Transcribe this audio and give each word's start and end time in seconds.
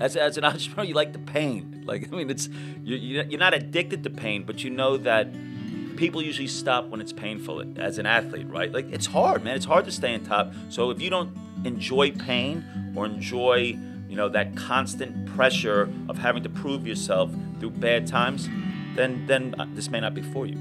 As, 0.00 0.16
as 0.16 0.38
an 0.38 0.44
entrepreneur, 0.50 0.88
you 0.88 0.94
like 0.94 1.12
the 1.12 1.18
pain. 1.18 1.84
Like 1.86 2.12
I 2.12 2.16
mean, 2.16 2.30
it's 2.30 2.48
you 2.82 3.22
you're 3.28 3.38
not 3.38 3.54
addicted 3.54 4.02
to 4.04 4.10
pain, 4.10 4.44
but 4.44 4.64
you 4.64 4.70
know 4.70 4.96
that 4.96 5.28
people 5.96 6.22
usually 6.22 6.48
stop 6.48 6.88
when 6.88 7.00
it's 7.00 7.12
painful. 7.12 7.62
As 7.76 7.98
an 7.98 8.06
athlete, 8.06 8.48
right? 8.48 8.72
Like 8.72 8.90
it's 8.90 9.06
hard, 9.06 9.44
man. 9.44 9.54
It's 9.54 9.66
hard 9.66 9.84
to 9.84 9.92
stay 9.92 10.14
on 10.14 10.20
top. 10.24 10.52
So 10.70 10.90
if 10.90 11.00
you 11.00 11.10
don't 11.10 11.36
enjoy 11.64 12.10
pain 12.12 12.64
or 12.96 13.04
enjoy 13.04 13.78
you 14.08 14.16
know 14.16 14.28
that 14.28 14.56
constant 14.56 15.26
pressure 15.36 15.88
of 16.08 16.18
having 16.18 16.42
to 16.42 16.48
prove 16.48 16.86
yourself 16.86 17.30
through 17.60 17.70
bad 17.70 18.06
times, 18.06 18.48
then 18.96 19.24
then 19.26 19.54
uh, 19.58 19.66
this 19.74 19.90
may 19.90 20.00
not 20.00 20.14
be 20.14 20.22
for 20.22 20.46
you. 20.46 20.56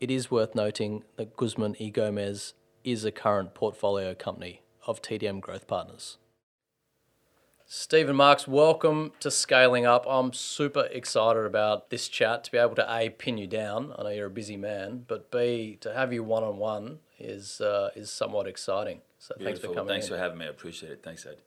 it 0.00 0.10
is 0.10 0.30
worth 0.30 0.54
noting 0.54 1.02
that 1.16 1.36
Guzman 1.36 1.74
y 1.80 1.88
Gomez 1.88 2.54
is 2.84 3.04
a 3.04 3.10
current 3.10 3.54
portfolio 3.54 4.14
company 4.14 4.62
of 4.86 5.02
TDM 5.02 5.40
Growth 5.40 5.66
Partners. 5.66 6.18
Stephen 7.66 8.16
Marks, 8.16 8.48
welcome 8.48 9.12
to 9.20 9.30
Scaling 9.30 9.84
Up. 9.84 10.06
I'm 10.08 10.32
super 10.32 10.88
excited 10.90 11.44
about 11.44 11.90
this 11.90 12.08
chat 12.08 12.44
to 12.44 12.50
be 12.50 12.56
able 12.56 12.76
to 12.76 12.96
A, 12.96 13.10
pin 13.10 13.36
you 13.36 13.46
down. 13.46 13.92
I 13.98 14.04
know 14.04 14.08
you're 14.08 14.28
a 14.28 14.30
busy 14.30 14.56
man, 14.56 15.04
but 15.06 15.30
B, 15.30 15.76
to 15.80 15.92
have 15.92 16.12
you 16.12 16.22
one 16.22 16.44
on 16.44 16.56
one 16.56 17.00
is 17.18 17.60
uh, 17.60 17.90
is 17.94 18.10
somewhat 18.10 18.46
exciting. 18.46 19.02
So 19.18 19.34
Beautiful. 19.36 19.44
thanks 19.44 19.60
for 19.60 19.74
coming. 19.74 19.88
Thanks 19.88 20.06
in. 20.06 20.12
for 20.12 20.18
having 20.18 20.38
me. 20.38 20.46
I 20.46 20.48
appreciate 20.48 20.92
it. 20.92 21.02
Thanks, 21.02 21.26
Ed. 21.26 21.38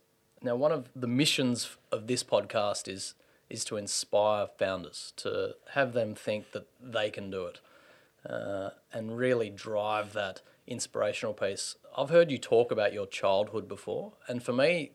Now, 0.44 0.56
one 0.56 0.72
of 0.72 0.90
the 0.96 1.08
missions 1.08 1.78
of 1.92 2.08
this 2.08 2.24
podcast 2.24 2.88
is 2.88 3.16
is 3.50 3.66
to 3.66 3.78
inspire 3.78 4.48
founders 4.60 5.14
to 5.18 5.56
have 5.72 5.94
them 5.94 6.14
think 6.14 6.52
that 6.52 6.68
they 6.80 7.10
can 7.10 7.32
do 7.32 7.46
it, 7.46 7.60
uh, 8.28 8.70
and 8.94 9.18
really 9.18 9.50
drive 9.50 10.14
that 10.14 10.42
inspirational 10.68 11.34
piece. 11.34 11.76
I've 11.98 12.10
heard 12.10 12.32
you 12.32 12.38
talk 12.38 12.72
about 12.72 12.94
your 12.94 13.08
childhood 13.08 13.68
before, 13.68 14.14
and 14.28 14.42
for 14.42 14.54
me, 14.54 14.92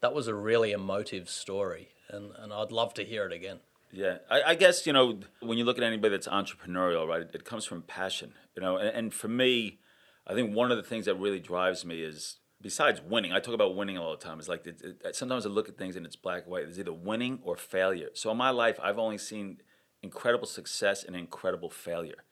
that 0.00 0.14
was 0.14 0.28
a 0.28 0.34
really 0.34 0.72
emotive 0.72 1.28
story, 1.28 1.90
and, 2.08 2.32
and 2.38 2.52
I'd 2.52 2.72
love 2.72 2.94
to 2.94 3.04
hear 3.04 3.26
it 3.26 3.32
again. 3.32 3.60
Yeah, 3.92 4.18
I, 4.30 4.42
I 4.42 4.54
guess 4.54 4.86
you 4.86 4.92
know 4.92 5.20
when 5.40 5.58
you 5.58 5.64
look 5.64 5.76
at 5.76 5.84
anybody 5.84 6.12
that's 6.12 6.28
entrepreneurial, 6.28 7.06
right? 7.08 7.22
It, 7.22 7.30
it 7.34 7.44
comes 7.44 7.64
from 7.64 7.82
passion, 7.82 8.34
you 8.54 8.62
know. 8.62 8.76
And, 8.76 8.88
and 8.96 9.14
for 9.14 9.28
me, 9.28 9.80
I 10.26 10.34
think 10.34 10.54
one 10.54 10.70
of 10.70 10.76
the 10.76 10.82
things 10.82 11.06
that 11.06 11.16
really 11.16 11.40
drives 11.40 11.84
me 11.84 12.02
is 12.02 12.36
besides 12.62 13.00
winning. 13.00 13.32
I 13.32 13.40
talk 13.40 13.54
about 13.54 13.74
winning 13.74 13.98
all 13.98 14.12
the 14.12 14.24
time. 14.24 14.38
It's 14.38 14.48
like 14.48 14.66
it, 14.66 14.80
it, 15.04 15.16
sometimes 15.16 15.44
I 15.44 15.48
look 15.48 15.68
at 15.68 15.76
things 15.76 15.96
and 15.96 16.06
it's 16.06 16.16
black 16.16 16.44
and 16.44 16.52
white. 16.52 16.64
It's 16.64 16.78
either 16.78 16.92
winning 16.92 17.40
or 17.42 17.56
failure. 17.56 18.10
So 18.14 18.30
in 18.30 18.36
my 18.36 18.50
life, 18.50 18.78
I've 18.82 18.98
only 18.98 19.18
seen 19.18 19.58
incredible 20.02 20.46
success 20.46 21.02
and 21.02 21.16
incredible 21.16 21.70
failure. 21.70 22.24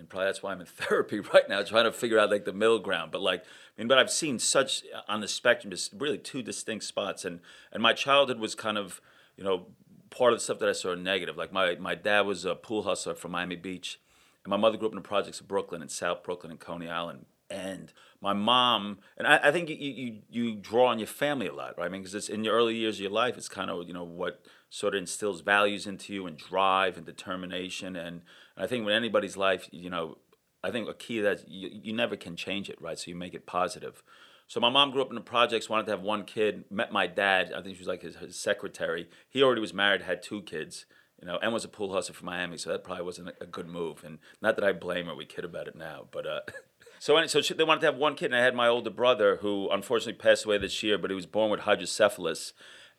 And 0.00 0.08
probably 0.08 0.26
that's 0.26 0.42
why 0.42 0.52
I'm 0.52 0.60
in 0.60 0.66
therapy 0.66 1.20
right 1.20 1.48
now, 1.48 1.62
trying 1.62 1.84
to 1.84 1.92
figure 1.92 2.18
out 2.18 2.30
like 2.30 2.44
the 2.44 2.52
middle 2.52 2.80
ground. 2.80 3.12
But 3.12 3.20
like, 3.20 3.42
I 3.42 3.80
mean, 3.80 3.88
but 3.88 3.98
I've 3.98 4.10
seen 4.10 4.38
such 4.38 4.82
uh, 4.94 5.02
on 5.08 5.20
the 5.20 5.28
spectrum, 5.28 5.70
just 5.70 5.92
really 5.96 6.18
two 6.18 6.42
distinct 6.42 6.84
spots. 6.84 7.24
And 7.24 7.40
and 7.72 7.82
my 7.82 7.92
childhood 7.92 8.40
was 8.40 8.54
kind 8.54 8.78
of, 8.78 9.00
you 9.36 9.44
know, 9.44 9.66
part 10.10 10.32
of 10.32 10.38
the 10.38 10.42
stuff 10.42 10.58
that 10.58 10.68
I 10.68 10.72
saw 10.72 10.94
negative. 10.94 11.36
Like 11.36 11.52
my 11.52 11.76
my 11.76 11.94
dad 11.94 12.22
was 12.22 12.44
a 12.44 12.54
pool 12.54 12.82
hustler 12.82 13.14
from 13.14 13.32
Miami 13.32 13.56
Beach, 13.56 14.00
and 14.44 14.50
my 14.50 14.56
mother 14.56 14.76
grew 14.76 14.88
up 14.88 14.92
in 14.92 14.96
the 14.96 15.08
projects 15.08 15.40
of 15.40 15.46
Brooklyn 15.46 15.82
and 15.82 15.90
South 15.90 16.22
Brooklyn 16.24 16.50
and 16.50 16.58
Coney 16.58 16.88
Island. 16.88 17.26
And 17.50 17.92
my 18.20 18.32
mom, 18.32 18.98
and 19.18 19.26
I, 19.26 19.40
I 19.44 19.52
think 19.52 19.68
you, 19.68 19.76
you 19.76 20.18
you 20.30 20.54
draw 20.54 20.86
on 20.86 20.98
your 20.98 21.08
family 21.08 21.48
a 21.48 21.54
lot, 21.54 21.76
right? 21.76 21.86
I 21.86 21.88
mean, 21.88 22.02
because 22.02 22.14
it's 22.14 22.28
in 22.28 22.44
your 22.44 22.54
early 22.54 22.76
years 22.76 22.96
of 22.96 23.02
your 23.02 23.10
life, 23.10 23.36
it's 23.36 23.48
kind 23.48 23.70
of 23.70 23.86
you 23.86 23.92
know 23.92 24.04
what 24.04 24.44
sort 24.70 24.94
of 24.94 25.00
instills 25.00 25.40
values 25.40 25.86
into 25.86 26.14
you 26.14 26.26
and 26.26 26.36
drive 26.36 26.96
and 26.96 27.04
determination. 27.04 27.96
And 27.96 28.22
I 28.60 28.66
think 28.66 28.84
when 28.84 28.94
anybody's 28.94 29.36
life, 29.36 29.68
you 29.72 29.88
know, 29.88 30.18
I 30.62 30.70
think 30.70 30.88
a 30.88 30.94
key 30.94 31.16
to 31.16 31.22
that 31.22 31.48
you, 31.48 31.70
you 31.72 31.92
never 31.92 32.16
can 32.16 32.36
change 32.36 32.68
it, 32.68 32.80
right? 32.80 32.98
So 32.98 33.10
you 33.10 33.16
make 33.16 33.34
it 33.34 33.46
positive. 33.46 34.02
So 34.46 34.60
my 34.60 34.68
mom 34.68 34.90
grew 34.90 35.00
up 35.00 35.08
in 35.08 35.14
the 35.14 35.20
projects, 35.20 35.70
wanted 35.70 35.86
to 35.86 35.92
have 35.92 36.02
one 36.02 36.24
kid, 36.24 36.64
met 36.70 36.92
my 36.92 37.06
dad. 37.06 37.52
I 37.56 37.62
think 37.62 37.76
she 37.76 37.80
was 37.80 37.88
like 37.88 38.02
his, 38.02 38.16
his 38.16 38.36
secretary. 38.36 39.08
He 39.30 39.42
already 39.42 39.60
was 39.60 39.72
married, 39.72 40.02
had 40.02 40.22
two 40.22 40.42
kids, 40.42 40.86
you 41.20 41.26
know, 41.26 41.38
and 41.40 41.52
was 41.52 41.64
a 41.64 41.68
pool 41.68 41.92
hustler 41.92 42.14
from 42.14 42.26
Miami. 42.26 42.58
So 42.58 42.70
that 42.70 42.84
probably 42.84 43.04
wasn't 43.04 43.28
a, 43.28 43.44
a 43.44 43.46
good 43.46 43.68
move. 43.68 44.04
And 44.04 44.18
not 44.42 44.56
that 44.56 44.64
I 44.64 44.72
blame 44.72 45.06
her, 45.06 45.14
we 45.14 45.24
kid 45.24 45.44
about 45.44 45.68
it 45.68 45.76
now. 45.76 46.08
But 46.10 46.26
uh, 46.26 46.40
so, 46.98 47.24
so 47.26 47.40
she, 47.40 47.54
they 47.54 47.64
wanted 47.64 47.80
to 47.82 47.86
have 47.86 47.96
one 47.96 48.14
kid, 48.14 48.26
and 48.26 48.36
I 48.36 48.44
had 48.44 48.54
my 48.54 48.68
older 48.68 48.90
brother 48.90 49.36
who 49.36 49.70
unfortunately 49.70 50.20
passed 50.20 50.44
away 50.44 50.58
this 50.58 50.82
year, 50.82 50.98
but 50.98 51.10
he 51.10 51.14
was 51.14 51.26
born 51.26 51.50
with 51.50 51.60
hydrocephalus 51.60 52.52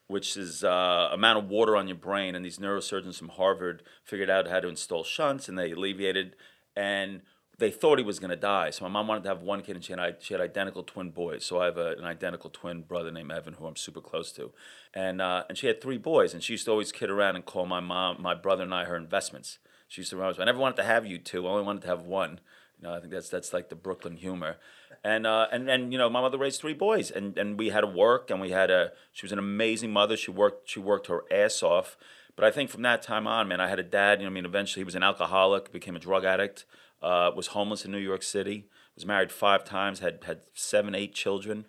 which 0.08 0.38
is 0.38 0.64
uh, 0.64 1.10
amount 1.12 1.40
of 1.40 1.50
water 1.50 1.76
on 1.76 1.88
your 1.88 1.98
brain. 1.98 2.36
And 2.36 2.44
these 2.44 2.58
neurosurgeons 2.58 3.18
from 3.18 3.30
Harvard 3.30 3.84
figured 4.04 4.30
out 4.30 4.48
how 4.48 4.60
to 4.60 4.68
install 4.68 5.04
shunts, 5.04 5.48
and 5.48 5.58
they 5.58 5.72
alleviated. 5.72 6.36
And 6.76 7.22
they 7.62 7.72
thought 7.72 8.00
he 8.00 8.04
was 8.04 8.20
going 8.20 8.32
to 8.32 8.36
die. 8.36 8.72
So 8.72 8.84
my 8.86 8.90
mom 8.90 9.08
wanted 9.08 9.24
to 9.24 9.30
have 9.30 9.44
one 9.44 9.62
kid, 9.62 9.76
and 9.76 9.86
she 9.86 9.94
had 9.94 10.18
she 10.20 10.34
had 10.34 10.42
identical 10.42 10.84
twin 10.84 11.12
boys. 11.12 11.46
So 11.46 11.62
I 11.62 11.66
have 11.66 11.78
a, 11.78 11.92
an 11.92 12.04
identical 12.04 12.50
twin 12.50 12.82
brother 12.82 13.12
named 13.12 13.32
Evan, 13.32 13.54
who 13.54 13.68
I'm 13.68 13.76
super 13.76 14.02
close 14.02 14.32
to, 14.34 14.52
and 14.94 15.22
uh, 15.22 15.44
and 15.48 15.58
she 15.58 15.68
had 15.68 15.80
three 15.80 16.00
boys. 16.00 16.34
And 16.34 16.44
she 16.44 16.54
used 16.54 16.66
to 16.66 16.72
always 16.72 16.92
kid 16.92 17.10
around 17.10 17.36
and 17.36 17.46
call 17.46 17.66
my 17.66 17.80
mom, 17.80 18.22
my 18.22 18.34
brother, 18.34 18.64
and 18.64 18.74
I 18.74 18.86
her 18.86 18.98
investments. 18.98 19.60
She 19.88 20.02
used 20.02 20.10
to 20.10 20.18
run. 20.18 20.34
I 20.40 20.46
never 20.46 20.60
wanted 20.60 20.78
to 20.78 20.84
have 20.84 21.06
you 21.06 21.20
two. 21.20 21.46
I 21.46 21.52
only 21.52 21.64
wanted 21.64 21.84
to 21.84 21.88
have 21.90 22.02
one. 22.02 22.40
You 22.80 22.88
know, 22.88 22.96
I 22.96 23.00
think 23.00 23.12
that's 23.12 23.30
that's 23.30 23.54
like 23.54 23.70
the 23.70 23.76
Brooklyn 23.76 24.18
humor 24.18 24.58
and 25.04 25.26
uh, 25.26 25.48
and 25.52 25.70
and 25.70 25.92
you 25.92 25.98
know 25.98 26.10
my 26.10 26.22
mother 26.22 26.38
raised 26.38 26.62
three 26.62 26.74
boys 26.74 27.10
and 27.12 27.38
and 27.38 27.58
we 27.58 27.70
had 27.70 27.82
to 27.82 27.88
work 27.88 28.30
and 28.30 28.40
we 28.40 28.52
had 28.52 28.70
a 28.70 28.92
she 29.12 29.26
was 29.26 29.32
an 29.32 29.40
amazing 29.40 29.92
mother. 29.92 30.16
She 30.16 30.32
worked 30.32 30.70
she 30.70 30.80
worked 30.80 31.08
her 31.08 31.24
ass 31.32 31.64
off. 31.64 31.98
But 32.36 32.46
I 32.46 32.52
think 32.52 32.70
from 32.70 32.82
that 32.84 33.02
time 33.02 33.28
on 33.28 33.48
man 33.48 33.60
I 33.60 33.68
had 33.68 33.80
a 33.80 33.84
dad 33.84 34.20
you 34.20 34.26
know 34.26 34.32
I 34.32 34.34
mean 34.34 34.46
eventually 34.46 34.82
he 34.82 34.86
was 34.86 34.96
an 34.96 35.04
alcoholic 35.04 35.72
became 35.72 35.96
a 35.96 36.00
drug 36.00 36.24
addict 36.24 36.66
uh, 37.02 37.32
was 37.36 37.48
homeless 37.48 37.84
in 37.84 37.92
New 37.92 37.98
York 37.98 38.24
City 38.24 38.68
was 38.96 39.06
married 39.06 39.32
five 39.32 39.64
times 39.64 40.00
had 40.00 40.24
had 40.26 40.42
seven 40.54 40.94
eight 40.96 41.14
children. 41.14 41.66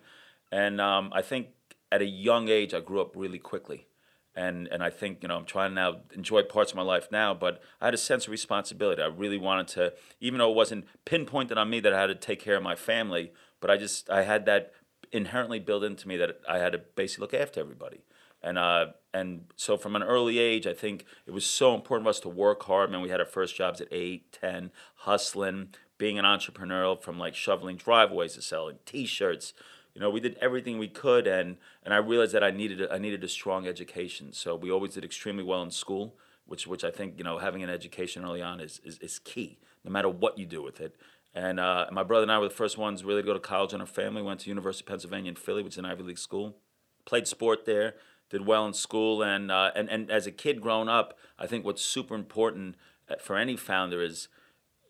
And 0.51 0.79
um, 0.79 1.11
I 1.13 1.23
think 1.23 1.47
at 1.91 2.01
a 2.01 2.05
young 2.05 2.49
age 2.49 2.73
I 2.73 2.79
grew 2.79 3.01
up 3.01 3.15
really 3.15 3.39
quickly 3.39 3.87
and 4.35 4.67
and 4.67 4.83
I 4.83 4.89
think 4.89 5.19
you 5.21 5.27
know 5.27 5.37
I'm 5.37 5.45
trying 5.45 5.71
to 5.71 5.75
now 5.75 5.97
enjoy 6.13 6.43
parts 6.43 6.71
of 6.71 6.77
my 6.77 6.83
life 6.83 7.09
now, 7.11 7.33
but 7.33 7.61
I 7.79 7.85
had 7.85 7.93
a 7.93 7.97
sense 7.97 8.25
of 8.25 8.31
responsibility. 8.31 9.01
I 9.01 9.07
really 9.07 9.37
wanted 9.37 9.67
to, 9.69 9.93
even 10.19 10.39
though 10.39 10.51
it 10.51 10.55
wasn't 10.55 10.85
pinpointed 11.05 11.57
on 11.57 11.69
me 11.69 11.79
that 11.81 11.93
I 11.93 12.01
had 12.01 12.07
to 12.07 12.15
take 12.15 12.39
care 12.39 12.55
of 12.55 12.63
my 12.63 12.75
family, 12.75 13.31
but 13.59 13.69
I 13.69 13.77
just 13.77 14.09
I 14.09 14.23
had 14.23 14.45
that 14.45 14.73
inherently 15.11 15.59
built 15.59 15.83
into 15.83 16.07
me 16.07 16.17
that 16.17 16.41
I 16.49 16.57
had 16.57 16.73
to 16.73 16.79
basically 16.79 17.23
look 17.23 17.33
after 17.33 17.59
everybody. 17.59 18.01
And 18.41 18.57
uh, 18.57 18.87
and 19.13 19.45
so 19.55 19.77
from 19.77 19.95
an 19.95 20.03
early 20.03 20.39
age, 20.39 20.67
I 20.67 20.73
think 20.73 21.05
it 21.25 21.31
was 21.31 21.45
so 21.45 21.75
important 21.75 22.05
for 22.05 22.09
us 22.09 22.19
to 22.21 22.29
work 22.29 22.63
hard. 22.63 22.91
Man, 22.91 23.01
we 23.01 23.09
had 23.09 23.19
our 23.19 23.25
first 23.25 23.55
jobs 23.55 23.79
at 23.79 23.87
eight, 23.91 24.33
ten, 24.33 24.71
hustling, 24.95 25.69
being 25.97 26.19
an 26.19 26.25
entrepreneur 26.25 26.97
from 26.97 27.17
like 27.17 27.35
shoveling 27.35 27.77
driveways 27.77 28.33
to 28.33 28.41
selling 28.41 28.79
T-shirts 28.85 29.53
You 29.93 30.01
know, 30.01 30.09
we 30.09 30.19
did 30.19 30.37
everything 30.41 30.79
we 30.79 30.87
could, 30.87 31.27
and 31.27 31.57
and 31.83 31.93
I 31.93 31.97
realized 31.97 32.33
that 32.33 32.43
I 32.43 32.51
needed 32.51 32.81
a, 32.81 32.91
I 32.91 32.97
needed 32.97 33.23
a 33.23 33.27
strong 33.27 33.67
education. 33.67 34.33
So 34.33 34.55
we 34.55 34.71
always 34.71 34.93
did 34.93 35.05
extremely 35.05 35.43
well 35.43 35.61
in 35.61 35.71
school, 35.71 36.15
which 36.45 36.65
which 36.65 36.83
I 36.83 36.91
think 36.91 37.15
you 37.17 37.23
know 37.23 37.37
having 37.37 37.61
an 37.63 37.69
education 37.69 38.23
early 38.23 38.41
on 38.41 38.59
is 38.59 38.81
is, 38.83 38.97
is 38.99 39.19
key, 39.19 39.59
no 39.83 39.91
matter 39.91 40.09
what 40.09 40.37
you 40.37 40.45
do 40.45 40.63
with 40.63 40.81
it. 40.81 40.95
And 41.35 41.59
uh, 41.59 41.87
my 41.91 42.03
brother 42.03 42.23
and 42.23 42.31
I 42.31 42.37
were 42.39 42.47
the 42.47 42.53
first 42.53 42.77
ones 42.77 43.03
really 43.03 43.21
to 43.21 43.25
go 43.25 43.33
to 43.33 43.39
college 43.39 43.73
in 43.73 43.81
our 43.81 43.87
family. 43.87 44.21
Went 44.21 44.41
to 44.41 44.49
University 44.49 44.83
of 44.83 44.87
Pennsylvania 44.87 45.29
in 45.29 45.35
Philly, 45.35 45.63
which 45.63 45.73
is 45.73 45.79
an 45.79 45.85
Ivy 45.85 46.03
League 46.03 46.17
school. 46.17 46.57
Played 47.05 47.27
sport 47.27 47.65
there, 47.65 47.95
did 48.29 48.45
well 48.45 48.65
in 48.65 48.73
school, 48.73 49.21
and 49.23 49.51
uh, 49.51 49.71
and 49.75 49.89
and 49.89 50.09
as 50.09 50.25
a 50.25 50.31
kid 50.31 50.59
growing 50.59 50.89
up, 50.89 51.17
I 51.37 51.45
think 51.45 51.65
what's 51.65 51.83
super 51.83 52.15
important 52.15 52.75
uh, 53.09 53.15
for 53.19 53.35
any 53.37 53.57
founder 53.57 54.01
is 54.01 54.27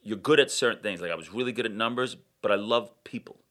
you're 0.02 0.18
good 0.18 0.40
at 0.40 0.50
certain 0.50 0.82
things. 0.82 1.02
Like 1.02 1.12
I 1.12 1.16
was 1.16 1.34
really 1.34 1.52
good 1.52 1.66
at 1.66 1.74
numbers, 1.74 2.16
but 2.42 2.52
I 2.52 2.56
love 2.56 2.92
people. 3.04 3.43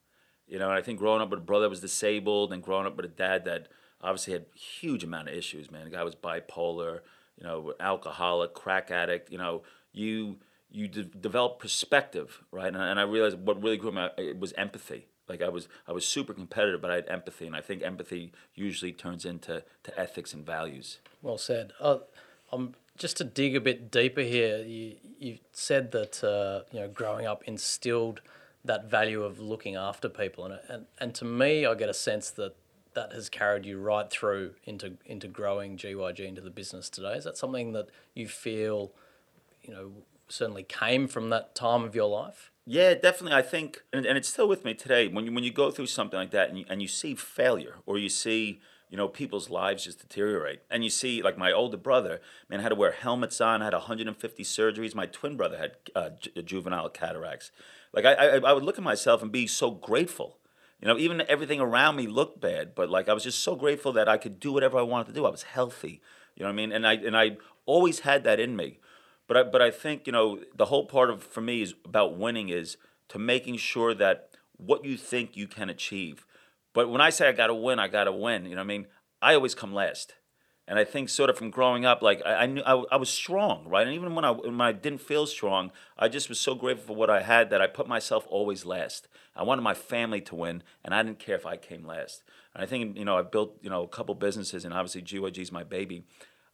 You 0.53 0.59
know, 0.59 0.69
and 0.69 0.77
I 0.77 0.83
think 0.83 0.99
growing 0.99 1.19
up 1.19 1.31
with 1.31 1.39
a 1.39 1.43
brother 1.43 1.63
that 1.63 1.71
was 1.71 1.79
disabled 1.79 2.53
and 2.53 2.61
growing 2.61 2.85
up 2.85 2.95
with 2.95 3.05
a 3.05 3.09
dad 3.09 3.43
that 3.45 3.69
obviously 3.99 4.33
had 4.33 4.45
huge 4.53 5.03
amount 5.03 5.29
of 5.29 5.33
issues, 5.33 5.71
man. 5.71 5.85
The 5.85 5.89
guy 5.89 6.03
was 6.03 6.13
bipolar, 6.13 6.99
you 7.39 7.43
know, 7.43 7.73
alcoholic, 7.79 8.53
crack 8.53 8.91
addict, 8.91 9.31
you 9.31 9.39
know, 9.39 9.63
you 9.93 10.37
you 10.69 10.87
de- 10.87 11.05
develop 11.05 11.57
perspective, 11.57 12.43
right? 12.51 12.67
And, 12.67 12.77
and 12.77 12.99
I 12.99 13.03
realized 13.03 13.39
what 13.39 13.63
really 13.63 13.77
grew 13.77 13.93
me 13.93 14.07
was 14.33 14.53
empathy. 14.53 15.07
Like 15.27 15.41
I 15.41 15.49
was 15.49 15.67
I 15.87 15.91
was 15.91 16.05
super 16.05 16.35
competitive, 16.35 16.81
but 16.81 16.91
I 16.91 16.95
had 16.95 17.09
empathy, 17.09 17.47
and 17.47 17.55
I 17.55 17.61
think 17.61 17.81
empathy 17.81 18.31
usually 18.53 18.91
turns 18.91 19.25
into 19.25 19.63
to 19.81 19.99
ethics 19.99 20.35
and 20.35 20.45
values. 20.45 20.99
Well 21.23 21.39
said. 21.39 21.73
Uh, 21.79 21.97
I'm 22.51 22.75
just 22.95 23.17
to 23.17 23.23
dig 23.23 23.55
a 23.55 23.59
bit 23.59 23.89
deeper 23.89 24.21
here. 24.21 24.57
You 24.57 24.97
you 25.17 25.39
said 25.51 25.91
that 25.93 26.23
uh, 26.23 26.69
you 26.71 26.79
know 26.79 26.89
growing 26.89 27.25
up 27.25 27.43
instilled 27.45 28.21
that 28.65 28.89
value 28.89 29.23
of 29.23 29.39
looking 29.39 29.75
after 29.75 30.09
people, 30.09 30.45
and 30.45 30.59
and 30.69 30.85
and 30.99 31.15
to 31.15 31.25
me, 31.25 31.65
I 31.65 31.75
get 31.75 31.89
a 31.89 31.93
sense 31.93 32.29
that 32.31 32.55
that 32.93 33.11
has 33.13 33.29
carried 33.29 33.65
you 33.65 33.79
right 33.79 34.09
through 34.09 34.53
into 34.65 34.97
into 35.05 35.27
growing 35.27 35.77
GYG 35.77 36.19
into 36.19 36.41
the 36.41 36.49
business 36.49 36.89
today. 36.89 37.15
Is 37.15 37.23
that 37.23 37.37
something 37.37 37.73
that 37.73 37.87
you 38.13 38.27
feel, 38.27 38.91
you 39.63 39.73
know, 39.73 39.91
certainly 40.27 40.63
came 40.63 41.07
from 41.07 41.29
that 41.29 41.55
time 41.55 41.83
of 41.83 41.95
your 41.95 42.09
life? 42.09 42.51
Yeah, 42.65 42.93
definitely. 42.93 43.37
I 43.37 43.41
think, 43.41 43.83
and, 43.91 44.05
and 44.05 44.17
it's 44.17 44.29
still 44.29 44.47
with 44.47 44.63
me 44.63 44.73
today. 44.73 45.07
When 45.07 45.25
you 45.25 45.33
when 45.33 45.43
you 45.43 45.51
go 45.51 45.71
through 45.71 45.87
something 45.87 46.17
like 46.17 46.31
that, 46.31 46.49
and 46.49 46.59
you, 46.59 46.65
and 46.69 46.81
you 46.81 46.87
see 46.87 47.15
failure, 47.15 47.77
or 47.85 47.97
you 47.97 48.09
see 48.09 48.61
you 48.93 48.97
know 48.97 49.07
people's 49.07 49.49
lives 49.49 49.85
just 49.85 50.01
deteriorate, 50.01 50.61
and 50.69 50.83
you 50.83 50.89
see 50.91 51.23
like 51.23 51.35
my 51.35 51.51
older 51.51 51.77
brother, 51.77 52.21
man, 52.47 52.59
had 52.59 52.69
to 52.69 52.75
wear 52.75 52.91
helmets 52.91 53.41
on, 53.41 53.61
had 53.61 53.73
150 53.73 54.43
surgeries. 54.43 54.93
My 54.93 55.07
twin 55.07 55.35
brother 55.35 55.57
had 55.57 55.71
uh, 55.95 56.11
ju- 56.19 56.43
juvenile 56.43 56.89
cataracts. 56.89 57.49
Like 57.91 58.05
I, 58.05 58.13
I, 58.13 58.37
I 58.37 58.53
would 58.53 58.61
look 58.61 58.77
at 58.77 58.83
myself 58.83 59.23
and 59.23 59.31
be 59.31 59.47
so 59.47 59.71
grateful. 59.71 60.37
You 60.79 60.87
know, 60.87 60.99
even 60.99 61.23
everything 61.27 61.59
around 61.59 61.95
me 61.95 62.05
looked 62.05 62.39
bad, 62.39 62.75
but 62.75 62.87
like 62.87 63.09
I 63.09 63.13
was 63.13 63.23
just 63.23 63.39
so 63.39 63.55
grateful 63.55 63.93
that 63.93 64.07
I 64.07 64.17
could 64.17 64.39
do 64.39 64.51
whatever 64.51 64.77
I 64.77 64.83
wanted 64.83 65.07
to 65.07 65.13
do. 65.13 65.25
I 65.25 65.31
was 65.31 65.41
healthy. 65.41 65.99
You 66.35 66.43
know 66.43 66.49
what 66.49 66.53
I 66.53 66.55
mean? 66.55 66.71
And 66.71 66.85
I 66.85 66.93
and 66.93 67.17
I 67.17 67.37
always 67.65 68.01
had 68.01 68.23
that 68.25 68.39
in 68.39 68.55
me. 68.55 68.77
But 69.25 69.37
I, 69.37 69.41
but 69.41 69.61
I 69.63 69.71
think 69.71 70.05
you 70.05 70.13
know 70.13 70.39
the 70.55 70.65
whole 70.65 70.85
part 70.85 71.09
of 71.09 71.23
for 71.23 71.41
me 71.41 71.63
is 71.63 71.73
about 71.83 72.15
winning 72.15 72.49
is 72.49 72.77
to 73.09 73.17
making 73.17 73.57
sure 73.57 73.95
that 73.95 74.29
what 74.57 74.85
you 74.85 74.97
think 74.97 75.35
you 75.35 75.47
can 75.47 75.71
achieve. 75.71 76.27
But 76.73 76.89
when 76.89 77.01
I 77.01 77.09
say 77.09 77.29
I 77.29 77.31
got 77.31 77.47
to 77.47 77.55
win, 77.55 77.79
I 77.79 77.87
got 77.87 78.05
to 78.05 78.11
win. 78.11 78.45
You 78.45 78.51
know 78.51 78.57
what 78.57 78.65
I 78.65 78.67
mean? 78.67 78.87
I 79.21 79.35
always 79.35 79.55
come 79.55 79.73
last. 79.73 80.15
And 80.67 80.79
I 80.79 80.85
think 80.85 81.09
sort 81.09 81.29
of 81.29 81.37
from 81.37 81.49
growing 81.49 81.85
up, 81.85 82.01
like 82.01 82.21
I, 82.25 82.35
I 82.35 82.45
knew 82.45 82.61
I, 82.61 82.83
I 82.91 82.95
was 82.95 83.09
strong, 83.09 83.67
right? 83.67 83.85
And 83.85 83.95
even 83.95 84.15
when 84.15 84.23
I 84.23 84.31
when 84.31 84.61
I 84.61 84.71
didn't 84.71 85.01
feel 85.01 85.25
strong, 85.25 85.71
I 85.97 86.07
just 86.07 86.29
was 86.29 86.39
so 86.39 86.55
grateful 86.55 86.87
for 86.87 86.95
what 86.95 87.09
I 87.09 87.21
had 87.21 87.49
that 87.49 87.61
I 87.61 87.67
put 87.67 87.87
myself 87.87 88.25
always 88.29 88.65
last. 88.65 89.09
I 89.35 89.43
wanted 89.43 89.61
my 89.61 89.73
family 89.73 90.21
to 90.21 90.35
win, 90.35 90.63
and 90.85 90.95
I 90.95 91.03
didn't 91.03 91.19
care 91.19 91.35
if 91.35 91.45
I 91.45 91.57
came 91.57 91.85
last. 91.85 92.23
And 92.55 92.63
I 92.63 92.65
think 92.65 92.97
you 92.97 93.03
know 93.03 93.17
I 93.17 93.23
built 93.23 93.57
you 93.61 93.69
know 93.69 93.83
a 93.83 93.87
couple 93.89 94.15
businesses, 94.15 94.63
and 94.63 94.73
obviously 94.73 95.01
GYG 95.01 95.39
is 95.39 95.51
my 95.51 95.65
baby. 95.65 96.05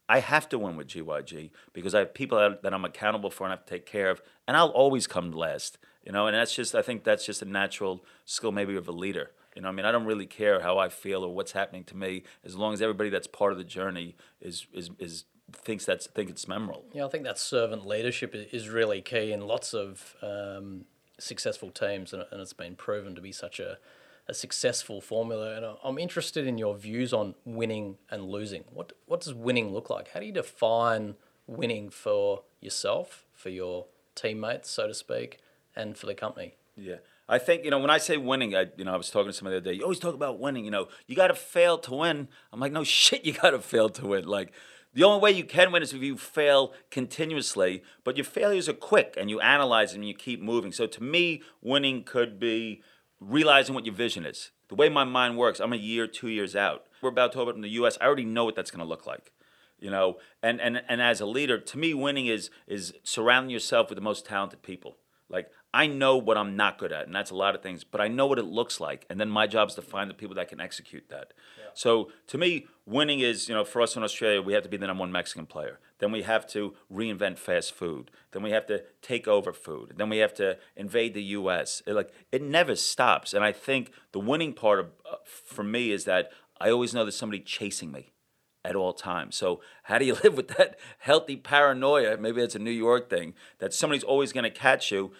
I 0.10 0.21
have 0.21 0.50
to 0.50 0.57
win 0.57 0.75
with 0.75 0.88
GYG 0.88 1.51
because 1.71 1.94
I 1.94 2.00
have 2.00 2.16
people 2.16 2.39
that, 2.39 2.63
that 2.63 2.74
I'm 2.74 2.83
accountable 2.83 3.30
for 3.30 3.44
and 3.44 3.54
I 3.54 3.57
have 3.57 3.66
to 3.66 3.69
take 3.69 3.86
care 3.86 4.10
of, 4.10 4.24
and 4.48 4.57
I'll 4.57 4.69
always 4.69 5.06
come 5.06 5.31
last. 5.31 5.77
You 6.04 6.13
know, 6.13 6.25
and 6.25 6.36
that's 6.36 6.56
just 6.56 6.74
I 6.74 6.81
think 6.81 7.04
that's 7.04 7.27
just 7.27 7.44
a 7.44 7.45
natural 7.45 8.04
skill 8.25 8.51
maybe 8.51 8.75
of 8.75 8.88
a 8.88 8.92
leader. 8.92 9.30
You 9.59 9.63
know, 9.63 9.67
I 9.67 9.71
mean, 9.73 9.85
I 9.85 9.91
don't 9.91 10.06
really 10.06 10.25
care 10.25 10.61
how 10.61 10.77
I 10.77 10.88
feel 10.88 11.21
or 11.21 11.35
what's 11.35 11.51
happening 11.51 11.83
to 11.85 11.97
me, 11.97 12.23
as 12.45 12.56
long 12.56 12.73
as 12.73 12.81
everybody 12.81 13.09
that's 13.09 13.27
part 13.27 13.51
of 13.51 13.57
the 13.57 13.65
journey 13.65 14.15
is 14.39 14.67
is 14.73 14.89
is 15.00 15.25
thinks 15.51 15.85
that's 15.85 16.07
think 16.07 16.29
it's 16.29 16.47
memorable. 16.47 16.85
Yeah, 16.94 17.06
I 17.06 17.09
think 17.09 17.25
that 17.25 17.38
servant 17.38 17.85
leadership 17.85 18.33
is 18.33 18.69
really 18.69 19.01
key 19.01 19.33
in 19.33 19.41
lots 19.41 19.73
of 19.73 20.15
um, 20.21 20.85
successful 21.19 21.71
teams, 21.71 22.13
and, 22.13 22.23
and 22.31 22.39
it's 22.39 22.53
been 22.53 22.77
proven 22.77 23.15
to 23.15 23.21
be 23.21 23.33
such 23.33 23.59
a 23.59 23.79
a 24.29 24.33
successful 24.33 25.01
formula. 25.01 25.57
And 25.57 25.65
I'm 25.83 25.97
interested 25.97 26.47
in 26.47 26.57
your 26.57 26.77
views 26.77 27.11
on 27.11 27.35
winning 27.44 27.97
and 28.09 28.29
losing. 28.29 28.63
What 28.71 28.94
what 29.07 29.19
does 29.19 29.33
winning 29.33 29.73
look 29.73 29.89
like? 29.89 30.11
How 30.13 30.21
do 30.21 30.25
you 30.25 30.31
define 30.31 31.15
winning 31.47 31.89
for 31.89 32.44
yourself, 32.61 33.25
for 33.33 33.50
your 33.50 33.88
teammates, 34.15 34.69
so 34.69 34.88
to 34.88 34.94
speak, 34.94 35.39
and 35.75 35.97
for 35.97 36.06
the 36.06 36.15
company? 36.15 36.56
Yeah. 36.77 37.00
I 37.30 37.38
think 37.38 37.64
you 37.64 37.70
know 37.70 37.78
when 37.78 37.92
I 37.92 38.00
say 38.00 38.18
winning, 38.18 38.56
I 38.56 38.66
you 38.76 38.84
know 38.84 38.94
I 38.94 38.98
was 38.98 39.12
talking 39.12 39.28
to 39.28 39.34
somebody 39.34 39.54
the 39.56 39.62
other 39.62 39.72
day. 39.72 39.78
You 39.78 39.84
always 39.84 40.00
talk 40.00 40.16
about 40.16 40.40
winning. 40.40 40.66
You 40.66 40.72
know 40.72 40.88
you 41.06 41.16
got 41.16 41.28
to 41.28 41.36
fail 41.36 41.78
to 41.78 41.94
win. 41.94 42.28
I'm 42.52 42.60
like, 42.60 42.72
no 42.72 42.84
shit, 42.84 43.24
you 43.24 43.34
got 43.34 43.52
to 43.52 43.60
fail 43.60 43.88
to 43.90 44.08
win. 44.08 44.28
Like 44.28 44.52
the 44.94 45.04
only 45.04 45.22
way 45.22 45.31
you 45.31 45.44
can 45.44 45.72
win 45.72 45.84
is 45.84 45.94
if 45.94 46.02
you 46.02 46.18
fail 46.18 46.74
continuously. 46.90 47.84
But 48.04 48.18
your 48.18 48.26
failures 48.26 48.68
are 48.68 48.74
quick, 48.74 49.14
and 49.16 49.30
you 49.30 49.40
analyze 49.40 49.92
them, 49.92 50.02
and 50.02 50.10
you 50.10 50.16
keep 50.16 50.42
moving. 50.42 50.72
So 50.72 50.88
to 50.88 51.04
me, 51.04 51.44
winning 51.62 52.04
could 52.04 52.40
be 52.40 52.81
realizing 53.20 53.76
what 53.76 53.86
your 53.86 53.96
vision 53.96 54.26
is. 54.26 54.52
The 54.70 54.76
way 54.76 54.90
my 54.90 55.04
mind 55.04 55.38
works, 55.38 55.60
I'm 55.60 55.74
a 55.74 55.78
year, 55.78 56.08
two 56.08 56.30
years 56.30 56.56
out. 56.56 56.86
We're 57.02 57.10
about 57.10 57.34
to 57.34 57.40
open 57.40 57.56
in 57.56 57.62
the 57.62 57.70
U.S. 57.70 57.98
I 58.02 58.06
already 58.06 58.26
know 58.26 58.46
what 58.46 58.56
that's 58.56 58.72
going 58.72 58.84
to 58.84 58.90
look 58.90 59.06
like 59.06 59.31
you 59.81 59.90
know 59.90 60.18
and, 60.44 60.60
and 60.60 60.81
and 60.90 61.02
as 61.02 61.22
a 61.22 61.26
leader 61.26 61.58
to 61.58 61.78
me 61.78 61.94
winning 61.94 62.26
is 62.26 62.50
is 62.68 62.94
surrounding 63.04 63.50
yourself 63.50 63.90
with 63.90 63.96
the 63.96 64.02
most 64.02 64.26
talented 64.26 64.62
people 64.62 64.98
like 65.30 65.50
I 65.74 65.86
know 65.86 66.18
what 66.18 66.36
I'm 66.36 66.56
not 66.56 66.80
good 66.80 66.92
at, 66.92 67.06
and 67.06 67.16
that's 67.16 67.30
a 67.30 67.36
lot 67.36 67.54
of 67.54 67.62
things, 67.62 67.83
but 67.83 68.01
I 68.01 68.07
know 68.07 68.25
what 68.25 68.39
it 68.39 68.45
looks 68.45 68.80
like. 68.80 69.06
And 69.10 69.19
then 69.19 69.30
my 69.30 69.45
job 69.45 69.69
is 69.69 69.75
to 69.75 69.83
find 69.83 70.10
the 70.10 70.16
people 70.16 70.36
that 70.36 70.48
can 70.48 70.60
execute 70.60 71.10
that. 71.10 71.33
Yeah. 71.60 71.69
So 71.75 72.12
to 72.27 72.39
me, 72.39 72.66
winning 72.88 73.19
is, 73.19 73.48
you 73.48 73.54
know, 73.54 73.63
for 73.63 73.81
us 73.81 73.95
in 73.95 74.01
Australia, 74.01 74.42
we 74.42 74.54
have 74.54 74.63
to 74.63 74.69
be 74.69 74.77
the 74.77 74.88
number 74.88 75.01
one 75.01 75.12
Mexican 75.12 75.45
player. 75.45 75.80
Then 76.00 76.12
we 76.12 76.24
have 76.24 76.48
to 76.48 76.74
reinvent 76.92 77.38
fast 77.38 77.74
food. 77.74 78.10
Then 78.31 78.42
we 78.42 78.50
have 78.51 78.66
to 78.68 78.83
take 79.04 79.27
over 79.27 79.54
food. 79.54 79.94
Then 79.98 80.10
we 80.10 80.18
have 80.18 80.33
to 80.36 80.57
invade 80.75 81.13
the 81.13 81.24
US. 81.24 81.83
It, 81.86 81.94
like 81.94 82.12
it 82.31 82.42
never 82.42 82.75
stops. 82.75 83.33
And 83.33 83.44
I 83.44 83.51
think 83.51 83.92
the 84.12 84.19
winning 84.19 84.54
part 84.54 84.80
of, 84.80 84.88
uh, 85.10 85.18
for 85.25 85.63
me 85.63 85.92
is 85.92 86.06
that 86.06 86.31
I 86.60 86.71
always 86.71 86.94
know 86.94 87.04
there's 87.04 87.16
somebody 87.16 87.42
chasing 87.42 87.92
me 87.92 88.12
at 88.66 88.75
all 88.75 88.94
times. 88.94 89.36
So 89.36 89.62
how 89.83 89.98
do 89.98 90.06
you 90.06 90.16
live 90.23 90.35
with 90.35 90.49
that 90.49 90.80
healthy 90.99 91.35
paranoia? 91.35 92.18
Maybe 92.18 92.42
it's 92.42 92.56
a 92.56 92.59
New 92.59 92.71
York 92.71 93.09
thing 93.09 93.33
that 93.59 93.73
somebody's 93.73 94.04
always 94.04 94.33
going 94.33 94.44
to 94.44 94.49
catch 94.49 94.92
you 94.92 95.11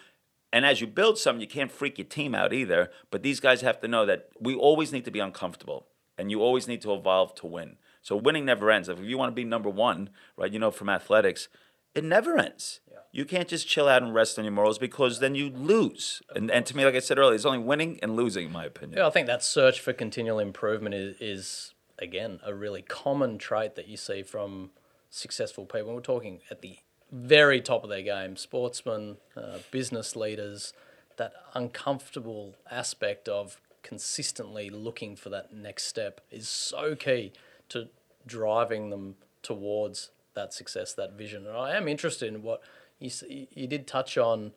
and 0.52 0.66
as 0.66 0.80
you 0.80 0.86
build 0.86 1.18
something, 1.18 1.40
you 1.40 1.46
can't 1.46 1.70
freak 1.70 1.98
your 1.98 2.06
team 2.06 2.34
out 2.34 2.52
either. 2.52 2.90
But 3.10 3.22
these 3.22 3.40
guys 3.40 3.60
have 3.60 3.80
to 3.80 3.88
know 3.88 4.04
that 4.06 4.28
we 4.40 4.54
always 4.54 4.92
need 4.92 5.04
to 5.04 5.10
be 5.10 5.20
uncomfortable, 5.20 5.86
and 6.18 6.30
you 6.30 6.42
always 6.42 6.66
need 6.66 6.82
to 6.82 6.92
evolve 6.92 7.34
to 7.36 7.46
win. 7.46 7.76
So 8.02 8.16
winning 8.16 8.44
never 8.44 8.70
ends. 8.70 8.88
If 8.88 9.00
you 9.00 9.18
want 9.18 9.30
to 9.30 9.34
be 9.34 9.44
number 9.44 9.70
one, 9.70 10.10
right? 10.36 10.52
You 10.52 10.58
know 10.58 10.70
from 10.70 10.88
athletics, 10.88 11.48
it 11.94 12.04
never 12.04 12.38
ends. 12.38 12.80
Yeah. 12.90 12.98
You 13.12 13.24
can't 13.24 13.48
just 13.48 13.68
chill 13.68 13.88
out 13.88 14.02
and 14.02 14.14
rest 14.14 14.38
on 14.38 14.44
your 14.44 14.52
morals 14.52 14.78
because 14.78 15.18
then 15.18 15.34
you 15.34 15.50
lose. 15.50 16.22
And, 16.34 16.50
and 16.50 16.64
to 16.66 16.76
me, 16.76 16.84
like 16.84 16.94
I 16.94 17.00
said 17.00 17.18
earlier, 17.18 17.34
it's 17.34 17.44
only 17.44 17.58
winning 17.58 17.98
and 18.02 18.16
losing, 18.16 18.46
in 18.46 18.52
my 18.52 18.64
opinion. 18.64 18.98
Yeah, 18.98 19.06
I 19.06 19.10
think 19.10 19.26
that 19.26 19.42
search 19.42 19.80
for 19.80 19.92
continual 19.92 20.38
improvement 20.38 20.94
is, 20.94 21.16
is 21.20 21.74
again 21.98 22.40
a 22.44 22.54
really 22.54 22.82
common 22.82 23.38
trait 23.38 23.74
that 23.74 23.88
you 23.88 23.96
see 23.96 24.22
from 24.22 24.70
successful 25.10 25.66
people. 25.66 25.88
When 25.88 25.96
we're 25.96 26.02
talking 26.02 26.40
at 26.50 26.62
the 26.62 26.78
very 27.10 27.60
top 27.60 27.82
of 27.84 27.90
their 27.90 28.02
game, 28.02 28.36
sportsmen, 28.36 29.16
uh, 29.36 29.58
business 29.70 30.14
leaders, 30.14 30.72
that 31.16 31.32
uncomfortable 31.54 32.56
aspect 32.70 33.28
of 33.28 33.60
consistently 33.82 34.70
looking 34.70 35.16
for 35.16 35.28
that 35.30 35.52
next 35.52 35.84
step 35.84 36.20
is 36.30 36.48
so 36.48 36.94
key 36.94 37.32
to 37.68 37.88
driving 38.26 38.90
them 38.90 39.16
towards 39.42 40.10
that 40.34 40.52
success, 40.52 40.92
that 40.94 41.12
vision. 41.12 41.46
And 41.46 41.56
I 41.56 41.76
am 41.76 41.88
interested 41.88 42.32
in 42.32 42.42
what 42.42 42.62
you 42.98 43.10
you 43.28 43.66
did 43.66 43.86
touch 43.86 44.16
on 44.16 44.52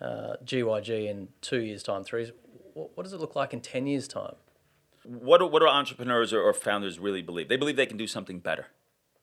uh, 0.00 0.34
GYG 0.44 1.08
in 1.08 1.28
two 1.40 1.60
years' 1.60 1.82
time, 1.82 2.04
three. 2.04 2.32
What, 2.74 2.96
what 2.96 3.04
does 3.04 3.12
it 3.12 3.20
look 3.20 3.36
like 3.36 3.52
in 3.52 3.60
ten 3.60 3.86
years' 3.86 4.08
time? 4.08 4.34
What 5.04 5.38
do, 5.38 5.46
what 5.46 5.60
do 5.60 5.66
entrepreneurs 5.66 6.32
or, 6.32 6.40
or 6.40 6.52
founders 6.52 6.98
really 6.98 7.22
believe? 7.22 7.48
They 7.48 7.56
believe 7.56 7.76
they 7.76 7.86
can 7.86 7.96
do 7.96 8.06
something 8.06 8.38
better 8.38 8.66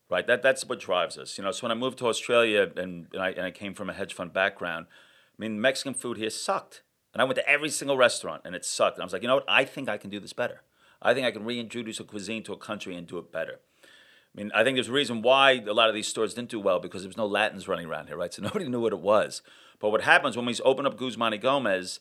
right? 0.10 0.26
That 0.28 0.42
that's 0.42 0.66
what 0.66 0.80
drives 0.80 1.18
us. 1.18 1.38
You 1.38 1.44
know, 1.44 1.52
so 1.52 1.66
when 1.68 1.72
I 1.72 1.76
moved 1.76 1.98
to 2.00 2.08
Australia 2.08 2.70
and, 2.76 3.08
and 3.14 3.22
I 3.22 3.30
and 3.32 3.42
I 3.42 3.52
came 3.52 3.74
from 3.74 3.90
a 3.90 3.94
hedge 3.94 4.14
fund 4.14 4.34
background, 4.34 4.88
I 4.90 5.42
mean, 5.42 5.62
Mexican 5.62 5.94
food 5.94 6.18
here 6.18 6.30
sucked, 6.30 6.84
and 7.14 7.22
I 7.22 7.26
went 7.26 7.36
to 7.36 7.50
every 7.50 7.70
single 7.70 7.98
restaurant 7.98 8.42
and 8.46 8.56
it 8.56 8.66
sucked. 8.66 8.98
And 8.98 9.04
I 9.04 9.06
was 9.06 9.14
like, 9.14 9.22
you 9.22 9.28
know 9.28 9.36
what? 9.36 9.46
I 9.48 9.66
think 9.66 9.90
I 9.90 9.98
can 9.98 10.10
do 10.10 10.20
this 10.20 10.34
better. 10.34 10.62
I 11.02 11.14
think 11.14 11.26
I 11.26 11.32
can 11.32 11.46
reintroduce 11.46 12.00
a 12.00 12.04
cuisine 12.04 12.44
to 12.44 12.54
a 12.54 12.58
country 12.58 12.96
and 12.96 13.08
do 13.08 13.18
it 13.18 13.32
better. 13.32 13.60
I 13.84 14.38
mean, 14.38 14.52
I 14.54 14.64
think 14.64 14.76
there's 14.76 14.90
a 14.90 14.94
reason 14.94 15.22
why 15.22 15.64
a 15.68 15.74
lot 15.74 15.90
of 15.90 15.96
these 15.96 16.08
stores 16.08 16.34
didn't 16.34 16.50
do 16.50 16.60
well 16.60 16.80
because 16.80 17.02
there 17.02 17.10
was 17.10 17.18
no 17.18 17.26
Latins 17.26 17.68
running 17.68 17.88
around 17.88 18.08
here, 18.08 18.18
right? 18.18 18.34
So 18.34 18.42
nobody 18.44 18.68
knew 18.68 18.82
what 18.82 18.94
it 18.94 19.00
was. 19.00 19.42
But 19.80 19.92
what 19.92 20.02
happens 20.02 20.36
when 20.36 20.46
we 20.46 20.56
opened 20.64 20.88
up 20.88 20.98
Guzman 20.98 21.32
y 21.32 21.38
Gomez, 21.38 22.00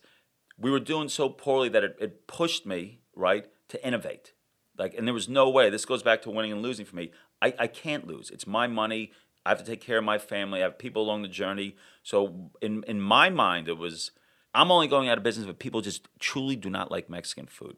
we 0.59 0.71
were 0.71 0.81
doing 0.81 1.09
so 1.09 1.29
poorly 1.29 1.69
that 1.69 1.85
it, 1.85 1.97
it 2.01 2.27
pushed 2.27 2.67
me 2.67 2.99
right, 3.19 3.47
to 3.69 3.87
innovate. 3.87 4.33
Like, 4.79 4.95
and 4.95 5.07
there 5.07 5.15
was 5.15 5.29
no 5.29 5.49
way. 5.51 5.71
This 5.71 5.85
goes 5.85 6.03
back 6.03 6.23
to 6.23 6.31
winning 6.31 6.53
and 6.53 6.63
losing 6.63 6.87
for 6.87 6.97
me. 6.97 7.11
I, 7.43 7.55
I 7.59 7.67
can't 7.67 8.07
lose. 8.07 8.31
It's 8.31 8.47
my 8.47 8.67
money. 8.67 9.13
I 9.45 9.51
have 9.51 9.59
to 9.59 9.65
take 9.65 9.81
care 9.81 9.99
of 9.99 10.05
my 10.05 10.19
family. 10.19 10.61
I 10.61 10.65
have 10.65 10.79
people 10.79 11.03
along 11.03 11.23
the 11.23 11.29
journey. 11.29 11.77
So 12.03 12.51
in 12.61 12.85
in 12.87 13.01
my 13.01 13.31
mind, 13.31 13.69
it 13.69 13.79
was 13.79 14.13
I'm 14.55 14.71
only 14.71 14.89
going 14.89 15.09
out 15.09 15.19
of 15.19 15.25
business 15.25 15.49
if 15.49 15.59
people 15.59 15.81
just 15.81 16.09
truly 16.19 16.57
do 16.57 16.71
not 16.71 16.91
like 16.91 17.11
Mexican 17.11 17.47
food. 17.47 17.77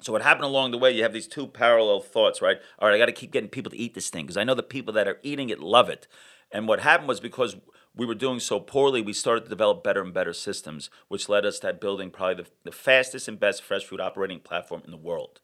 So 0.00 0.12
what 0.12 0.22
happened 0.22 0.44
along 0.44 0.70
the 0.70 0.78
way? 0.78 0.90
You 0.90 1.02
have 1.02 1.12
these 1.12 1.28
two 1.28 1.46
parallel 1.46 2.00
thoughts, 2.00 2.42
right? 2.42 2.58
All 2.78 2.88
right, 2.88 2.94
I 2.94 2.98
got 2.98 3.06
to 3.06 3.12
keep 3.12 3.32
getting 3.32 3.48
people 3.48 3.70
to 3.70 3.78
eat 3.78 3.94
this 3.94 4.10
thing 4.10 4.26
because 4.26 4.36
I 4.36 4.44
know 4.44 4.54
the 4.54 4.62
people 4.62 4.92
that 4.94 5.08
are 5.08 5.18
eating 5.22 5.48
it 5.48 5.60
love 5.60 5.88
it. 5.88 6.06
And 6.50 6.68
what 6.68 6.80
happened 6.80 7.08
was 7.08 7.20
because 7.20 7.56
we 7.96 8.04
were 8.04 8.14
doing 8.14 8.40
so 8.40 8.60
poorly, 8.60 9.00
we 9.00 9.12
started 9.12 9.44
to 9.44 9.48
develop 9.48 9.82
better 9.82 10.02
and 10.02 10.12
better 10.12 10.32
systems, 10.32 10.90
which 11.08 11.28
led 11.28 11.46
us 11.46 11.58
to 11.60 11.72
building 11.72 12.10
probably 12.10 12.44
the, 12.44 12.50
the 12.64 12.72
fastest 12.72 13.28
and 13.28 13.40
best 13.40 13.62
fresh 13.62 13.84
food 13.84 14.00
operating 14.00 14.40
platform 14.40 14.82
in 14.84 14.90
the 14.90 14.96
world. 14.96 15.40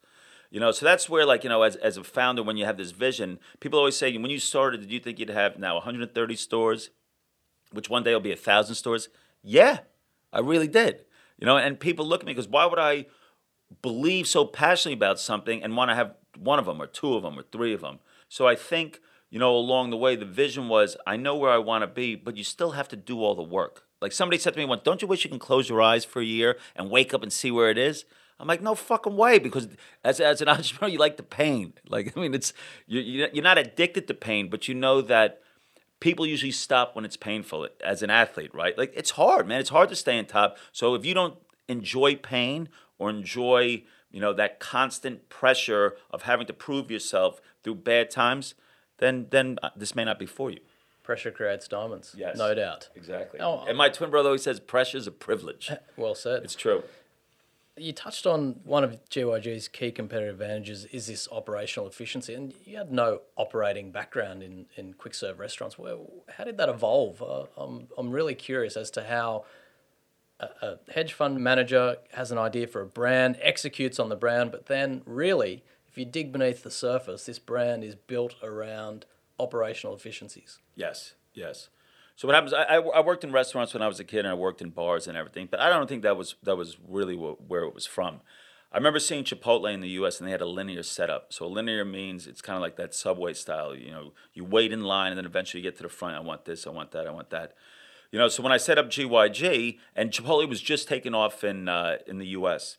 You 0.50 0.58
know, 0.58 0.72
so 0.72 0.84
that's 0.84 1.08
where, 1.08 1.24
like, 1.24 1.44
you 1.44 1.50
know, 1.50 1.62
as, 1.62 1.76
as 1.76 1.96
a 1.96 2.02
founder, 2.02 2.42
when 2.42 2.56
you 2.56 2.64
have 2.64 2.76
this 2.76 2.90
vision, 2.90 3.38
people 3.60 3.78
always 3.78 3.96
say, 3.96 4.16
when 4.16 4.30
you 4.30 4.40
started, 4.40 4.80
did 4.80 4.90
you 4.90 4.98
think 4.98 5.20
you'd 5.20 5.30
have 5.30 5.58
now 5.58 5.74
130 5.74 6.36
stores, 6.36 6.90
which 7.70 7.88
one 7.88 8.02
day 8.02 8.12
will 8.12 8.20
be 8.20 8.32
a 8.32 8.36
thousand 8.36 8.74
stores? 8.74 9.08
Yeah, 9.42 9.80
I 10.32 10.40
really 10.40 10.66
did. 10.66 11.04
You 11.38 11.46
know, 11.46 11.56
and 11.56 11.78
people 11.78 12.04
look 12.04 12.22
at 12.22 12.26
me 12.26 12.32
because 12.32 12.48
why 12.48 12.66
would 12.66 12.80
I 12.80 13.06
believe 13.80 14.26
so 14.26 14.44
passionately 14.44 14.94
about 14.94 15.20
something 15.20 15.62
and 15.62 15.76
want 15.76 15.90
to 15.90 15.94
have 15.94 16.14
one 16.36 16.58
of 16.58 16.66
them 16.66 16.82
or 16.82 16.86
two 16.86 17.14
of 17.14 17.22
them 17.22 17.38
or 17.38 17.42
three 17.42 17.72
of 17.72 17.80
them? 17.80 18.00
So 18.28 18.48
I 18.48 18.56
think, 18.56 19.00
you 19.30 19.38
know, 19.38 19.54
along 19.56 19.90
the 19.90 19.96
way, 19.96 20.16
the 20.16 20.26
vision 20.26 20.68
was 20.68 20.96
I 21.06 21.16
know 21.16 21.36
where 21.36 21.52
I 21.52 21.58
want 21.58 21.82
to 21.82 21.86
be, 21.86 22.16
but 22.16 22.36
you 22.36 22.44
still 22.44 22.72
have 22.72 22.88
to 22.88 22.96
do 22.96 23.22
all 23.22 23.36
the 23.36 23.42
work. 23.42 23.84
Like 24.02 24.12
somebody 24.12 24.38
said 24.38 24.54
to 24.54 24.58
me 24.58 24.64
once, 24.64 24.82
don't 24.84 25.00
you 25.00 25.08
wish 25.08 25.24
you 25.24 25.30
can 25.30 25.38
close 25.38 25.68
your 25.68 25.80
eyes 25.80 26.04
for 26.04 26.20
a 26.20 26.24
year 26.24 26.56
and 26.74 26.90
wake 26.90 27.14
up 27.14 27.22
and 27.22 27.32
see 27.32 27.50
where 27.50 27.70
it 27.70 27.78
is? 27.78 28.04
I'm 28.40 28.48
like, 28.48 28.62
no 28.62 28.74
fucking 28.74 29.16
way, 29.16 29.38
because 29.38 29.68
as, 30.02 30.18
as 30.18 30.40
an 30.40 30.48
entrepreneur, 30.54 30.92
you 30.92 30.98
like 30.98 31.16
the 31.16 31.22
pain. 31.22 31.74
Like, 31.88 32.16
I 32.16 32.20
mean, 32.20 32.34
it's 32.34 32.52
you, 32.86 33.28
you're 33.32 33.44
not 33.44 33.58
addicted 33.58 34.08
to 34.08 34.14
pain, 34.14 34.48
but 34.48 34.66
you 34.66 34.74
know 34.74 35.00
that 35.02 35.40
people 36.00 36.26
usually 36.26 36.52
stop 36.52 36.96
when 36.96 37.04
it's 37.04 37.16
painful. 37.16 37.68
As 37.84 38.02
an 38.02 38.10
athlete, 38.10 38.54
right? 38.54 38.76
Like, 38.76 38.92
it's 38.96 39.10
hard, 39.10 39.46
man. 39.46 39.60
It's 39.60 39.70
hard 39.70 39.88
to 39.90 39.96
stay 39.96 40.18
on 40.18 40.24
top. 40.24 40.56
So 40.72 40.94
if 40.94 41.04
you 41.04 41.14
don't 41.14 41.36
enjoy 41.68 42.16
pain 42.16 42.68
or 42.98 43.10
enjoy, 43.10 43.84
you 44.10 44.20
know, 44.20 44.32
that 44.32 44.58
constant 44.58 45.28
pressure 45.28 45.96
of 46.10 46.22
having 46.22 46.46
to 46.46 46.52
prove 46.52 46.90
yourself 46.90 47.40
through 47.62 47.76
bad 47.76 48.10
times, 48.10 48.54
then 48.98 49.26
then 49.30 49.58
uh, 49.62 49.70
this 49.76 49.94
may 49.94 50.04
not 50.04 50.18
be 50.18 50.26
for 50.26 50.50
you. 50.50 50.60
Pressure 51.02 51.30
creates 51.30 51.66
diamonds. 51.66 52.14
Yes. 52.16 52.36
No 52.36 52.54
doubt. 52.54 52.88
Exactly. 52.94 53.40
Oh, 53.40 53.64
and 53.66 53.76
my 53.76 53.88
twin 53.88 54.10
brother 54.10 54.28
always 54.28 54.42
says, 54.42 54.60
"Pressure 54.60 54.98
is 54.98 55.06
a 55.06 55.10
privilege." 55.10 55.70
Well 55.96 56.14
said. 56.14 56.44
It's 56.44 56.54
true. 56.54 56.82
You 57.80 57.92
touched 57.92 58.26
on 58.26 58.60
one 58.64 58.84
of 58.84 59.02
GYG's 59.08 59.68
key 59.68 59.90
competitive 59.90 60.40
advantages 60.40 60.84
is 60.86 61.06
this 61.06 61.26
operational 61.32 61.88
efficiency, 61.88 62.34
and 62.34 62.52
you 62.64 62.76
had 62.76 62.92
no 62.92 63.22
operating 63.36 63.90
background 63.90 64.42
in, 64.42 64.66
in 64.76 64.92
quick 64.92 65.14
serve 65.14 65.38
restaurants. 65.38 65.78
Well, 65.78 66.06
how 66.36 66.44
did 66.44 66.58
that 66.58 66.68
evolve? 66.68 67.22
Uh, 67.22 67.44
I'm, 67.56 67.88
I'm 67.96 68.10
really 68.10 68.34
curious 68.34 68.76
as 68.76 68.90
to 68.92 69.04
how 69.04 69.44
a, 70.38 70.48
a 70.62 70.78
hedge 70.92 71.14
fund 71.14 71.40
manager 71.40 71.96
has 72.12 72.30
an 72.30 72.38
idea 72.38 72.66
for 72.66 72.82
a 72.82 72.86
brand, 72.86 73.38
executes 73.40 73.98
on 73.98 74.10
the 74.10 74.16
brand, 74.16 74.52
but 74.52 74.66
then 74.66 75.02
really, 75.06 75.64
if 75.88 75.96
you 75.96 76.04
dig 76.04 76.32
beneath 76.32 76.62
the 76.62 76.70
surface, 76.70 77.24
this 77.24 77.38
brand 77.38 77.82
is 77.82 77.94
built 77.94 78.34
around 78.42 79.06
operational 79.38 79.96
efficiencies. 79.96 80.58
Yes, 80.74 81.14
yes. 81.32 81.70
So 82.20 82.28
what 82.28 82.34
happens? 82.34 82.52
I, 82.52 82.74
I, 82.74 83.00
worked 83.00 83.24
in 83.24 83.32
restaurants 83.32 83.72
when 83.72 83.82
I 83.82 83.88
was 83.88 83.98
a 83.98 84.04
kid, 84.04 84.18
and 84.18 84.28
I 84.28 84.34
worked 84.34 84.60
in 84.60 84.68
bars 84.68 85.08
and 85.08 85.16
everything. 85.16 85.48
But 85.50 85.58
I 85.58 85.70
don't 85.70 85.88
think 85.88 86.02
that 86.02 86.18
was 86.18 86.34
that 86.42 86.54
was 86.54 86.76
really 86.86 87.16
wh- 87.16 87.40
where 87.50 87.62
it 87.62 87.74
was 87.74 87.86
from. 87.86 88.20
I 88.70 88.76
remember 88.76 88.98
seeing 88.98 89.24
Chipotle 89.24 89.72
in 89.72 89.80
the 89.80 89.88
U.S. 90.00 90.18
and 90.18 90.28
they 90.28 90.30
had 90.30 90.42
a 90.42 90.46
linear 90.46 90.82
setup. 90.82 91.32
So 91.32 91.48
linear 91.48 91.82
means 91.82 92.26
it's 92.26 92.42
kind 92.42 92.58
of 92.58 92.60
like 92.60 92.76
that 92.76 92.94
subway 92.94 93.32
style. 93.32 93.74
You 93.74 93.90
know, 93.90 94.12
you 94.34 94.44
wait 94.44 94.70
in 94.70 94.82
line 94.82 95.12
and 95.12 95.16
then 95.16 95.24
eventually 95.24 95.62
you 95.62 95.66
get 95.70 95.78
to 95.78 95.82
the 95.82 95.88
front. 95.88 96.14
I 96.14 96.20
want 96.20 96.44
this. 96.44 96.66
I 96.66 96.70
want 96.70 96.90
that. 96.90 97.06
I 97.06 97.10
want 97.10 97.30
that. 97.30 97.54
You 98.12 98.18
know, 98.18 98.28
so 98.28 98.42
when 98.42 98.52
I 98.52 98.58
set 98.58 98.76
up 98.76 98.90
GYG 98.90 99.78
and 99.96 100.10
Chipotle 100.10 100.46
was 100.46 100.60
just 100.60 100.88
taking 100.88 101.14
off 101.14 101.42
in 101.42 101.70
uh, 101.70 101.96
in 102.06 102.18
the 102.18 102.26
U.S. 102.26 102.76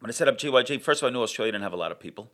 When 0.00 0.08
I 0.08 0.12
set 0.12 0.28
up 0.28 0.38
GYG, 0.38 0.80
first 0.80 1.02
of 1.02 1.04
all, 1.04 1.10
I 1.10 1.12
knew 1.12 1.22
Australia 1.22 1.52
didn't 1.52 1.64
have 1.64 1.74
a 1.74 1.76
lot 1.76 1.92
of 1.92 2.00
people 2.00 2.32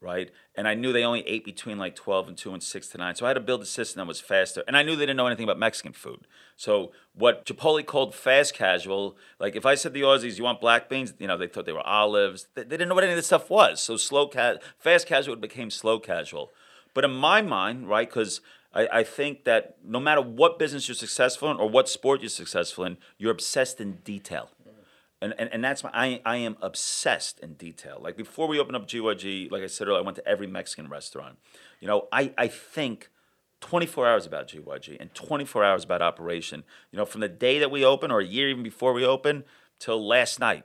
right? 0.00 0.30
And 0.54 0.66
I 0.66 0.74
knew 0.74 0.92
they 0.92 1.04
only 1.04 1.26
ate 1.26 1.44
between 1.44 1.78
like 1.78 1.94
12 1.94 2.28
and 2.28 2.36
2 2.36 2.52
and 2.52 2.62
6 2.62 2.88
to 2.88 2.98
9. 2.98 3.14
So 3.16 3.26
I 3.26 3.30
had 3.30 3.34
to 3.34 3.40
build 3.40 3.62
a 3.62 3.66
system 3.66 4.00
that 4.00 4.06
was 4.06 4.20
faster. 4.20 4.64
And 4.66 4.76
I 4.76 4.82
knew 4.82 4.96
they 4.96 5.02
didn't 5.02 5.16
know 5.16 5.26
anything 5.26 5.44
about 5.44 5.58
Mexican 5.58 5.92
food. 5.92 6.26
So 6.56 6.92
what 7.14 7.44
Chipotle 7.44 7.84
called 7.84 8.14
fast 8.14 8.54
casual, 8.54 9.16
like 9.38 9.56
if 9.56 9.66
I 9.66 9.74
said 9.74 9.92
the 9.92 10.02
Aussies, 10.02 10.38
you 10.38 10.44
want 10.44 10.60
black 10.60 10.88
beans? 10.88 11.14
You 11.18 11.26
know, 11.26 11.36
they 11.36 11.48
thought 11.48 11.66
they 11.66 11.72
were 11.72 11.86
olives. 11.86 12.48
They, 12.54 12.62
they 12.62 12.70
didn't 12.70 12.88
know 12.88 12.94
what 12.94 13.04
any 13.04 13.12
of 13.12 13.18
this 13.18 13.26
stuff 13.26 13.50
was. 13.50 13.80
So 13.80 13.96
slow 13.96 14.28
ca- 14.28 14.56
fast 14.78 15.06
casual 15.06 15.36
became 15.36 15.70
slow 15.70 15.98
casual. 15.98 16.50
But 16.94 17.04
in 17.04 17.12
my 17.12 17.42
mind, 17.42 17.88
right, 17.88 18.08
because 18.08 18.40
I, 18.74 18.88
I 18.92 19.04
think 19.04 19.44
that 19.44 19.76
no 19.84 20.00
matter 20.00 20.20
what 20.20 20.58
business 20.58 20.88
you're 20.88 20.94
successful 20.94 21.50
in 21.50 21.56
or 21.56 21.68
what 21.68 21.88
sport 21.88 22.20
you're 22.20 22.30
successful 22.30 22.84
in, 22.84 22.98
you're 23.18 23.32
obsessed 23.32 23.80
in 23.80 23.98
detail 24.04 24.50
and, 25.22 25.34
and, 25.38 25.52
and 25.52 25.62
that's 25.62 25.84
my 25.84 25.90
I, 25.92 26.20
I 26.24 26.36
am 26.36 26.56
obsessed 26.60 27.40
in 27.40 27.54
detail. 27.54 27.98
Like 28.00 28.16
before 28.16 28.48
we 28.48 28.58
opened 28.58 28.76
up 28.76 28.86
GYG 28.86 29.50
like 29.50 29.62
I 29.62 29.66
said 29.66 29.88
earlier 29.88 30.00
I 30.00 30.02
went 30.04 30.16
to 30.16 30.26
every 30.26 30.46
Mexican 30.46 30.88
restaurant. 30.88 31.38
You 31.80 31.88
know 31.88 32.08
I, 32.12 32.32
I 32.38 32.48
think 32.48 33.10
24 33.60 34.06
hours 34.08 34.26
about 34.26 34.48
GYG 34.48 34.96
and 34.98 35.14
24 35.14 35.64
hours 35.64 35.84
about 35.84 36.02
operation. 36.02 36.64
You 36.90 36.98
know 36.98 37.04
from 37.04 37.20
the 37.20 37.28
day 37.28 37.58
that 37.58 37.70
we 37.70 37.84
open 37.84 38.10
or 38.10 38.20
a 38.20 38.26
year 38.26 38.48
even 38.48 38.62
before 38.62 38.92
we 38.92 39.04
open 39.04 39.44
till 39.78 40.04
last 40.06 40.40
night. 40.40 40.64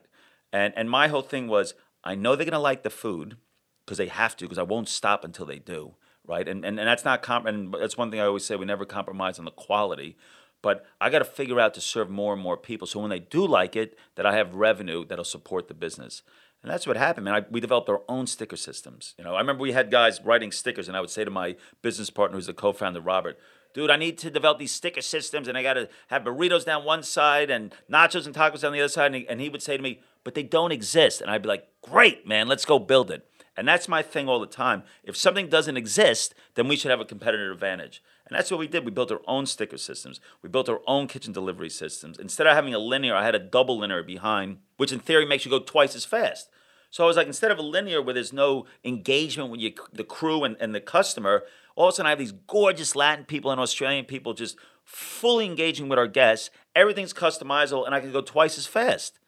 And 0.53 0.73
and 0.75 0.89
my 0.89 1.07
whole 1.07 1.21
thing 1.21 1.47
was 1.47 1.73
I 2.03 2.15
know 2.15 2.35
they're 2.35 2.45
gonna 2.45 2.59
like 2.59 2.83
the 2.83 2.89
food 2.89 3.37
because 3.85 3.97
they 3.97 4.07
have 4.07 4.35
to 4.37 4.45
because 4.45 4.57
I 4.57 4.63
won't 4.63 4.89
stop 4.89 5.23
until 5.23 5.45
they 5.45 5.59
do 5.59 5.95
right? 6.27 6.47
And 6.47 6.65
and, 6.65 6.79
and 6.79 6.87
that's 6.87 7.05
not 7.05 7.21
comp 7.21 7.45
and 7.45 7.73
that's 7.73 7.97
one 7.97 8.11
thing 8.11 8.19
I 8.19 8.25
always 8.25 8.45
say 8.45 8.55
we 8.55 8.65
never 8.65 8.85
compromise 8.85 9.39
on 9.39 9.45
the 9.45 9.51
quality 9.51 10.17
but 10.65 10.83
I 10.99 11.11
got 11.11 11.19
to 11.19 11.25
figure 11.25 11.59
out 11.59 11.75
to 11.75 11.79
serve 11.79 12.09
more 12.09 12.33
and 12.33 12.41
more 12.41 12.57
people. 12.57 12.87
So 12.87 12.99
when 12.99 13.11
they 13.11 13.19
do 13.19 13.45
like 13.45 13.75
it, 13.75 13.95
that 14.15 14.25
I 14.25 14.35
have 14.35 14.55
revenue 14.55 15.05
that'll 15.05 15.23
support 15.23 15.67
the 15.67 15.75
business. 15.75 16.23
And 16.63 16.71
that's 16.71 16.87
what 16.87 16.97
happened, 16.97 17.25
man. 17.25 17.35
I, 17.35 17.45
we 17.51 17.59
developed 17.59 17.87
our 17.87 18.01
own 18.09 18.25
sticker 18.25 18.57
systems. 18.57 19.13
You 19.19 19.25
know, 19.25 19.35
I 19.35 19.41
remember 19.41 19.61
we 19.61 19.73
had 19.73 19.91
guys 19.91 20.19
writing 20.23 20.51
stickers, 20.51 20.87
and 20.87 20.97
I 20.97 21.01
would 21.01 21.11
say 21.11 21.23
to 21.23 21.29
my 21.29 21.55
business 21.83 22.09
partner, 22.09 22.35
who's 22.35 22.47
the 22.47 22.53
co-founder, 22.55 22.99
Robert, 22.99 23.37
dude, 23.75 23.91
I 23.91 23.95
need 23.95 24.17
to 24.17 24.31
develop 24.31 24.57
these 24.57 24.71
sticker 24.71 25.03
systems, 25.03 25.47
and 25.47 25.55
I 25.55 25.61
got 25.61 25.75
to 25.75 25.87
have 26.07 26.23
burritos 26.23 26.65
down 26.65 26.83
one 26.83 27.03
side 27.03 27.51
and 27.51 27.71
nachos 27.87 28.25
and 28.25 28.33
tacos 28.33 28.65
on 28.65 28.73
the 28.73 28.79
other 28.79 28.89
side. 28.89 29.13
And 29.13 29.15
he, 29.17 29.27
and 29.29 29.39
he 29.39 29.49
would 29.49 29.61
say 29.61 29.77
to 29.77 29.83
me, 29.83 29.99
but 30.23 30.33
they 30.33 30.41
don't 30.41 30.71
exist. 30.71 31.21
And 31.21 31.29
I'd 31.29 31.43
be 31.43 31.47
like, 31.47 31.67
great, 31.83 32.27
man, 32.27 32.47
let's 32.47 32.65
go 32.65 32.79
build 32.79 33.11
it. 33.11 33.29
And 33.55 33.67
that's 33.67 33.87
my 33.87 34.01
thing 34.01 34.27
all 34.27 34.39
the 34.39 34.47
time. 34.47 34.81
If 35.03 35.15
something 35.15 35.47
doesn't 35.47 35.77
exist, 35.77 36.33
then 36.55 36.67
we 36.67 36.75
should 36.75 36.89
have 36.89 37.01
a 37.01 37.05
competitive 37.05 37.51
advantage. 37.51 38.01
And 38.27 38.35
that's 38.35 38.49
what 38.49 38.59
we 38.59 38.67
did. 38.67 38.85
We 38.85 38.91
built 38.91 39.11
our 39.11 39.21
own 39.27 39.45
sticker 39.45 39.77
systems. 39.77 40.19
We 40.41 40.49
built 40.49 40.67
our 40.67 40.81
own 40.87 41.07
kitchen 41.07 41.31
delivery 41.31 41.69
systems. 41.69 42.17
Instead 42.17 42.47
of 42.47 42.55
having 42.55 42.73
a 42.73 42.79
linear, 42.79 43.15
I 43.15 43.23
had 43.23 43.35
a 43.35 43.39
double 43.39 43.77
linear 43.77 44.01
behind, 44.01 44.57
which 44.77 44.91
in 44.91 44.99
theory 44.99 45.25
makes 45.25 45.45
you 45.45 45.51
go 45.51 45.59
twice 45.59 45.95
as 45.95 46.05
fast. 46.05 46.49
So 46.89 47.03
I 47.03 47.07
was 47.07 47.17
like, 47.17 47.27
instead 47.27 47.51
of 47.51 47.59
a 47.59 47.63
linear 47.63 48.01
where 48.01 48.13
there's 48.13 48.33
no 48.33 48.65
engagement 48.83 49.51
with 49.51 49.59
your, 49.59 49.71
the 49.93 50.03
crew 50.03 50.43
and, 50.43 50.55
and 50.59 50.73
the 50.73 50.81
customer, 50.81 51.43
all 51.75 51.89
of 51.89 51.93
a 51.93 51.95
sudden 51.95 52.07
I 52.07 52.11
have 52.11 52.19
these 52.19 52.31
gorgeous 52.31 52.95
Latin 52.95 53.25
people 53.25 53.51
and 53.51 53.59
Australian 53.59 54.05
people 54.05 54.33
just 54.33 54.57
fully 54.85 55.45
engaging 55.45 55.89
with 55.89 55.99
our 55.99 56.07
guests. 56.07 56.49
Everything's 56.75 57.13
customizable, 57.13 57.85
and 57.85 57.93
I 57.93 57.99
can 57.99 58.11
go 58.11 58.21
twice 58.21 58.57
as 58.57 58.65
fast. 58.65 59.19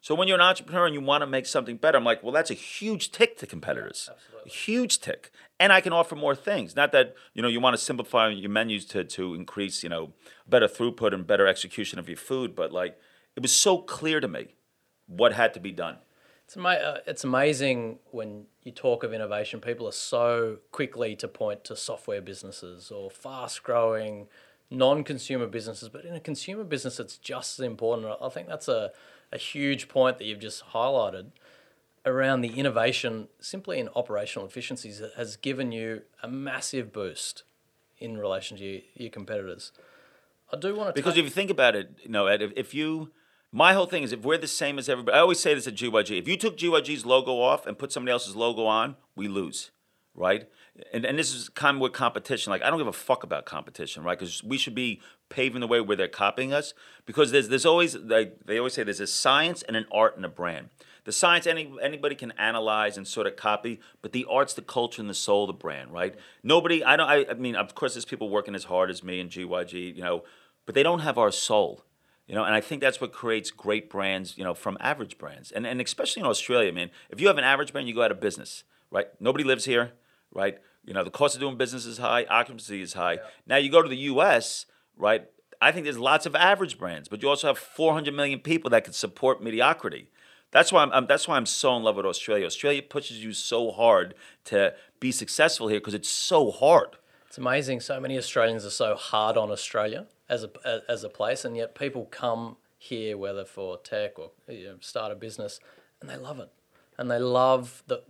So 0.00 0.14
when 0.14 0.28
you're 0.28 0.36
an 0.36 0.42
entrepreneur 0.42 0.86
and 0.86 0.94
you 0.94 1.00
want 1.00 1.22
to 1.22 1.26
make 1.26 1.46
something 1.46 1.76
better, 1.76 1.98
I'm 1.98 2.04
like, 2.04 2.22
well, 2.22 2.32
that's 2.32 2.50
a 2.50 2.54
huge 2.54 3.10
tick 3.10 3.36
to 3.38 3.46
competitors. 3.46 4.08
Absolutely. 4.12 4.50
A 4.50 4.54
huge 4.54 5.00
tick. 5.00 5.32
And 5.58 5.72
I 5.72 5.80
can 5.80 5.92
offer 5.92 6.14
more 6.14 6.36
things. 6.36 6.76
Not 6.76 6.92
that, 6.92 7.14
you 7.34 7.42
know, 7.42 7.48
you 7.48 7.60
want 7.60 7.76
to 7.76 7.82
simplify 7.82 8.28
your 8.28 8.50
menus 8.50 8.84
to, 8.86 9.02
to 9.04 9.34
increase, 9.34 9.82
you 9.82 9.88
know, 9.88 10.12
better 10.48 10.68
throughput 10.68 11.12
and 11.12 11.26
better 11.26 11.46
execution 11.46 11.98
of 11.98 12.08
your 12.08 12.16
food, 12.16 12.54
but 12.54 12.72
like 12.72 12.96
it 13.34 13.40
was 13.40 13.52
so 13.52 13.78
clear 13.78 14.20
to 14.20 14.28
me 14.28 14.54
what 15.06 15.32
had 15.32 15.52
to 15.54 15.60
be 15.60 15.72
done. 15.72 15.98
It's, 16.44 16.56
ama- 16.56 16.70
uh, 16.70 16.98
it's 17.06 17.24
amazing 17.24 17.98
when 18.10 18.46
you 18.62 18.72
talk 18.72 19.02
of 19.02 19.12
innovation, 19.12 19.60
people 19.60 19.86
are 19.88 19.92
so 19.92 20.58
quickly 20.70 21.16
to 21.16 21.28
point 21.28 21.64
to 21.64 21.76
software 21.76 22.22
businesses 22.22 22.90
or 22.90 23.10
fast 23.10 23.62
growing 23.62 24.28
non 24.70 25.04
consumer 25.04 25.46
businesses. 25.46 25.88
But 25.88 26.04
in 26.04 26.14
a 26.14 26.20
consumer 26.20 26.64
business, 26.64 27.00
it's 27.00 27.16
just 27.16 27.58
as 27.58 27.66
important. 27.66 28.16
I 28.22 28.28
think 28.28 28.48
that's 28.48 28.68
a 28.68 28.92
a 29.32 29.38
huge 29.38 29.88
point 29.88 30.18
that 30.18 30.24
you've 30.24 30.40
just 30.40 30.68
highlighted 30.72 31.32
around 32.06 32.40
the 32.40 32.58
innovation 32.58 33.28
simply 33.40 33.78
in 33.78 33.88
operational 33.94 34.46
efficiencies 34.46 34.98
that 34.98 35.14
has 35.14 35.36
given 35.36 35.72
you 35.72 36.02
a 36.22 36.28
massive 36.28 36.92
boost 36.92 37.44
in 37.98 38.16
relation 38.16 38.56
to 38.56 38.64
your, 38.64 38.80
your 38.94 39.10
competitors. 39.10 39.72
I 40.52 40.56
do 40.56 40.74
want 40.74 40.88
to 40.88 40.92
because 40.94 41.16
if 41.16 41.24
you 41.24 41.30
think 41.30 41.50
about 41.50 41.76
it, 41.76 41.90
you 42.02 42.10
know, 42.10 42.26
Ed, 42.26 42.40
if, 42.40 42.52
if 42.56 42.74
you 42.74 43.10
my 43.52 43.74
whole 43.74 43.86
thing 43.86 44.02
is 44.02 44.12
if 44.12 44.20
we're 44.20 44.38
the 44.38 44.46
same 44.46 44.78
as 44.78 44.88
everybody, 44.88 45.16
I 45.16 45.20
always 45.20 45.40
say 45.40 45.54
this 45.54 45.66
at 45.66 45.74
GYG. 45.74 46.18
If 46.18 46.28
you 46.28 46.36
took 46.36 46.56
GYG's 46.56 47.04
logo 47.04 47.40
off 47.40 47.66
and 47.66 47.78
put 47.78 47.92
somebody 47.92 48.12
else's 48.12 48.36
logo 48.36 48.64
on, 48.64 48.96
we 49.16 49.28
lose, 49.28 49.70
right? 50.14 50.48
And, 50.92 51.04
and 51.04 51.18
this 51.18 51.34
is 51.34 51.48
kind 51.48 51.76
of 51.76 51.80
with 51.80 51.92
competition. 51.92 52.50
Like 52.50 52.62
I 52.62 52.70
don't 52.70 52.78
give 52.78 52.86
a 52.86 52.92
fuck 52.92 53.24
about 53.24 53.44
competition, 53.44 54.04
right? 54.04 54.18
Because 54.18 54.42
we 54.42 54.56
should 54.56 54.74
be 54.74 55.00
paving 55.28 55.60
the 55.60 55.66
way 55.66 55.80
where 55.80 55.96
they're 55.96 56.08
copying 56.08 56.52
us. 56.52 56.74
Because 57.06 57.30
there's 57.30 57.48
there's 57.48 57.66
always 57.66 57.96
like 57.96 58.44
they 58.44 58.58
always 58.58 58.74
say 58.74 58.82
there's 58.82 59.00
a 59.00 59.06
science 59.06 59.62
and 59.62 59.76
an 59.76 59.86
art 59.92 60.16
and 60.16 60.24
a 60.24 60.28
brand. 60.28 60.70
The 61.04 61.12
science 61.12 61.46
any 61.46 61.72
anybody 61.82 62.14
can 62.14 62.32
analyze 62.32 62.98
and 62.98 63.08
sort 63.08 63.26
of 63.26 63.36
copy, 63.36 63.80
but 64.02 64.12
the 64.12 64.26
art's 64.28 64.54
the 64.54 64.62
culture 64.62 65.00
and 65.00 65.08
the 65.08 65.14
soul 65.14 65.44
of 65.44 65.48
the 65.48 65.54
brand, 65.54 65.90
right? 65.90 66.14
Nobody, 66.42 66.84
I 66.84 66.96
don't. 66.96 67.08
I, 67.08 67.24
I 67.30 67.34
mean, 67.34 67.56
of 67.56 67.74
course, 67.74 67.94
there's 67.94 68.04
people 68.04 68.28
working 68.28 68.54
as 68.54 68.64
hard 68.64 68.90
as 68.90 69.02
me 69.02 69.18
and 69.18 69.30
GYG, 69.30 69.96
you 69.96 70.02
know, 70.02 70.24
but 70.66 70.74
they 70.74 70.82
don't 70.82 71.00
have 71.00 71.16
our 71.16 71.30
soul. 71.30 71.84
You 72.26 72.34
know, 72.34 72.44
and 72.44 72.54
I 72.54 72.60
think 72.60 72.82
that's 72.82 73.00
what 73.00 73.10
creates 73.10 73.50
great 73.50 73.88
brands, 73.88 74.36
you 74.36 74.44
know, 74.44 74.52
from 74.52 74.76
average 74.80 75.16
brands. 75.16 75.50
And 75.50 75.66
and 75.66 75.80
especially 75.80 76.20
in 76.20 76.26
Australia, 76.26 76.72
man, 76.74 76.90
if 77.08 77.22
you 77.22 77.28
have 77.28 77.38
an 77.38 77.44
average 77.44 77.72
brand, 77.72 77.88
you 77.88 77.94
go 77.94 78.02
out 78.02 78.12
of 78.12 78.20
business, 78.20 78.64
right? 78.90 79.06
Nobody 79.18 79.44
lives 79.44 79.64
here, 79.64 79.92
right? 80.34 80.58
You 80.84 80.92
know, 80.92 81.04
the 81.04 81.10
cost 81.10 81.34
of 81.34 81.40
doing 81.40 81.56
business 81.56 81.86
is 81.86 81.96
high, 81.96 82.24
occupancy 82.24 82.82
is 82.82 82.92
high. 82.92 83.18
Now 83.46 83.56
you 83.56 83.70
go 83.70 83.80
to 83.80 83.88
the 83.88 83.96
US, 83.96 84.66
right? 84.98 85.28
I 85.60 85.72
think 85.72 85.84
there's 85.84 85.98
lots 85.98 86.26
of 86.26 86.36
average 86.36 86.78
brands, 86.78 87.08
but 87.08 87.22
you 87.22 87.28
also 87.28 87.48
have 87.48 87.58
400 87.58 88.14
million 88.14 88.40
people 88.40 88.70
that 88.70 88.84
can 88.84 88.92
support 88.92 89.42
mediocrity. 89.42 90.10
That's 90.50 90.72
why 90.72 90.82
I'm, 90.82 90.92
I'm, 90.92 91.06
that's 91.06 91.28
why 91.28 91.36
I'm 91.36 91.46
so 91.46 91.76
in 91.76 91.82
love 91.82 91.96
with 91.96 92.06
Australia. 92.06 92.46
Australia 92.46 92.82
pushes 92.82 93.22
you 93.22 93.32
so 93.32 93.70
hard 93.70 94.14
to 94.44 94.74
be 95.00 95.12
successful 95.12 95.68
here 95.68 95.78
because 95.78 95.94
it's 95.94 96.08
so 96.08 96.50
hard. 96.50 96.96
It's 97.26 97.38
amazing. 97.38 97.80
So 97.80 98.00
many 98.00 98.16
Australians 98.16 98.64
are 98.64 98.70
so 98.70 98.94
hard 98.94 99.36
on 99.36 99.50
Australia 99.50 100.06
as 100.28 100.44
a 100.44 100.82
as 100.88 101.04
a 101.04 101.08
place, 101.10 101.44
and 101.44 101.56
yet 101.56 101.74
people 101.74 102.06
come 102.06 102.56
here, 102.78 103.18
whether 103.18 103.44
for 103.44 103.76
tech 103.78 104.18
or 104.18 104.30
you 104.48 104.64
know, 104.64 104.76
start 104.80 105.12
a 105.12 105.14
business, 105.14 105.60
and 106.00 106.08
they 106.08 106.16
love 106.16 106.40
it, 106.40 106.50
and 106.96 107.10
they 107.10 107.18
love 107.18 107.82
the 107.86 108.02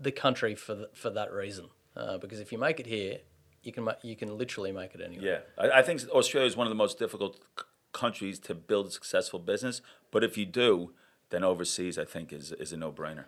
the 0.00 0.10
country 0.10 0.54
for 0.54 0.74
the, 0.74 0.90
for 0.92 1.10
that 1.10 1.32
reason. 1.32 1.66
Uh, 1.96 2.18
because 2.18 2.40
if 2.40 2.50
you 2.50 2.58
make 2.58 2.80
it 2.80 2.86
here, 2.86 3.18
you 3.62 3.72
can 3.72 3.88
you 4.02 4.16
can 4.16 4.36
literally 4.36 4.72
make 4.72 4.94
it 4.94 5.00
anywhere. 5.00 5.44
Yeah, 5.58 5.64
I, 5.64 5.80
I 5.80 5.82
think 5.82 6.02
Australia 6.08 6.48
is 6.48 6.56
one 6.56 6.66
of 6.66 6.70
the 6.70 6.76
most 6.76 6.98
difficult 6.98 7.40
c- 7.58 7.64
countries 7.92 8.38
to 8.40 8.54
build 8.54 8.86
a 8.86 8.90
successful 8.90 9.38
business. 9.38 9.82
But 10.10 10.24
if 10.24 10.38
you 10.38 10.46
do, 10.46 10.92
then 11.30 11.44
overseas, 11.44 11.98
I 11.98 12.04
think 12.04 12.32
is 12.32 12.52
is 12.52 12.72
a 12.72 12.76
no 12.76 12.90
brainer. 12.92 13.24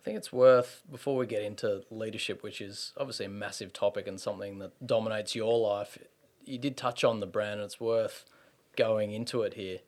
I 0.00 0.02
think 0.04 0.18
it's 0.18 0.32
worth 0.32 0.82
before 0.90 1.16
we 1.16 1.26
get 1.26 1.42
into 1.42 1.82
leadership, 1.90 2.42
which 2.42 2.60
is 2.60 2.92
obviously 2.96 3.26
a 3.26 3.30
massive 3.30 3.72
topic 3.72 4.06
and 4.06 4.20
something 4.20 4.58
that 4.60 4.86
dominates 4.86 5.34
your 5.34 5.58
life. 5.58 5.98
You 6.44 6.58
did 6.58 6.76
touch 6.76 7.02
on 7.02 7.18
the 7.20 7.26
brand, 7.26 7.54
and 7.54 7.62
it's 7.62 7.80
worth 7.80 8.24
going 8.76 9.12
into 9.12 9.42
it 9.42 9.54
here. 9.54 9.78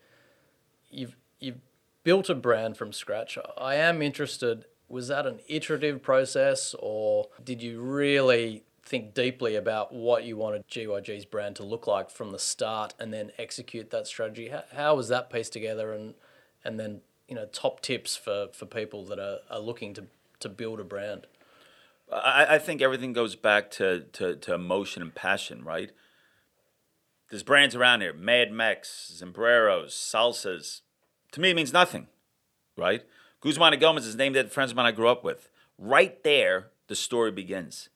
You've 0.90 1.16
you've 1.38 1.60
built 2.02 2.30
a 2.30 2.34
brand 2.34 2.76
from 2.76 2.92
scratch. 2.92 3.38
I 3.56 3.74
am 3.76 4.02
interested. 4.02 4.64
Was 4.88 5.08
that 5.08 5.26
an 5.26 5.40
iterative 5.48 6.02
process, 6.02 6.74
or 6.78 7.28
did 7.44 7.62
you 7.62 7.80
really 7.80 8.64
think 8.88 9.14
deeply 9.14 9.54
about 9.54 9.92
what 9.92 10.24
you 10.24 10.36
wanted 10.36 10.66
GYG's 10.68 11.26
brand 11.26 11.56
to 11.56 11.64
look 11.64 11.86
like 11.86 12.10
from 12.10 12.30
the 12.30 12.38
start, 12.38 12.94
and 12.98 13.12
then 13.12 13.32
execute 13.38 13.90
that 13.90 14.06
strategy? 14.06 14.48
How, 14.48 14.64
how 14.74 14.94
was 14.94 15.08
that 15.08 15.30
pieced 15.30 15.52
together, 15.52 15.92
and 15.92 16.14
and 16.64 16.80
then 16.80 17.02
you 17.28 17.34
know 17.34 17.46
top 17.46 17.80
tips 17.80 18.16
for, 18.16 18.48
for 18.52 18.66
people 18.66 19.04
that 19.06 19.18
are, 19.18 19.38
are 19.50 19.60
looking 19.60 19.94
to, 19.94 20.04
to 20.40 20.48
build 20.48 20.80
a 20.80 20.84
brand? 20.84 21.26
I, 22.12 22.46
I 22.54 22.58
think 22.58 22.80
everything 22.80 23.12
goes 23.12 23.36
back 23.36 23.70
to, 23.72 24.00
to, 24.14 24.34
to 24.36 24.54
emotion 24.54 25.02
and 25.02 25.14
passion, 25.14 25.62
right? 25.62 25.90
There's 27.30 27.42
brands 27.42 27.74
around 27.74 28.00
here, 28.00 28.14
Mad 28.14 28.50
Max, 28.50 29.12
Sombreros, 29.14 29.92
Salsas. 29.92 30.80
To 31.32 31.40
me, 31.40 31.50
it 31.50 31.54
means 31.56 31.72
nothing, 31.72 32.06
right? 32.76 33.02
Guzman 33.42 33.74
and 33.74 33.80
Gomez 33.80 34.06
is 34.06 34.16
named 34.16 34.36
after 34.36 34.50
friends 34.50 34.70
of 34.70 34.76
mine 34.76 34.86
I 34.86 34.92
grew 34.92 35.08
up 35.08 35.22
with. 35.22 35.50
Right 35.76 36.22
there, 36.24 36.68
the 36.88 36.96
story 36.96 37.30
begins, 37.30 37.90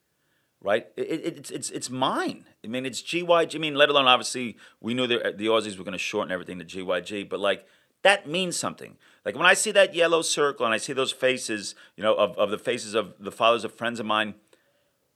right? 0.63 0.87
It, 0.97 1.03
it, 1.03 1.37
it's, 1.39 1.51
it's, 1.51 1.71
it's 1.71 1.91
mine. 1.91 2.45
I 2.65 2.69
mean, 2.69 2.87
it's 2.87 3.03
GYG. 3.03 3.55
I 3.55 3.59
mean, 3.59 3.75
let 3.75 3.89
alone, 3.89 4.07
obviously, 4.07 4.57
we 4.81 4.95
knew 4.95 5.07
the, 5.07 5.35
the 5.37 5.47
Aussies 5.47 5.77
were 5.77 5.85
going 5.85 5.93
to 5.93 5.99
shorten 5.99 6.33
everything 6.33 6.59
to 6.59 6.65
GYG, 6.65 7.29
but 7.29 7.41
like, 7.41 7.67
that 8.03 8.27
means 8.27 8.57
something. 8.57 8.97
Like 9.25 9.37
when 9.37 9.47
I 9.47 9.55
see 9.55 9.71
that 9.73 9.95
yellow 9.95 10.23
circle 10.23 10.67
and 10.67 10.75
I 10.75 10.79
see 10.79 10.93
those 10.93 11.13
faces, 11.13 11.75
you 11.97 12.03
know, 12.03 12.15
of, 12.15 12.37
of 12.37 12.51
the 12.51 12.59
faces 12.59 12.95
of 12.95 13.15
the 13.19 13.31
fathers 13.31 13.65
of 13.65 13.73
friends 13.73 14.01
of 14.01 14.07
mine, 14.07 14.35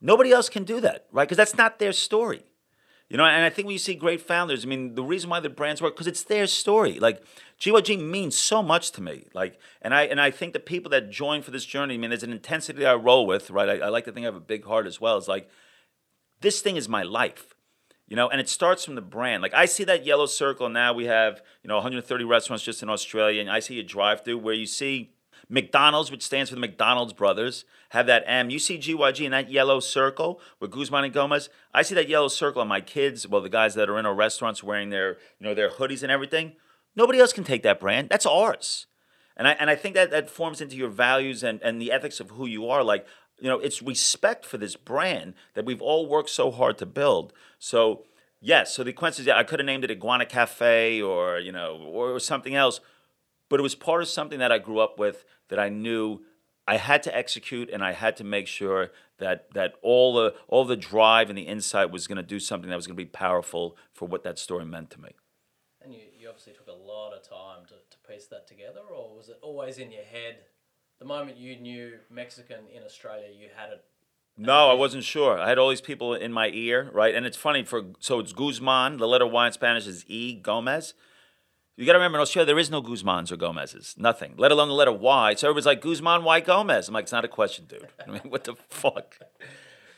nobody 0.00 0.32
else 0.32 0.48
can 0.48 0.64
do 0.64 0.80
that, 0.80 1.06
right? 1.10 1.24
Because 1.24 1.36
that's 1.36 1.56
not 1.56 1.78
their 1.78 1.92
story. 1.92 2.44
You 3.08 3.16
know, 3.16 3.24
and 3.24 3.44
I 3.44 3.50
think 3.50 3.66
when 3.66 3.72
you 3.72 3.78
see 3.78 3.94
great 3.94 4.20
founders, 4.20 4.64
I 4.64 4.68
mean, 4.68 4.96
the 4.96 5.04
reason 5.04 5.30
why 5.30 5.38
the 5.38 5.48
brands 5.48 5.80
work 5.80 5.94
because 5.94 6.08
it's 6.08 6.24
their 6.24 6.48
story. 6.48 6.98
Like 6.98 7.22
GYG 7.60 8.00
means 8.00 8.36
so 8.36 8.62
much 8.62 8.90
to 8.92 9.02
me. 9.02 9.26
Like, 9.32 9.60
and 9.80 9.94
I 9.94 10.02
and 10.02 10.20
I 10.20 10.32
think 10.32 10.52
the 10.52 10.60
people 10.60 10.90
that 10.90 11.10
join 11.10 11.42
for 11.42 11.52
this 11.52 11.64
journey, 11.64 11.94
I 11.94 11.98
mean, 11.98 12.10
there's 12.10 12.24
an 12.24 12.32
intensity 12.32 12.84
I 12.84 12.94
roll 12.94 13.26
with, 13.26 13.50
right? 13.50 13.68
I, 13.68 13.86
I 13.86 13.88
like 13.90 14.04
to 14.06 14.12
think 14.12 14.24
I 14.24 14.28
have 14.28 14.34
a 14.34 14.40
big 14.40 14.64
heart 14.64 14.86
as 14.86 15.00
well. 15.00 15.16
It's 15.18 15.28
like 15.28 15.48
this 16.40 16.60
thing 16.60 16.76
is 16.76 16.88
my 16.88 17.04
life 17.04 17.54
you 18.06 18.16
know 18.16 18.28
and 18.28 18.40
it 18.40 18.48
starts 18.48 18.84
from 18.84 18.94
the 18.94 19.00
brand 19.00 19.42
like 19.42 19.54
i 19.54 19.64
see 19.64 19.84
that 19.84 20.04
yellow 20.04 20.26
circle 20.26 20.68
now 20.68 20.92
we 20.92 21.06
have 21.06 21.42
you 21.62 21.68
know 21.68 21.76
130 21.76 22.24
restaurants 22.24 22.64
just 22.64 22.82
in 22.82 22.88
australia 22.88 23.40
and 23.40 23.50
i 23.50 23.58
see 23.58 23.78
a 23.78 23.82
drive 23.82 24.24
through 24.24 24.38
where 24.38 24.54
you 24.54 24.66
see 24.66 25.15
mcdonald's 25.48 26.10
which 26.10 26.22
stands 26.22 26.50
for 26.50 26.56
the 26.56 26.60
mcdonald's 26.60 27.12
brothers 27.12 27.64
have 27.90 28.06
that 28.06 28.24
m. 28.26 28.50
You 28.50 28.58
see 28.58 28.78
gyg 28.78 29.24
in 29.24 29.30
that 29.30 29.50
yellow 29.50 29.80
circle 29.80 30.40
with 30.60 30.70
guzman 30.70 31.04
and 31.04 31.12
gomez? 31.12 31.48
I 31.72 31.82
see 31.82 31.94
that 31.94 32.08
yellow 32.08 32.28
circle 32.28 32.62
on 32.62 32.68
my 32.68 32.80
kids 32.80 33.28
well 33.28 33.40
the 33.40 33.48
guys 33.48 33.74
that 33.74 33.88
are 33.88 33.98
in 33.98 34.06
our 34.06 34.14
restaurants 34.14 34.62
wearing 34.62 34.90
their 34.90 35.18
you 35.38 35.46
know 35.46 35.54
their 35.54 35.70
hoodies 35.70 36.02
and 36.02 36.10
everything. 36.10 36.56
Nobody 36.94 37.20
else 37.20 37.32
can 37.32 37.44
take 37.44 37.62
that 37.62 37.78
brand. 37.78 38.08
That's 38.08 38.26
ours. 38.26 38.86
And 39.36 39.46
I, 39.46 39.52
and 39.52 39.68
I 39.68 39.76
think 39.76 39.94
that 39.94 40.10
that 40.10 40.30
forms 40.30 40.60
into 40.62 40.76
your 40.76 40.88
values 40.88 41.42
and, 41.42 41.60
and 41.62 41.80
the 41.80 41.92
ethics 41.92 42.20
of 42.20 42.30
who 42.30 42.46
you 42.46 42.68
are. 42.68 42.82
Like, 42.82 43.06
you 43.38 43.48
know, 43.48 43.58
it's 43.58 43.82
respect 43.82 44.46
for 44.46 44.56
this 44.56 44.76
brand 44.76 45.34
that 45.54 45.66
we've 45.66 45.82
all 45.82 46.08
worked 46.08 46.30
so 46.30 46.50
hard 46.50 46.78
to 46.78 46.86
build. 46.86 47.34
So 47.58 48.04
yes, 48.40 48.74
so 48.74 48.82
the 48.82 48.94
Quincy's, 48.94 49.26
yeah, 49.26 49.36
I 49.36 49.44
could 49.44 49.60
have 49.60 49.66
named 49.66 49.84
it 49.84 49.90
Iguana 49.90 50.24
Cafe 50.24 51.02
or 51.02 51.38
you 51.38 51.52
know 51.52 51.76
or 51.76 52.18
something 52.18 52.54
else, 52.54 52.80
but 53.48 53.60
it 53.60 53.62
was 53.62 53.74
part 53.74 54.02
of 54.02 54.08
something 54.08 54.38
that 54.38 54.52
I 54.52 54.58
grew 54.58 54.78
up 54.78 54.98
with 54.98 55.24
that 55.48 55.58
I 55.58 55.68
knew 55.68 56.20
I 56.66 56.78
had 56.78 57.02
to 57.04 57.16
execute 57.16 57.70
and 57.70 57.84
I 57.84 57.92
had 57.92 58.16
to 58.16 58.24
make 58.24 58.46
sure 58.46 58.90
that 59.18 59.52
that 59.54 59.74
all 59.82 60.14
the 60.14 60.34
all 60.48 60.64
the 60.64 60.76
drive 60.76 61.28
and 61.28 61.38
the 61.38 61.42
insight 61.42 61.90
was 61.90 62.06
going 62.06 62.16
to 62.16 62.22
do 62.22 62.40
something 62.40 62.68
that 62.68 62.76
was 62.76 62.86
going 62.86 62.96
to 62.96 63.02
be 63.02 63.08
powerful 63.08 63.76
for 63.92 64.08
what 64.08 64.24
that 64.24 64.38
story 64.38 64.64
meant 64.64 64.90
to 64.90 65.00
me. 65.00 65.10
And 65.82 65.94
you, 65.94 66.00
you 66.18 66.28
obviously 66.28 66.54
took 66.54 66.66
a 66.66 66.72
lot 66.72 67.12
of 67.12 67.22
time 67.22 67.64
to, 67.68 67.74
to 67.74 68.12
piece 68.12 68.26
that 68.26 68.48
together, 68.48 68.80
or 68.80 69.16
was 69.16 69.28
it 69.28 69.38
always 69.42 69.78
in 69.78 69.92
your 69.92 70.02
head? 70.02 70.38
The 70.98 71.04
moment 71.04 71.36
you 71.36 71.56
knew 71.56 71.92
Mexican 72.10 72.66
in 72.74 72.82
Australia, 72.82 73.28
you 73.32 73.48
had 73.54 73.70
it 73.70 73.84
no, 74.38 74.68
I 74.70 74.74
wasn't 74.74 75.04
sure. 75.04 75.38
I 75.38 75.48
had 75.48 75.56
all 75.58 75.70
these 75.70 75.80
people 75.80 76.12
in 76.12 76.30
my 76.30 76.50
ear, 76.52 76.90
right? 76.92 77.14
And 77.14 77.24
it's 77.24 77.38
funny 77.38 77.64
for 77.64 77.84
so 78.00 78.20
it's 78.20 78.34
Guzman. 78.34 78.98
The 78.98 79.08
letter 79.08 79.26
Y 79.26 79.46
in 79.46 79.52
Spanish 79.52 79.86
is 79.86 80.04
E 80.08 80.34
Gomez. 80.34 80.92
You 81.76 81.84
got 81.84 81.92
to 81.92 81.98
remember 81.98 82.18
in 82.18 82.22
Australia 82.22 82.46
there 82.46 82.58
is 82.58 82.70
no 82.70 82.82
Guzmans 82.82 83.30
or 83.30 83.36
Gomez's, 83.36 83.94
nothing. 83.98 84.34
Let 84.38 84.50
alone 84.50 84.68
the 84.68 84.74
letter 84.74 84.92
Y. 84.92 85.34
So 85.34 85.48
everybody's 85.48 85.66
like 85.66 85.82
Guzman 85.82 86.24
Y 86.24 86.40
Gomez. 86.40 86.88
I'm 86.88 86.94
like, 86.94 87.04
it's 87.04 87.12
not 87.12 87.24
a 87.24 87.28
question, 87.28 87.66
dude. 87.66 87.86
I 88.06 88.10
mean, 88.10 88.22
what 88.28 88.44
the 88.44 88.54
fuck? 88.70 89.18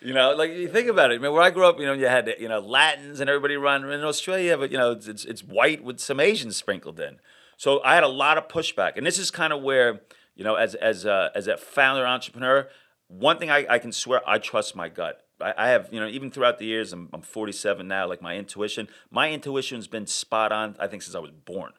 You 0.00 0.12
know, 0.12 0.34
like 0.34 0.52
you 0.52 0.68
think 0.68 0.88
about 0.88 1.12
it. 1.12 1.16
I 1.16 1.18
mean, 1.18 1.32
where 1.32 1.42
I 1.42 1.50
grew 1.50 1.66
up, 1.66 1.78
you 1.78 1.86
know, 1.86 1.92
you 1.92 2.06
had 2.06 2.34
you 2.38 2.48
know 2.48 2.60
Latins 2.60 3.20
and 3.20 3.30
everybody 3.30 3.56
run. 3.56 3.88
In 3.88 4.04
Australia, 4.04 4.56
but 4.56 4.70
you 4.70 4.78
know, 4.78 4.92
it's, 4.92 5.24
it's 5.24 5.42
white 5.42 5.82
with 5.82 5.98
some 5.98 6.20
Asians 6.20 6.56
sprinkled 6.56 7.00
in. 7.00 7.18
So 7.56 7.82
I 7.82 7.94
had 7.94 8.04
a 8.04 8.08
lot 8.08 8.38
of 8.38 8.48
pushback, 8.48 8.96
and 8.96 9.04
this 9.04 9.18
is 9.18 9.30
kind 9.30 9.52
of 9.52 9.62
where 9.62 10.00
you 10.38 10.44
know, 10.44 10.54
as 10.54 10.74
as 10.76 11.04
a, 11.04 11.30
as 11.34 11.48
a 11.48 11.56
founder 11.56 12.06
entrepreneur, 12.06 12.68
one 13.08 13.38
thing 13.38 13.50
I, 13.50 13.66
I 13.68 13.78
can 13.78 13.92
swear 13.92 14.22
I 14.26 14.38
trust 14.38 14.74
my 14.76 14.88
gut. 14.88 15.26
I, 15.40 15.68
have, 15.68 15.88
you 15.92 16.00
know, 16.00 16.08
even 16.08 16.30
throughout 16.30 16.58
the 16.58 16.66
years, 16.66 16.92
I'm, 16.92 17.08
I'm 17.12 17.22
47 17.22 17.86
now, 17.86 18.08
like 18.08 18.20
my 18.20 18.36
intuition, 18.36 18.88
my 19.10 19.30
intuition's 19.30 19.86
been 19.86 20.06
spot 20.06 20.52
on, 20.52 20.76
I 20.78 20.86
think, 20.86 21.02
since 21.02 21.14
I 21.14 21.20
was 21.20 21.30
born. 21.30 21.72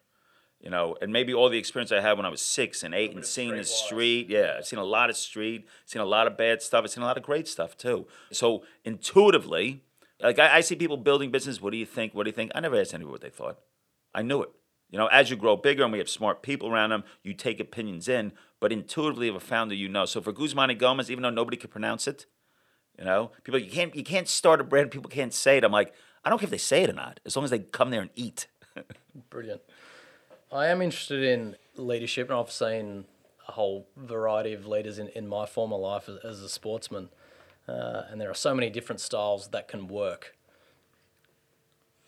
You 0.62 0.70
know, 0.70 0.98
and 1.02 1.14
maybe 1.14 1.34
all 1.34 1.50
the 1.50 1.58
experience 1.58 1.92
I 1.92 2.02
had 2.02 2.18
when 2.18 2.26
I 2.26 2.30
was 2.30 2.42
six 2.42 2.84
and 2.84 2.94
eight 2.94 3.16
and 3.16 3.26
seeing 3.26 3.56
the 3.56 3.64
street. 3.64 4.30
Yeah, 4.30 4.56
I've 4.58 4.66
seen 4.66 4.80
a 4.80 4.84
lot 4.84 5.10
of 5.10 5.16
street, 5.16 5.66
seen 5.86 6.02
a 6.02 6.06
lot 6.06 6.28
of 6.28 6.38
bad 6.38 6.62
stuff. 6.62 6.84
I've 6.84 6.92
seen 6.92 7.02
a 7.02 7.06
lot 7.06 7.16
of 7.16 7.24
great 7.24 7.48
stuff 7.48 7.78
too. 7.78 8.08
So 8.34 8.64
intuitively, 8.84 9.84
like 10.20 10.38
I, 10.38 10.58
I 10.58 10.62
see 10.62 10.76
people 10.76 10.98
building 10.98 11.32
business. 11.32 11.62
What 11.62 11.72
do 11.72 11.78
you 11.78 11.86
think? 11.86 12.14
What 12.14 12.24
do 12.24 12.30
you 12.30 12.36
think? 12.36 12.52
I 12.54 12.60
never 12.60 12.76
asked 12.76 12.94
anybody 12.94 13.12
what 13.12 13.22
they 13.22 13.30
thought. 13.30 13.60
I 14.14 14.22
knew 14.22 14.42
it. 14.42 14.50
You 14.90 14.98
know, 14.98 15.08
as 15.08 15.30
you 15.30 15.38
grow 15.38 15.56
bigger 15.56 15.84
and 15.84 15.94
we 15.94 16.00
have 16.00 16.10
smart 16.10 16.42
people 16.42 16.70
around 16.70 16.90
them, 16.90 17.04
you 17.24 17.34
take 17.34 17.62
opinions 17.62 18.10
in, 18.10 18.34
but 18.60 18.74
intuitively, 18.74 19.30
of 19.30 19.36
a 19.36 19.40
founder, 19.40 19.76
you 19.76 19.88
know. 19.88 20.06
So 20.06 20.20
for 20.20 20.34
Guzman 20.34 20.70
y 20.70 20.74
Gomez, 20.74 21.10
even 21.10 21.22
though 21.22 21.30
nobody 21.30 21.56
could 21.56 21.72
pronounce 21.72 22.08
it, 22.08 22.26
you 23.00 23.06
know, 23.06 23.32
people 23.44 23.60
you 23.60 23.72
can't 23.72 23.96
you 23.96 24.04
can't 24.04 24.28
start 24.28 24.62
a 24.62 24.64
brand. 24.64 24.92
People 24.92 25.10
can't 25.10 25.34
say 25.34 25.58
it. 25.58 25.64
I'm 25.64 25.72
like, 25.72 25.94
I 26.24 26.30
don't 26.30 26.38
care 26.38 26.48
if 26.48 26.52
they 26.52 26.58
say 26.58 26.84
it 26.84 26.90
or 26.90 26.94
not, 26.94 27.20
as 27.26 27.36
long 27.36 27.46
as 27.46 27.52
they 27.52 27.60
come 27.60 27.90
there 27.90 28.02
and 28.02 28.10
eat. 28.16 28.48
Brilliant. 29.30 29.62
I 30.52 30.68
am 30.68 30.82
interested 30.82 31.24
in 31.24 31.56
leadership, 31.76 32.30
and 32.30 32.38
I've 32.38 32.52
seen 32.52 33.06
a 33.48 33.54
whole 33.54 33.88
variety 33.96 34.54
of 34.54 34.68
leaders 34.68 35.00
in, 35.00 35.08
in 35.10 35.28
my 35.28 35.46
former 35.46 35.78
life 35.78 36.10
as, 36.10 36.18
as 36.24 36.42
a 36.42 36.50
sportsman, 36.50 37.10
uh, 37.68 38.04
and 38.10 38.20
there 38.20 38.30
are 38.30 38.36
so 38.36 38.54
many 38.54 38.70
different 38.70 39.00
styles 39.00 39.48
that 39.50 39.68
can 39.68 39.88
work. 39.88 40.36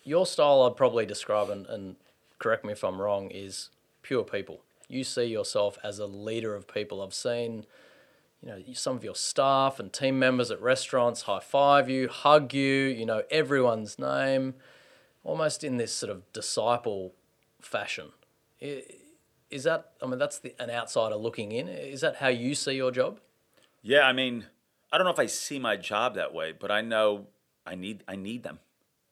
Your 0.03 0.25
style, 0.25 0.63
I'd 0.63 0.75
probably 0.75 1.05
describe, 1.05 1.49
and, 1.49 1.67
and 1.67 1.95
correct 2.39 2.65
me 2.65 2.73
if 2.73 2.83
I'm 2.83 2.99
wrong, 2.99 3.29
is 3.29 3.69
pure 4.01 4.23
people 4.23 4.61
you 4.91 5.03
see 5.03 5.25
yourself 5.25 5.77
as 5.83 5.99
a 5.99 6.05
leader 6.05 6.53
of 6.53 6.67
people. 6.67 7.01
I've 7.01 7.13
seen, 7.13 7.65
you 8.41 8.49
know, 8.49 8.59
some 8.73 8.95
of 8.95 9.03
your 9.03 9.15
staff 9.15 9.79
and 9.79 9.93
team 9.93 10.17
members 10.17 10.49
at 10.49 10.61
restaurants 10.61 11.23
high 11.23 11.39
five 11.39 11.89
you, 11.89 12.07
hug 12.09 12.53
you, 12.53 12.85
you 12.85 13.05
know, 13.05 13.23
everyone's 13.29 13.99
name, 13.99 14.55
almost 15.23 15.63
in 15.63 15.77
this 15.77 15.93
sort 15.93 16.11
of 16.11 16.31
disciple 16.33 17.13
fashion. 17.59 18.07
Is 18.59 19.63
that, 19.63 19.91
I 20.01 20.07
mean, 20.07 20.17
that's 20.17 20.39
the, 20.39 20.55
an 20.59 20.69
outsider 20.69 21.15
looking 21.15 21.51
in. 21.51 21.67
Is 21.67 22.01
that 22.01 22.17
how 22.17 22.29
you 22.29 22.55
see 22.55 22.73
your 22.73 22.91
job? 22.91 23.19
Yeah, 23.83 24.01
I 24.01 24.13
mean, 24.13 24.45
I 24.91 24.97
don't 24.97 25.05
know 25.05 25.13
if 25.13 25.19
I 25.19 25.25
see 25.27 25.59
my 25.59 25.75
job 25.75 26.15
that 26.15 26.33
way, 26.33 26.53
but 26.57 26.71
I 26.71 26.81
know 26.81 27.27
I 27.65 27.75
need 27.75 28.03
I 28.07 28.15
need 28.15 28.43
them, 28.43 28.59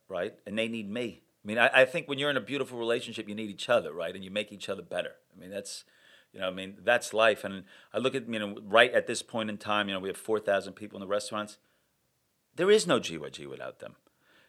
right? 0.07 0.33
And 0.45 0.57
they 0.57 0.67
need 0.67 0.89
me. 0.89 1.21
I 1.43 1.47
mean, 1.47 1.57
I, 1.57 1.69
I 1.73 1.85
think 1.85 2.07
when 2.07 2.19
you're 2.19 2.29
in 2.29 2.37
a 2.37 2.41
beautiful 2.41 2.77
relationship, 2.77 3.29
you 3.29 3.35
need 3.35 3.49
each 3.49 3.69
other, 3.69 3.93
right? 3.93 4.13
And 4.13 4.23
you 4.23 4.31
make 4.31 4.51
each 4.51 4.69
other 4.69 4.81
better. 4.81 5.13
I 5.35 5.39
mean, 5.39 5.49
that's 5.49 5.85
you 6.33 6.39
know, 6.39 6.47
I 6.47 6.51
mean, 6.51 6.77
that's 6.83 7.13
life. 7.13 7.43
And 7.43 7.63
I 7.93 7.97
look 7.97 8.15
at, 8.15 8.27
you 8.27 8.39
know, 8.39 8.57
right 8.63 8.93
at 8.93 9.07
this 9.07 9.21
point 9.21 9.49
in 9.49 9.57
time, 9.57 9.87
you 9.87 9.93
know, 9.93 9.99
we 9.99 10.09
have 10.09 10.17
4,000 10.17 10.73
people 10.73 10.97
in 10.97 11.01
the 11.01 11.07
restaurants. 11.07 11.57
There 12.55 12.69
is 12.69 12.85
no 12.85 12.99
GYG 12.99 13.49
without 13.49 13.79
them. 13.79 13.95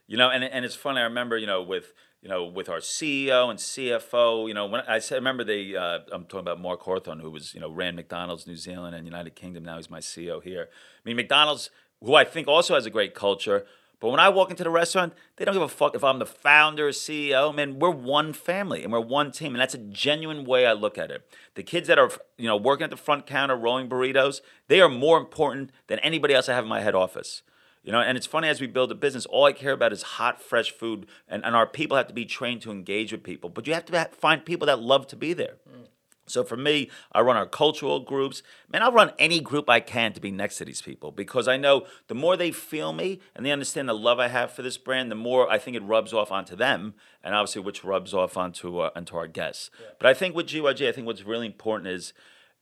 You 0.07 0.17
know, 0.17 0.29
and, 0.29 0.43
and 0.43 0.65
it's 0.65 0.75
funny. 0.75 1.01
I 1.01 1.05
remember, 1.05 1.39
you 1.39 1.47
know, 1.47 1.63
with 1.63 1.93
you 2.23 2.29
know, 2.29 2.45
with 2.45 2.69
our 2.69 2.79
CEO 2.79 3.49
and 3.49 3.59
CFO, 3.59 4.47
you 4.47 4.55
know, 4.55 4.67
when 4.67 4.83
I, 4.83 4.97
I 4.97 5.15
remember 5.15 5.43
they, 5.43 5.75
uh, 5.75 6.01
I'm 6.13 6.25
talking 6.25 6.41
about 6.41 6.61
Mark 6.61 6.81
Hawthorne, 6.83 7.21
who 7.21 7.31
was, 7.31 7.55
you 7.55 7.61
know, 7.61 7.71
ran 7.71 7.97
McDonald's 7.97 8.47
New 8.47 8.57
Zealand 8.57 8.95
and 8.95 9.07
United 9.07 9.35
Kingdom. 9.35 9.65
Now 9.65 9.77
he's 9.77 9.89
my 9.89 10.01
CEO 10.01 10.43
here. 10.43 10.69
I 10.71 11.09
mean, 11.09 11.17
McDonald's, 11.17 11.71
who 12.03 12.15
I 12.15 12.25
think 12.25 12.47
also 12.47 12.75
has 12.75 12.85
a 12.85 12.91
great 12.91 13.15
culture, 13.15 13.65
but 14.01 14.09
when 14.09 14.19
I 14.19 14.31
walk 14.31 14.51
into 14.51 14.65
the 14.65 14.71
restaurant, 14.71 15.13
they 15.37 15.45
don't 15.45 15.55
give 15.55 15.63
a 15.63 15.69
fuck 15.69 15.95
if 15.95 16.03
I'm 16.03 16.19
the 16.19 16.27
founder, 16.27 16.89
CEO. 16.89 17.55
Man, 17.55 17.79
we're 17.79 17.91
one 17.91 18.33
family 18.33 18.83
and 18.83 18.93
we're 18.93 19.01
one 19.01 19.31
team, 19.31 19.55
and 19.55 19.61
that's 19.61 19.75
a 19.75 19.79
genuine 19.79 20.47
way 20.47 20.67
I 20.67 20.73
look 20.73 20.97
at 20.97 21.11
it. 21.11 21.29
The 21.55 21.63
kids 21.63 21.87
that 21.89 21.99
are, 21.99 22.11
you 22.39 22.47
know, 22.47 22.57
working 22.57 22.85
at 22.85 22.91
the 22.91 22.97
front 22.97 23.27
counter, 23.27 23.55
rolling 23.55 23.91
burritos, 23.91 24.41
they 24.69 24.81
are 24.81 24.89
more 24.89 25.19
important 25.19 25.71
than 25.89 25.99
anybody 25.99 26.33
else 26.33 26.49
I 26.49 26.55
have 26.55 26.65
in 26.65 26.71
my 26.71 26.81
head 26.81 26.95
office. 26.95 27.43
You 27.83 27.93
know, 27.93 28.01
and 28.01 28.17
it's 28.17 28.27
funny 28.27 28.49
as 28.49 28.61
we 28.61 28.67
build 28.67 28.91
a 28.91 28.95
business, 28.95 29.27
all 29.27 29.45
I 29.45 29.53
care 29.53 29.73
about 29.73 29.93
is 29.93 30.03
hot, 30.03 30.43
fresh 30.43 30.71
food, 30.71 31.07
and, 31.29 31.45
and 31.45 31.55
our 31.55 31.67
people 31.67 31.97
have 31.97 32.09
to 32.09 32.15
be 32.15 32.25
trained 32.25 32.63
to 32.63 32.71
engage 32.71 33.13
with 33.13 33.23
people. 33.23 33.49
But 33.51 33.67
you 33.67 33.75
have 33.75 33.87
to 33.87 34.11
find 34.13 34.45
people 34.45 34.67
that 34.67 34.81
love 34.81 35.07
to 35.09 35.17
be 35.17 35.33
there. 35.33 35.57
Mm. 35.69 35.87
So 36.27 36.45
for 36.45 36.57
me, 36.57 36.91
I 37.13 37.21
run 37.21 37.37
our 37.37 37.47
cultural 37.47 38.01
groups. 38.01 38.43
Man, 38.73 38.83
I'll 38.83 38.93
run 38.93 39.13
any 39.19 39.41
group 39.41 39.69
I 39.69 39.81
can 39.81 40.13
to 40.13 40.21
be 40.21 40.31
next 40.31 40.59
to 40.59 40.65
these 40.65 40.81
people 40.81 41.11
because 41.11 41.49
I 41.49 41.57
know 41.57 41.87
the 42.09 42.15
more 42.15 42.37
they 42.37 42.53
feel 42.53 42.93
me 42.93 43.21
and 43.35 43.45
they 43.45 43.51
understand 43.51 43.89
the 43.89 43.95
love 43.95 44.19
I 44.21 44.29
have 44.29 44.53
for 44.53 44.63
this 44.63 44.79
brand, 44.79 45.11
the 45.11 45.17
more 45.17 45.51
I 45.51 45.59
think 45.59 45.77
it 45.77 45.83
rubs 45.83 46.13
off 46.13 46.31
onto 46.31 46.55
them, 46.55 46.95
and 47.23 47.35
obviously 47.35 47.63
which 47.63 47.85
rubs 47.85 48.15
off 48.15 48.37
onto 48.37 48.79
uh, 48.79 48.91
onto 48.95 49.17
our 49.17 49.27
guests. 49.27 49.71
Yeah. 49.81 49.87
But 49.99 50.07
I 50.09 50.15
think 50.15 50.35
with 50.35 50.47
GYG, 50.47 50.89
I 50.89 50.93
think 50.93 51.07
what's 51.07 51.25
really 51.25 51.47
important 51.47 51.89
is, 51.89 52.13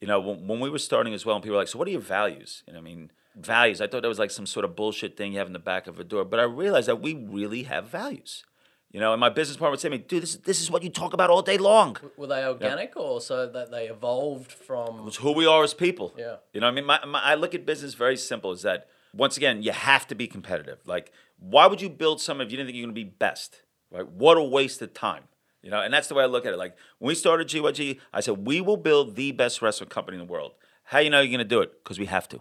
you 0.00 0.06
know, 0.06 0.18
when, 0.18 0.46
when 0.46 0.60
we 0.60 0.70
were 0.70 0.78
starting 0.78 1.14
as 1.14 1.26
well, 1.26 1.36
and 1.36 1.42
people 1.42 1.56
were 1.56 1.62
like, 1.62 1.68
"So 1.68 1.78
what 1.78 1.88
are 1.88 1.92
your 1.92 2.00
values?" 2.00 2.62
You 2.66 2.72
know, 2.72 2.78
I 2.78 2.82
mean, 2.82 3.10
values. 3.36 3.80
I 3.80 3.86
thought 3.86 4.02
that 4.02 4.08
was 4.08 4.18
like 4.18 4.30
some 4.30 4.46
sort 4.46 4.64
of 4.64 4.76
bullshit 4.76 5.16
thing 5.16 5.32
you 5.32 5.38
have 5.38 5.46
in 5.46 5.52
the 5.52 5.58
back 5.58 5.86
of 5.86 6.00
a 6.00 6.04
door, 6.04 6.24
but 6.24 6.40
I 6.40 6.44
realized 6.44 6.88
that 6.88 7.00
we 7.00 7.14
really 7.14 7.64
have 7.64 7.88
values. 7.88 8.44
You 8.90 9.00
know, 9.00 9.12
and 9.12 9.20
my 9.20 9.28
business 9.28 9.58
partner 9.58 9.72
would 9.72 9.80
say 9.80 9.90
to 9.90 9.96
me, 9.96 9.98
dude, 9.98 10.22
this, 10.22 10.36
this 10.36 10.62
is 10.62 10.70
what 10.70 10.82
you 10.82 10.88
talk 10.88 11.12
about 11.12 11.28
all 11.28 11.42
day 11.42 11.58
long. 11.58 11.98
Were 12.16 12.26
they 12.26 12.46
organic 12.46 12.94
yeah. 12.96 13.02
or 13.02 13.20
so 13.20 13.46
that 13.46 13.70
they 13.70 13.86
evolved 13.86 14.50
from? 14.50 15.06
It's 15.06 15.16
who 15.16 15.32
we 15.32 15.44
are 15.46 15.62
as 15.62 15.74
people. 15.74 16.14
Yeah. 16.16 16.36
You 16.54 16.62
know, 16.62 16.68
I 16.68 16.70
mean, 16.70 16.86
my, 16.86 17.04
my, 17.04 17.20
I 17.22 17.34
look 17.34 17.54
at 17.54 17.66
business 17.66 17.92
very 17.92 18.16
simple 18.16 18.50
is 18.50 18.62
that, 18.62 18.88
once 19.14 19.36
again, 19.36 19.62
you 19.62 19.72
have 19.72 20.06
to 20.06 20.14
be 20.14 20.26
competitive. 20.26 20.78
Like, 20.86 21.12
why 21.38 21.66
would 21.66 21.82
you 21.82 21.90
build 21.90 22.22
something 22.22 22.46
if 22.46 22.50
you 22.50 22.56
didn't 22.56 22.68
think 22.68 22.76
you're 22.78 22.86
going 22.86 22.94
to 22.94 23.04
be 23.04 23.10
best? 23.10 23.62
Right? 23.90 24.08
What 24.08 24.38
a 24.38 24.42
waste 24.42 24.80
of 24.80 24.94
time. 24.94 25.24
You 25.62 25.70
know, 25.70 25.82
and 25.82 25.92
that's 25.92 26.08
the 26.08 26.14
way 26.14 26.22
I 26.22 26.26
look 26.26 26.46
at 26.46 26.54
it. 26.54 26.58
Like, 26.58 26.74
when 26.98 27.08
we 27.08 27.14
started 27.14 27.48
GYG, 27.48 27.98
I 28.14 28.20
said, 28.20 28.46
we 28.46 28.62
will 28.62 28.78
build 28.78 29.16
the 29.16 29.32
best 29.32 29.60
restaurant 29.60 29.90
company 29.90 30.16
in 30.16 30.26
the 30.26 30.32
world. 30.32 30.52
How 30.84 31.00
you 31.00 31.10
know 31.10 31.20
you're 31.20 31.28
going 31.28 31.38
to 31.40 31.44
do 31.44 31.60
it? 31.60 31.84
Because 31.84 31.98
we 31.98 32.06
have 32.06 32.26
to. 32.30 32.40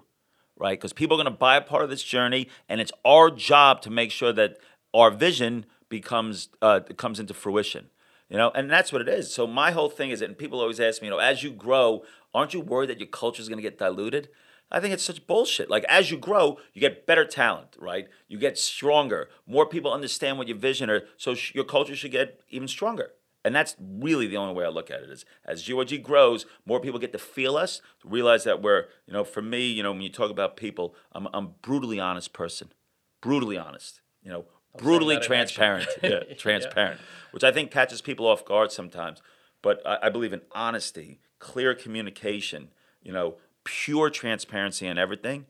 Right? 0.55 0.79
Because 0.79 0.93
people 0.93 1.19
are 1.19 1.23
going 1.23 1.33
to 1.33 1.37
buy 1.37 1.57
a 1.57 1.61
part 1.61 1.83
of 1.83 1.89
this 1.89 2.03
journey, 2.03 2.47
and 2.69 2.79
it's 2.79 2.93
our 3.03 3.29
job 3.29 3.81
to 3.81 3.89
make 3.89 4.11
sure 4.11 4.31
that 4.31 4.59
our 4.93 5.11
vision– 5.11 5.65
becomes 5.89 6.49
uh, 6.61 6.81
comes 6.97 7.19
into 7.19 7.33
fruition. 7.33 7.89
You 8.29 8.35
know, 8.35 8.51
and 8.53 8.69
that's 8.69 8.91
what 8.91 9.01
it 9.01 9.07
is. 9.07 9.33
So 9.33 9.47
my 9.47 9.71
whole 9.71 9.89
thing 9.89 10.09
is, 10.09 10.21
and 10.21 10.37
people 10.37 10.59
always 10.59 10.81
ask 10.81 11.01
me, 11.01 11.07
you 11.07 11.13
know, 11.13 11.19
as 11.19 11.43
you 11.43 11.51
grow, 11.51 12.03
aren't 12.33 12.53
you 12.53 12.59
worried 12.59 12.89
that 12.89 12.99
your 12.99 13.07
culture 13.07 13.41
is 13.41 13.47
going 13.47 13.57
to 13.57 13.61
get 13.63 13.77
diluted? 13.77 14.27
I 14.69 14.81
think 14.81 14.93
it's 14.93 15.03
such 15.03 15.25
bullshit. 15.27 15.69
Like 15.69 15.85
as 15.85 16.11
you 16.11 16.17
grow, 16.17 16.57
you 16.73 16.81
get 16.81 17.05
better 17.05 17.23
talent, 17.23 17.77
right? 17.79 18.09
You 18.27 18.37
get 18.37 18.57
stronger. 18.57 19.29
More 19.45 19.65
people 19.65 19.93
understand 19.93 20.37
what 20.37 20.49
your 20.49 20.57
vision 20.57 20.89
are, 20.89 21.03
so 21.15 21.35
sh- 21.35 21.55
your 21.55 21.63
culture 21.63 21.95
should 21.95 22.11
get 22.11 22.41
even 22.49 22.67
stronger. 22.67 23.11
And 23.45 23.55
that's 23.55 23.77
really 23.79 24.27
the 24.27 24.35
only 24.35 24.53
way 24.53 24.65
I 24.65 24.69
look 24.69 24.91
at 24.91 24.99
it 24.99 25.09
is 25.09 25.23
as 25.45 25.65
gog 25.65 25.89
grows, 26.03 26.45
more 26.65 26.81
people 26.81 26.99
get 26.99 27.13
to 27.13 27.17
feel 27.17 27.55
us, 27.55 27.81
realize 28.03 28.43
that 28.43 28.61
we're, 28.61 28.87
you 29.05 29.13
know, 29.13 29.23
for 29.23 29.41
me, 29.41 29.67
you 29.67 29.81
know, 29.83 29.93
when 29.93 30.01
you 30.01 30.09
talk 30.09 30.29
about 30.29 30.57
people, 30.57 30.95
I'm 31.13 31.29
I'm 31.33 31.53
brutally 31.61 31.97
honest 31.97 32.33
person. 32.33 32.73
Brutally 33.21 33.57
honest. 33.57 34.01
You 34.21 34.31
know, 34.31 34.45
brutally 34.77 35.19
transparent. 35.19 35.87
yeah, 36.03 36.19
transparent, 36.37 36.99
yeah. 36.99 37.05
which 37.31 37.43
I 37.43 37.51
think 37.51 37.71
catches 37.71 38.01
people 38.01 38.27
off 38.27 38.45
guard 38.45 38.71
sometimes. 38.71 39.21
But 39.61 39.81
I, 39.85 39.97
I 40.03 40.09
believe 40.09 40.33
in 40.33 40.41
honesty, 40.53 41.19
clear 41.39 41.73
communication, 41.73 42.69
you 43.01 43.11
know, 43.11 43.35
pure 43.63 44.09
transparency 44.09 44.87
and 44.87 44.97
everything, 44.97 45.45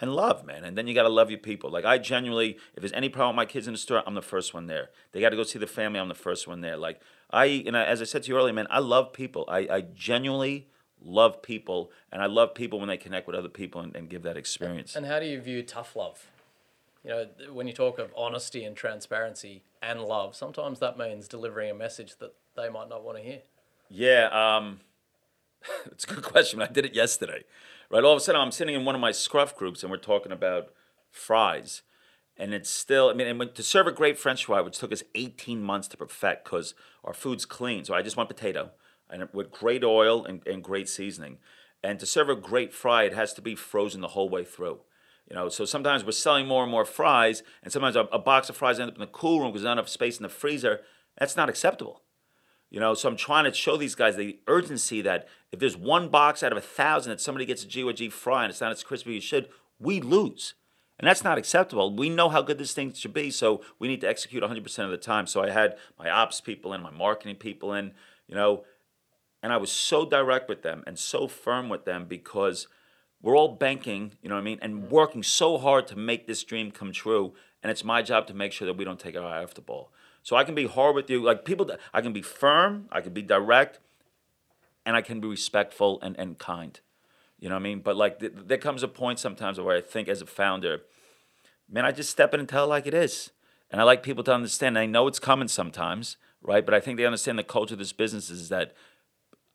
and 0.00 0.14
love, 0.14 0.44
man. 0.44 0.64
And 0.64 0.76
then 0.76 0.86
you 0.86 0.94
got 0.94 1.04
to 1.04 1.08
love 1.08 1.30
your 1.30 1.38
people. 1.38 1.70
Like 1.70 1.84
I 1.84 1.98
genuinely, 1.98 2.58
if 2.74 2.80
there's 2.80 2.92
any 2.92 3.08
problem 3.08 3.36
with 3.36 3.46
my 3.46 3.50
kids 3.50 3.66
in 3.66 3.72
the 3.72 3.78
store, 3.78 4.02
I'm 4.06 4.14
the 4.14 4.22
first 4.22 4.52
one 4.52 4.66
there. 4.66 4.90
They 5.12 5.20
got 5.20 5.30
to 5.30 5.36
go 5.36 5.44
see 5.44 5.58
the 5.58 5.66
family. 5.66 6.00
I'm 6.00 6.08
the 6.08 6.14
first 6.14 6.48
one 6.48 6.60
there. 6.60 6.76
Like 6.76 7.00
I, 7.30 7.44
you 7.44 7.72
know, 7.72 7.82
as 7.82 8.02
I 8.02 8.04
said 8.04 8.24
to 8.24 8.28
you 8.28 8.36
earlier, 8.36 8.52
man, 8.52 8.66
I 8.70 8.80
love 8.80 9.12
people. 9.12 9.44
I, 9.48 9.58
I 9.70 9.80
genuinely 9.80 10.68
love 11.00 11.42
people, 11.42 11.90
and 12.12 12.22
I 12.22 12.26
love 12.26 12.54
people 12.54 12.78
when 12.78 12.88
they 12.88 12.96
connect 12.96 13.26
with 13.26 13.36
other 13.36 13.48
people 13.48 13.80
and, 13.80 13.94
and 13.96 14.08
give 14.08 14.22
that 14.22 14.36
experience. 14.36 14.94
And 14.96 15.06
how 15.06 15.18
do 15.18 15.26
you 15.26 15.40
view 15.40 15.62
tough 15.62 15.96
love? 15.96 16.30
You 17.04 17.10
know, 17.10 17.26
when 17.52 17.66
you 17.66 17.72
talk 17.72 17.98
of 17.98 18.12
honesty 18.16 18.64
and 18.64 18.76
transparency 18.76 19.62
and 19.82 20.00
love, 20.00 20.36
sometimes 20.36 20.78
that 20.78 20.96
means 20.96 21.28
delivering 21.28 21.70
a 21.70 21.74
message 21.74 22.16
that 22.18 22.34
they 22.56 22.68
might 22.68 22.88
not 22.88 23.04
want 23.04 23.18
to 23.18 23.24
hear. 23.24 23.40
Yeah, 23.90 24.28
um, 24.32 24.80
it's 25.86 26.04
a 26.04 26.06
good 26.06 26.22
question. 26.22 26.62
I 26.62 26.66
did 26.66 26.84
it 26.84 26.94
yesterday, 26.94 27.44
right? 27.90 28.04
All 28.04 28.12
of 28.12 28.18
a 28.18 28.20
sudden, 28.20 28.40
I'm 28.40 28.52
sitting 28.52 28.74
in 28.74 28.84
one 28.84 28.94
of 28.94 29.00
my 29.00 29.12
scruff 29.12 29.56
groups 29.56 29.82
and 29.82 29.90
we're 29.90 29.98
talking 29.98 30.32
about 30.32 30.68
fries. 31.10 31.82
And 32.36 32.54
it's 32.54 32.70
still, 32.70 33.10
I 33.10 33.14
mean, 33.14 33.26
and 33.26 33.54
to 33.54 33.62
serve 33.62 33.86
a 33.86 33.92
great 33.92 34.18
French 34.18 34.46
fry, 34.46 34.60
which 34.62 34.78
took 34.78 34.92
us 34.92 35.02
18 35.14 35.62
months 35.62 35.88
to 35.88 35.96
perfect 35.96 36.44
because 36.44 36.74
our 37.04 37.12
food's 37.12 37.44
clean. 37.44 37.84
So 37.84 37.94
I 37.94 38.02
just 38.02 38.16
want 38.16 38.30
potato 38.30 38.70
and 39.10 39.28
with 39.32 39.50
great 39.50 39.84
oil 39.84 40.24
and, 40.24 40.40
and 40.46 40.64
great 40.64 40.88
seasoning. 40.88 41.38
And 41.84 41.98
to 42.00 42.06
serve 42.06 42.30
a 42.30 42.36
great 42.36 42.72
fry, 42.72 43.02
it 43.04 43.14
has 43.14 43.34
to 43.34 43.42
be 43.42 43.54
frozen 43.54 44.00
the 44.00 44.08
whole 44.08 44.28
way 44.28 44.44
through. 44.44 44.80
You 45.28 45.36
know, 45.36 45.48
so 45.48 45.64
sometimes 45.64 46.04
we're 46.04 46.12
selling 46.12 46.46
more 46.46 46.62
and 46.62 46.70
more 46.70 46.84
fries, 46.84 47.42
and 47.62 47.72
sometimes 47.72 47.96
a, 47.96 48.00
a 48.12 48.18
box 48.18 48.48
of 48.48 48.56
fries 48.56 48.78
ends 48.78 48.90
up 48.90 48.96
in 48.96 49.00
the 49.00 49.06
cool 49.06 49.40
room 49.40 49.50
because 49.50 49.62
there's 49.62 49.70
not 49.70 49.78
enough 49.78 49.88
space 49.88 50.18
in 50.18 50.22
the 50.22 50.28
freezer. 50.28 50.80
That's 51.18 51.36
not 51.36 51.48
acceptable. 51.48 52.02
You 52.70 52.80
know, 52.80 52.94
so 52.94 53.08
I'm 53.08 53.16
trying 53.16 53.44
to 53.44 53.52
show 53.52 53.76
these 53.76 53.94
guys 53.94 54.16
the 54.16 54.38
urgency 54.46 55.02
that 55.02 55.28
if 55.52 55.58
there's 55.58 55.76
one 55.76 56.08
box 56.08 56.42
out 56.42 56.52
of 56.52 56.58
a 56.58 56.62
thousand 56.62 57.10
that 57.10 57.20
somebody 57.20 57.44
gets 57.44 57.64
a 57.64 57.68
GYG 57.68 58.10
fry 58.10 58.44
and 58.44 58.50
it's 58.50 58.60
not 58.60 58.72
as 58.72 58.82
crispy 58.82 59.16
as 59.16 59.22
it 59.22 59.26
should, 59.26 59.48
we 59.78 60.00
lose. 60.00 60.54
And 60.98 61.06
that's 61.06 61.24
not 61.24 61.36
acceptable. 61.36 61.94
We 61.94 62.08
know 62.08 62.28
how 62.28 62.42
good 62.42 62.58
this 62.58 62.72
thing 62.72 62.92
should 62.92 63.12
be, 63.12 63.30
so 63.30 63.62
we 63.78 63.88
need 63.88 64.00
to 64.02 64.08
execute 64.08 64.42
100% 64.42 64.84
of 64.84 64.90
the 64.90 64.96
time. 64.96 65.26
So 65.26 65.42
I 65.42 65.50
had 65.50 65.76
my 65.98 66.08
ops 66.08 66.40
people 66.40 66.72
in, 66.72 66.80
my 66.80 66.90
marketing 66.90 67.36
people 67.36 67.74
in, 67.74 67.92
you 68.26 68.34
know, 68.34 68.64
and 69.42 69.52
I 69.52 69.56
was 69.58 69.72
so 69.72 70.06
direct 70.06 70.48
with 70.48 70.62
them 70.62 70.82
and 70.86 70.98
so 70.98 71.26
firm 71.28 71.68
with 71.68 71.84
them 71.84 72.06
because– 72.06 72.68
we're 73.22 73.36
all 73.36 73.48
banking, 73.54 74.12
you 74.20 74.28
know 74.28 74.34
what 74.34 74.40
I 74.40 74.44
mean, 74.44 74.58
and 74.60 74.90
working 74.90 75.22
so 75.22 75.56
hard 75.56 75.86
to 75.86 75.96
make 75.96 76.26
this 76.26 76.42
dream 76.42 76.70
come 76.70 76.92
true. 76.92 77.34
And 77.62 77.70
it's 77.70 77.84
my 77.84 78.02
job 78.02 78.26
to 78.26 78.34
make 78.34 78.52
sure 78.52 78.66
that 78.66 78.76
we 78.76 78.84
don't 78.84 78.98
take 78.98 79.16
our 79.16 79.24
eye 79.24 79.42
off 79.42 79.54
the 79.54 79.60
ball. 79.60 79.92
So 80.24 80.36
I 80.36 80.44
can 80.44 80.54
be 80.54 80.66
hard 80.66 80.96
with 80.96 81.08
you, 81.08 81.22
like 81.22 81.44
people. 81.44 81.70
I 81.94 82.00
can 82.00 82.12
be 82.12 82.22
firm, 82.22 82.88
I 82.90 83.00
can 83.00 83.12
be 83.12 83.22
direct, 83.22 83.78
and 84.84 84.96
I 84.96 85.02
can 85.02 85.20
be 85.20 85.28
respectful 85.28 86.00
and, 86.02 86.16
and 86.18 86.38
kind. 86.38 86.78
You 87.38 87.48
know 87.48 87.54
what 87.56 87.60
I 87.60 87.62
mean? 87.62 87.80
But 87.80 87.96
like, 87.96 88.18
th- 88.20 88.32
there 88.36 88.58
comes 88.58 88.82
a 88.82 88.88
point 88.88 89.18
sometimes 89.18 89.60
where 89.60 89.76
I 89.76 89.80
think, 89.80 90.08
as 90.08 90.20
a 90.20 90.26
founder, 90.26 90.82
man, 91.70 91.84
I 91.84 91.92
just 91.92 92.10
step 92.10 92.34
in 92.34 92.40
and 92.40 92.48
tell 92.48 92.64
it 92.64 92.68
like 92.68 92.86
it 92.86 92.94
is. 92.94 93.30
And 93.70 93.80
I 93.80 93.84
like 93.84 94.02
people 94.02 94.22
to 94.24 94.34
understand. 94.34 94.78
I 94.78 94.86
know 94.86 95.06
it's 95.06 95.18
coming 95.18 95.48
sometimes, 95.48 96.16
right? 96.42 96.64
But 96.64 96.74
I 96.74 96.80
think 96.80 96.98
they 96.98 97.06
understand 97.06 97.38
the 97.38 97.44
culture 97.44 97.74
of 97.74 97.78
this 97.78 97.92
business 97.92 98.28
is 98.30 98.48
that 98.50 98.74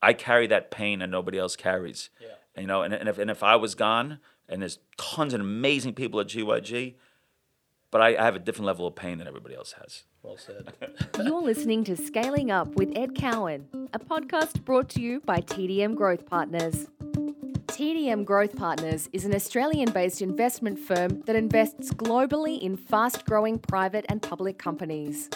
I 0.01 0.13
carry 0.13 0.47
that 0.47 0.71
pain 0.71 1.01
and 1.01 1.11
nobody 1.11 1.37
else 1.37 1.55
carries. 1.55 2.09
Yeah. 2.19 2.29
You 2.57 2.67
know, 2.67 2.81
and, 2.81 2.93
and 2.93 3.07
if 3.07 3.17
and 3.17 3.29
if 3.29 3.43
I 3.43 3.55
was 3.55 3.75
gone, 3.75 4.19
and 4.49 4.61
there's 4.61 4.79
tons 4.97 5.33
of 5.33 5.41
amazing 5.41 5.93
people 5.93 6.19
at 6.19 6.27
GYG, 6.27 6.95
but 7.91 8.01
I, 8.01 8.15
I 8.17 8.23
have 8.23 8.35
a 8.35 8.39
different 8.39 8.65
level 8.65 8.87
of 8.87 8.95
pain 8.95 9.17
than 9.19 9.27
everybody 9.27 9.55
else 9.55 9.73
has. 9.73 10.03
Well 10.23 10.37
said. 10.37 10.73
You're 11.23 11.41
listening 11.41 11.83
to 11.85 11.95
Scaling 11.95 12.51
Up 12.51 12.69
with 12.75 12.91
Ed 12.95 13.15
Cowan, 13.15 13.67
a 13.93 13.99
podcast 13.99 14.65
brought 14.65 14.89
to 14.89 15.01
you 15.01 15.21
by 15.21 15.39
TDM 15.39 15.95
Growth 15.95 16.25
Partners. 16.25 16.87
TDM 17.67 18.25
Growth 18.25 18.55
Partners 18.55 19.07
is 19.13 19.23
an 19.23 19.35
Australian 19.35 19.91
based 19.91 20.21
investment 20.21 20.79
firm 20.79 21.21
that 21.27 21.35
invests 21.35 21.93
globally 21.93 22.59
in 22.59 22.75
fast 22.75 23.25
growing 23.25 23.59
private 23.59 24.05
and 24.09 24.21
public 24.21 24.57
companies. 24.57 25.29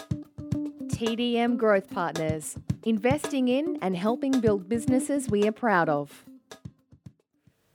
TDM 0.88 1.56
Growth 1.56 1.88
Partners, 1.88 2.58
investing 2.82 3.48
in 3.48 3.78
and 3.80 3.96
helping 3.96 4.40
build 4.40 4.68
businesses 4.68 5.28
we 5.30 5.46
are 5.46 5.52
proud 5.52 5.88
of 5.88 6.24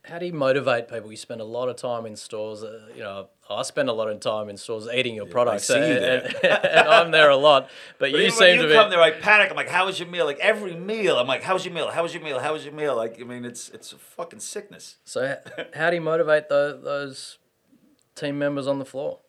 how 0.08 0.18
do 0.18 0.26
you 0.26 0.32
motivate 0.32 0.88
people? 0.88 1.10
You 1.10 1.16
spend 1.16 1.40
a 1.40 1.44
lot 1.44 1.68
of 1.68 1.76
time 1.76 2.06
in 2.06 2.16
stores. 2.16 2.62
Uh, 2.62 2.88
you 2.94 3.00
know, 3.02 3.28
I 3.50 3.62
spend 3.62 3.88
a 3.88 3.92
lot 3.92 4.08
of 4.08 4.20
time 4.20 4.48
in 4.48 4.56
stores 4.56 4.88
eating 4.92 5.14
your 5.14 5.26
products, 5.26 5.66
see 5.66 5.74
you 5.74 5.80
and, 5.82 6.02
there. 6.02 6.22
and- 6.42 6.64
and 6.64 6.88
I'm 6.88 7.10
there 7.10 7.30
a 7.30 7.36
lot. 7.36 7.64
But, 7.98 8.12
But 8.12 8.20
you 8.20 8.30
seem 8.30 8.38
when 8.40 8.56
to 8.56 8.62
you 8.62 8.68
be. 8.68 8.74
come 8.74 8.90
there, 8.90 9.00
I 9.00 9.10
panic. 9.12 9.50
I'm 9.50 9.56
like, 9.56 9.68
"How 9.68 9.86
was 9.86 9.98
your 10.00 10.08
meal?" 10.08 10.24
Like 10.24 10.38
every 10.40 10.74
meal, 10.74 11.16
I'm 11.18 11.26
like, 11.26 11.42
"How 11.42 11.54
was 11.54 11.64
your 11.64 11.74
meal? 11.74 11.90
How 11.90 12.02
was 12.02 12.14
your 12.14 12.22
meal? 12.22 12.38
How 12.40 12.52
was 12.52 12.64
your 12.64 12.74
meal?" 12.74 12.96
Like, 12.96 13.20
I 13.20 13.24
mean, 13.24 13.44
it's 13.44 13.68
it's 13.70 13.92
a 13.92 13.96
fucking 13.98 14.40
sickness. 14.40 14.96
So 15.04 15.36
how 15.74 15.90
do 15.90 15.96
you 15.96 16.02
motivate 16.02 16.48
tho- 16.48 16.78
those 16.80 17.38
team 18.14 18.38
members 18.38 18.66
on 18.66 18.78
the 18.78 18.84
floor? 18.84 19.20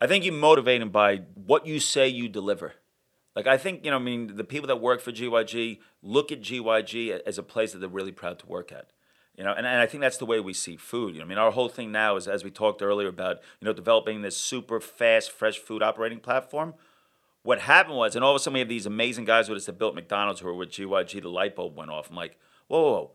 I 0.00 0.06
think 0.06 0.24
you 0.24 0.32
motivate 0.32 0.80
them 0.80 0.90
by 0.90 1.22
what 1.34 1.66
you 1.66 1.80
say 1.80 2.06
you 2.08 2.28
deliver. 2.28 2.74
Like 3.34 3.46
I 3.46 3.58
think 3.58 3.84
you 3.84 3.90
know, 3.90 3.96
I 3.96 4.00
mean, 4.00 4.36
the 4.36 4.44
people 4.44 4.66
that 4.68 4.80
work 4.80 5.00
for 5.00 5.12
GYG 5.12 5.78
look 6.02 6.32
at 6.32 6.40
GYG 6.40 7.20
as 7.26 7.38
a 7.38 7.42
place 7.42 7.72
that 7.72 7.78
they're 7.78 7.88
really 7.88 8.12
proud 8.12 8.38
to 8.40 8.46
work 8.46 8.72
at. 8.72 8.88
You 9.36 9.44
know, 9.44 9.52
and, 9.52 9.66
and 9.66 9.80
I 9.80 9.86
think 9.86 10.00
that's 10.00 10.16
the 10.16 10.26
way 10.26 10.40
we 10.40 10.54
see 10.54 10.76
food. 10.76 11.14
You 11.14 11.20
know, 11.20 11.26
I 11.26 11.28
mean, 11.28 11.38
our 11.38 11.50
whole 11.50 11.68
thing 11.68 11.92
now 11.92 12.16
is, 12.16 12.26
as 12.26 12.42
we 12.42 12.50
talked 12.50 12.80
earlier 12.80 13.08
about, 13.08 13.36
you 13.60 13.66
know, 13.66 13.72
developing 13.72 14.22
this 14.22 14.36
super 14.36 14.80
fast, 14.80 15.30
fresh 15.30 15.58
food 15.58 15.82
operating 15.82 16.20
platform. 16.20 16.74
What 17.42 17.60
happened 17.60 17.96
was, 17.96 18.16
and 18.16 18.24
all 18.24 18.32
of 18.32 18.36
a 18.36 18.38
sudden 18.40 18.54
we 18.54 18.58
have 18.60 18.68
these 18.68 18.86
amazing 18.86 19.24
guys 19.24 19.48
with 19.48 19.56
us 19.56 19.66
that 19.66 19.78
built 19.78 19.94
McDonald's 19.94 20.40
who 20.40 20.46
were 20.46 20.54
with 20.54 20.70
GYG. 20.70 21.22
The 21.22 21.28
light 21.28 21.54
bulb 21.54 21.76
went 21.76 21.90
off. 21.90 22.10
I'm 22.10 22.16
like, 22.16 22.36
whoa, 22.66 22.80
whoa, 22.80 22.90
whoa. 22.90 23.10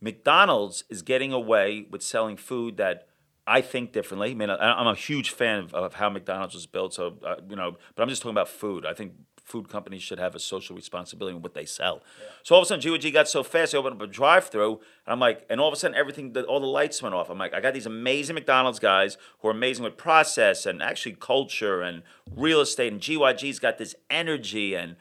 McDonald's 0.00 0.84
is 0.90 1.00
getting 1.00 1.32
away 1.32 1.86
with 1.90 2.02
selling 2.02 2.36
food 2.36 2.76
that 2.76 3.06
I 3.46 3.60
think 3.60 3.92
differently. 3.92 4.32
I 4.32 4.34
mean, 4.34 4.50
I'm 4.50 4.86
a 4.86 4.94
huge 4.94 5.30
fan 5.30 5.60
of, 5.60 5.74
of 5.74 5.94
how 5.94 6.10
McDonald's 6.10 6.54
was 6.54 6.66
built. 6.66 6.92
So, 6.92 7.18
uh, 7.24 7.36
you 7.48 7.56
know, 7.56 7.76
but 7.94 8.02
I'm 8.02 8.08
just 8.08 8.20
talking 8.22 8.34
about 8.34 8.48
food. 8.48 8.84
I 8.84 8.94
think 8.94 9.12
food 9.44 9.68
companies 9.68 10.02
should 10.02 10.18
have 10.18 10.34
a 10.34 10.38
social 10.38 10.76
responsibility 10.76 11.36
in 11.36 11.42
what 11.42 11.54
they 11.54 11.64
sell. 11.64 12.02
So 12.42 12.54
all 12.54 12.62
of 12.62 12.66
a 12.66 12.68
sudden, 12.68 12.92
GOG 12.92 13.12
got 13.12 13.28
so 13.28 13.42
fast, 13.42 13.72
they 13.72 13.78
opened 13.78 13.96
up 13.96 14.02
a 14.02 14.06
drive-through, 14.06 14.72
and 14.72 15.12
I'm 15.12 15.20
like, 15.20 15.44
and 15.50 15.60
all 15.60 15.68
of 15.68 15.74
a 15.74 15.76
sudden, 15.76 15.96
everything, 15.96 16.34
all 16.48 16.60
the 16.60 16.66
lights 16.66 17.02
went 17.02 17.14
off. 17.14 17.28
I'm 17.28 17.38
like, 17.38 17.54
I 17.54 17.60
got 17.60 17.74
these 17.74 17.86
amazing 17.86 18.34
McDonald's 18.34 18.78
guys 18.78 19.16
who 19.40 19.48
are 19.48 19.52
amazing 19.52 19.84
with 19.84 19.96
process 19.96 20.64
and 20.64 20.82
actually 20.82 21.16
culture 21.18 21.82
and 21.82 22.02
real 22.34 22.60
estate, 22.60 22.92
and 22.92 23.00
GYG's 23.00 23.58
got 23.58 23.78
this 23.78 23.94
energy 24.10 24.74
and 24.74 24.96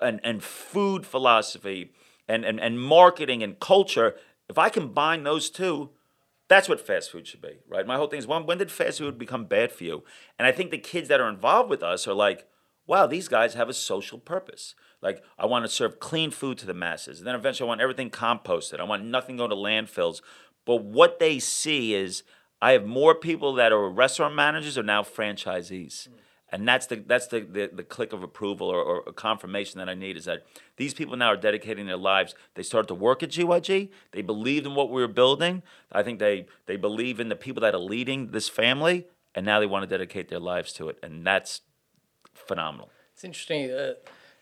and 0.00 0.20
and 0.22 0.42
food 0.42 1.04
philosophy 1.04 1.92
and 2.28 2.44
and, 2.44 2.60
and 2.60 2.80
marketing 2.80 3.42
and 3.42 3.58
culture. 3.58 4.14
If 4.48 4.56
I 4.56 4.68
combine 4.68 5.24
those 5.24 5.50
two, 5.50 5.90
that's 6.48 6.68
what 6.68 6.80
fast 6.84 7.12
food 7.12 7.26
should 7.26 7.40
be, 7.40 7.58
right? 7.68 7.86
My 7.86 7.96
whole 7.96 8.08
thing 8.08 8.18
is 8.18 8.26
when, 8.26 8.44
when 8.44 8.58
did 8.58 8.72
fast 8.72 8.98
food 8.98 9.18
become 9.18 9.44
bad 9.44 9.70
for 9.70 9.84
you? 9.84 10.02
And 10.38 10.46
I 10.46 10.52
think 10.52 10.70
the 10.70 10.78
kids 10.78 11.08
that 11.08 11.20
are 11.20 11.28
involved 11.28 11.70
with 11.70 11.82
us 11.82 12.08
are 12.08 12.14
like, 12.14 12.46
wow, 12.90 13.06
these 13.06 13.28
guys 13.28 13.54
have 13.54 13.68
a 13.68 13.72
social 13.72 14.18
purpose. 14.18 14.74
Like, 15.00 15.22
I 15.38 15.46
want 15.46 15.64
to 15.64 15.70
serve 15.70 16.00
clean 16.00 16.32
food 16.32 16.58
to 16.58 16.66
the 16.66 16.74
masses. 16.74 17.20
And 17.20 17.26
then 17.26 17.36
eventually 17.36 17.68
I 17.68 17.68
want 17.68 17.80
everything 17.80 18.10
composted. 18.10 18.80
I 18.80 18.84
want 18.84 19.04
nothing 19.04 19.36
going 19.36 19.50
to 19.50 19.56
landfills. 19.56 20.22
But 20.66 20.82
what 20.82 21.20
they 21.20 21.38
see 21.38 21.94
is 21.94 22.24
I 22.60 22.72
have 22.72 22.84
more 22.84 23.14
people 23.14 23.54
that 23.54 23.70
are 23.70 23.88
restaurant 23.88 24.34
managers 24.34 24.76
are 24.76 24.82
now 24.82 25.04
franchisees. 25.04 26.08
Hmm. 26.08 26.14
And 26.52 26.66
that's 26.66 26.86
the 26.86 26.96
that's 26.96 27.28
the, 27.28 27.42
the, 27.42 27.70
the 27.72 27.84
click 27.84 28.12
of 28.12 28.24
approval 28.24 28.68
or, 28.68 28.82
or 28.82 29.12
confirmation 29.12 29.78
that 29.78 29.88
I 29.88 29.94
need 29.94 30.16
is 30.16 30.24
that 30.24 30.44
these 30.78 30.92
people 30.92 31.16
now 31.16 31.28
are 31.28 31.36
dedicating 31.36 31.86
their 31.86 31.96
lives. 31.96 32.34
They 32.56 32.64
started 32.64 32.88
to 32.88 32.94
work 32.96 33.22
at 33.22 33.30
GYG. 33.30 33.88
They 34.10 34.22
believed 34.22 34.66
in 34.66 34.74
what 34.74 34.90
we 34.90 35.00
were 35.00 35.06
building. 35.06 35.62
I 35.92 36.02
think 36.02 36.18
they 36.18 36.46
they 36.66 36.74
believe 36.74 37.20
in 37.20 37.28
the 37.28 37.36
people 37.36 37.60
that 37.60 37.72
are 37.72 37.78
leading 37.78 38.32
this 38.32 38.48
family, 38.48 39.06
and 39.32 39.46
now 39.46 39.60
they 39.60 39.66
want 39.66 39.84
to 39.84 39.86
dedicate 39.86 40.28
their 40.28 40.40
lives 40.40 40.72
to 40.72 40.88
it. 40.88 40.98
And 41.04 41.24
that's 41.24 41.60
phenomenal. 42.34 42.90
It's 43.14 43.24
interesting. 43.24 43.70
Uh, 43.70 43.94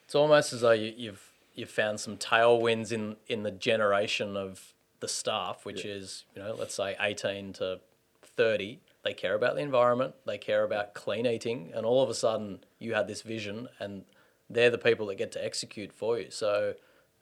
it's 0.04 0.14
almost 0.14 0.52
as 0.52 0.62
though 0.62 0.72
you, 0.72 0.92
you've 0.96 1.28
you've 1.54 1.70
found 1.70 2.00
some 2.00 2.16
tailwinds 2.16 2.92
in 2.92 3.16
in 3.26 3.42
the 3.42 3.50
generation 3.50 4.36
of 4.36 4.74
the 5.00 5.08
staff, 5.08 5.64
which 5.64 5.84
is 5.84 6.24
you 6.34 6.42
know 6.42 6.54
let's 6.54 6.74
say 6.74 6.96
eighteen 7.00 7.52
to 7.54 7.80
thirty. 8.22 8.80
They 9.04 9.14
care 9.14 9.34
about 9.34 9.54
the 9.54 9.62
environment. 9.62 10.14
They 10.26 10.38
care 10.38 10.64
about 10.64 10.94
clean 10.94 11.26
eating, 11.26 11.70
and 11.74 11.86
all 11.86 12.02
of 12.02 12.10
a 12.10 12.14
sudden 12.14 12.60
you 12.78 12.94
had 12.94 13.06
this 13.06 13.22
vision, 13.22 13.68
and 13.78 14.04
they're 14.50 14.70
the 14.70 14.78
people 14.78 15.06
that 15.06 15.16
get 15.16 15.32
to 15.32 15.44
execute 15.44 15.92
for 15.92 16.18
you. 16.18 16.30
So 16.30 16.74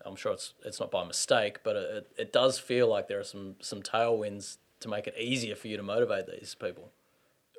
I'm 0.05 0.17
sure 0.17 0.33
it's 0.33 0.55
it's 0.65 0.81
not 0.81 0.91
by 0.91 1.05
mistake, 1.05 1.59
but 1.65 1.77
it, 1.77 2.11
it 2.17 2.33
does 2.33 2.59
feel 2.59 2.89
like 2.89 3.09
there 3.09 3.19
are 3.19 3.25
some 3.25 3.57
some 3.61 3.83
tailwinds 3.83 4.59
to 4.81 4.89
make 4.89 5.07
it 5.07 5.15
easier 5.19 5.57
for 5.57 5.69
you 5.69 5.77
to 5.77 5.83
motivate 5.83 6.27
these 6.27 6.55
people. 6.55 6.93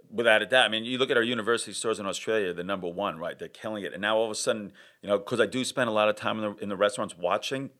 Without 0.09 0.41
a 0.41 0.45
doubt. 0.45 0.65
I 0.65 0.69
mean, 0.69 0.85
you 0.85 0.97
look 0.97 1.11
at 1.11 1.17
our 1.17 1.23
university 1.23 1.73
stores 1.73 1.99
in 1.99 2.05
Australia, 2.05 2.53
they're 2.53 2.63
number 2.63 2.87
one, 2.87 3.19
right? 3.19 3.37
They're 3.37 3.47
killing 3.49 3.83
it. 3.83 3.93
And 3.93 4.01
now 4.01 4.17
all 4.17 4.25
of 4.25 4.31
a 4.31 4.35
sudden, 4.35 4.71
you 5.01 5.09
know, 5.09 5.17
because 5.17 5.39
I 5.39 5.45
do 5.45 5.65
spend 5.65 5.89
a 5.89 5.93
lot 5.93 6.07
of 6.07 6.15
time 6.15 6.41
in 6.41 6.43
the, 6.43 6.63
in 6.63 6.69
the 6.69 6.77
restaurants 6.77 7.17
watching, 7.17 7.71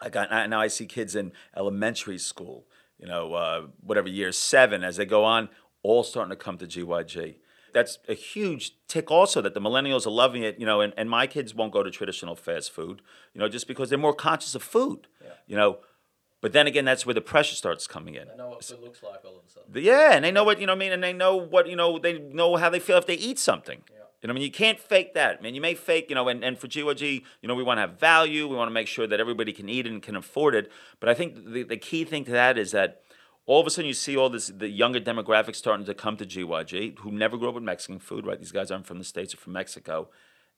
I 0.00 0.08
got 0.08 0.30
now 0.48 0.60
I 0.60 0.68
see 0.68 0.86
kids 0.86 1.14
in 1.14 1.32
elementary 1.56 2.18
school, 2.18 2.66
you 2.98 3.06
know, 3.06 3.34
uh, 3.34 3.66
whatever 3.82 4.08
year 4.08 4.32
seven 4.32 4.82
as 4.82 4.96
they 4.96 5.04
go 5.04 5.24
on, 5.24 5.50
all 5.82 6.02
starting 6.02 6.30
to 6.30 6.36
come 6.36 6.56
to 6.58 6.66
GYG. 6.66 7.36
That's 7.72 7.98
a 8.08 8.14
huge 8.14 8.72
tick 8.88 9.10
also 9.10 9.40
that 9.42 9.54
the 9.54 9.60
millennials 9.60 10.06
are 10.06 10.10
loving 10.10 10.42
it, 10.42 10.58
you 10.58 10.66
know, 10.66 10.80
and, 10.80 10.92
and 10.96 11.08
my 11.08 11.26
kids 11.26 11.54
won't 11.54 11.72
go 11.72 11.82
to 11.82 11.90
traditional 11.90 12.34
fast 12.34 12.72
food, 12.72 13.02
you 13.34 13.40
know, 13.40 13.48
just 13.48 13.68
because 13.68 13.90
they're 13.90 13.98
more 13.98 14.14
conscious 14.14 14.54
of 14.54 14.62
food, 14.62 15.06
you 15.46 15.56
know. 15.56 15.78
But 16.40 16.52
then 16.52 16.66
again, 16.66 16.84
that's 16.84 17.04
where 17.04 17.14
the 17.14 17.20
pressure 17.20 17.54
starts 17.54 17.86
coming 17.86 18.14
in. 18.14 18.28
I 18.32 18.36
know 18.36 18.48
what 18.48 18.64
food 18.64 18.80
looks 18.80 19.02
like 19.02 19.24
all 19.24 19.38
of 19.38 19.44
a 19.46 19.50
sudden. 19.50 19.82
Yeah, 19.82 20.12
and 20.12 20.24
they 20.24 20.30
know 20.30 20.44
what 20.44 20.60
you 20.60 20.66
know. 20.66 20.72
what 20.72 20.78
I 20.78 20.80
mean, 20.80 20.92
and 20.92 21.02
they 21.02 21.12
know 21.12 21.36
what 21.36 21.68
you 21.68 21.76
know. 21.76 21.98
They 21.98 22.18
know 22.18 22.56
how 22.56 22.70
they 22.70 22.78
feel 22.78 22.96
if 22.96 23.06
they 23.06 23.14
eat 23.14 23.38
something. 23.38 23.82
Yeah. 23.90 23.96
You 24.22 24.26
know, 24.26 24.32
what 24.32 24.38
I 24.38 24.40
mean, 24.40 24.44
you 24.44 24.50
can't 24.50 24.78
fake 24.78 25.14
that, 25.14 25.42
man. 25.42 25.54
You 25.54 25.62
may 25.62 25.74
fake, 25.74 26.06
you 26.10 26.14
know, 26.14 26.28
and, 26.28 26.44
and 26.44 26.58
for 26.58 26.68
GOG, 26.68 27.00
you 27.00 27.22
know, 27.44 27.54
we 27.54 27.62
want 27.62 27.78
to 27.78 27.82
have 27.82 27.98
value. 27.98 28.46
We 28.48 28.54
want 28.54 28.68
to 28.68 28.74
make 28.74 28.86
sure 28.86 29.06
that 29.06 29.18
everybody 29.18 29.52
can 29.52 29.68
eat 29.68 29.86
and 29.86 30.02
can 30.02 30.14
afford 30.14 30.54
it. 30.54 30.70
But 30.98 31.08
I 31.08 31.14
think 31.14 31.52
the, 31.52 31.62
the 31.62 31.78
key 31.78 32.04
thing 32.04 32.24
to 32.26 32.30
that 32.32 32.58
is 32.58 32.72
that 32.72 33.00
all 33.46 33.60
of 33.60 33.66
a 33.66 33.70
sudden 33.70 33.88
you 33.88 33.94
see 33.94 34.16
all 34.16 34.28
this 34.28 34.48
the 34.48 34.68
younger 34.68 35.00
demographics 35.00 35.56
starting 35.56 35.86
to 35.86 35.94
come 35.94 36.16
to 36.18 36.26
GYG 36.26 36.98
who 36.98 37.10
never 37.10 37.36
grew 37.36 37.48
up 37.48 37.54
with 37.54 37.64
Mexican 37.64 37.98
food, 37.98 38.26
right? 38.26 38.38
These 38.38 38.52
guys 38.52 38.70
aren't 38.70 38.86
from 38.86 38.98
the 38.98 39.04
States 39.04 39.32
or 39.32 39.38
from 39.38 39.54
Mexico. 39.54 40.08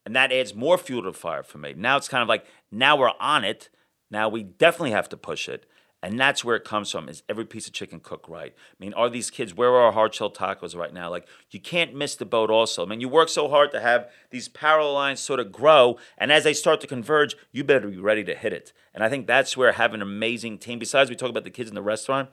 And 0.04 0.16
that 0.16 0.32
adds 0.32 0.54
more 0.54 0.76
fuel 0.76 1.02
to 1.02 1.12
the 1.12 1.16
fire 1.16 1.44
for 1.44 1.58
me. 1.58 1.74
Now 1.76 1.96
it's 1.96 2.08
kind 2.08 2.22
of 2.22 2.28
like 2.28 2.44
now 2.70 2.96
we're 2.96 3.12
on 3.20 3.44
it. 3.44 3.68
Now 4.12 4.28
we 4.28 4.44
definitely 4.44 4.92
have 4.92 5.08
to 5.08 5.16
push 5.16 5.48
it. 5.48 5.66
And 6.04 6.18
that's 6.18 6.44
where 6.44 6.56
it 6.56 6.64
comes 6.64 6.90
from 6.90 7.08
is 7.08 7.22
every 7.28 7.44
piece 7.44 7.68
of 7.68 7.72
chicken 7.72 8.00
cooked 8.00 8.28
right. 8.28 8.52
I 8.56 8.74
mean, 8.80 8.92
are 8.94 9.08
these 9.08 9.30
kids, 9.30 9.54
where 9.54 9.70
are 9.70 9.82
our 9.82 9.92
hard 9.92 10.12
shell 10.12 10.32
tacos 10.32 10.74
right 10.76 10.92
now? 10.92 11.08
Like, 11.08 11.28
you 11.52 11.60
can't 11.60 11.94
miss 11.94 12.16
the 12.16 12.24
boat 12.24 12.50
also. 12.50 12.84
I 12.84 12.88
mean, 12.88 13.00
you 13.00 13.08
work 13.08 13.28
so 13.28 13.48
hard 13.48 13.70
to 13.70 13.80
have 13.80 14.10
these 14.30 14.48
parallel 14.48 14.94
lines 14.94 15.20
sort 15.20 15.38
of 15.38 15.52
grow, 15.52 15.98
and 16.18 16.32
as 16.32 16.42
they 16.42 16.54
start 16.54 16.80
to 16.80 16.88
converge, 16.88 17.36
you 17.52 17.62
better 17.62 17.86
be 17.86 17.98
ready 17.98 18.24
to 18.24 18.34
hit 18.34 18.52
it. 18.52 18.72
And 18.92 19.04
I 19.04 19.08
think 19.08 19.28
that's 19.28 19.56
where 19.56 19.70
having 19.70 20.02
an 20.02 20.02
amazing 20.02 20.58
team, 20.58 20.80
besides 20.80 21.08
we 21.08 21.14
talk 21.14 21.30
about 21.30 21.44
the 21.44 21.50
kids 21.50 21.68
in 21.68 21.76
the 21.76 21.82
restaurant, 21.82 22.30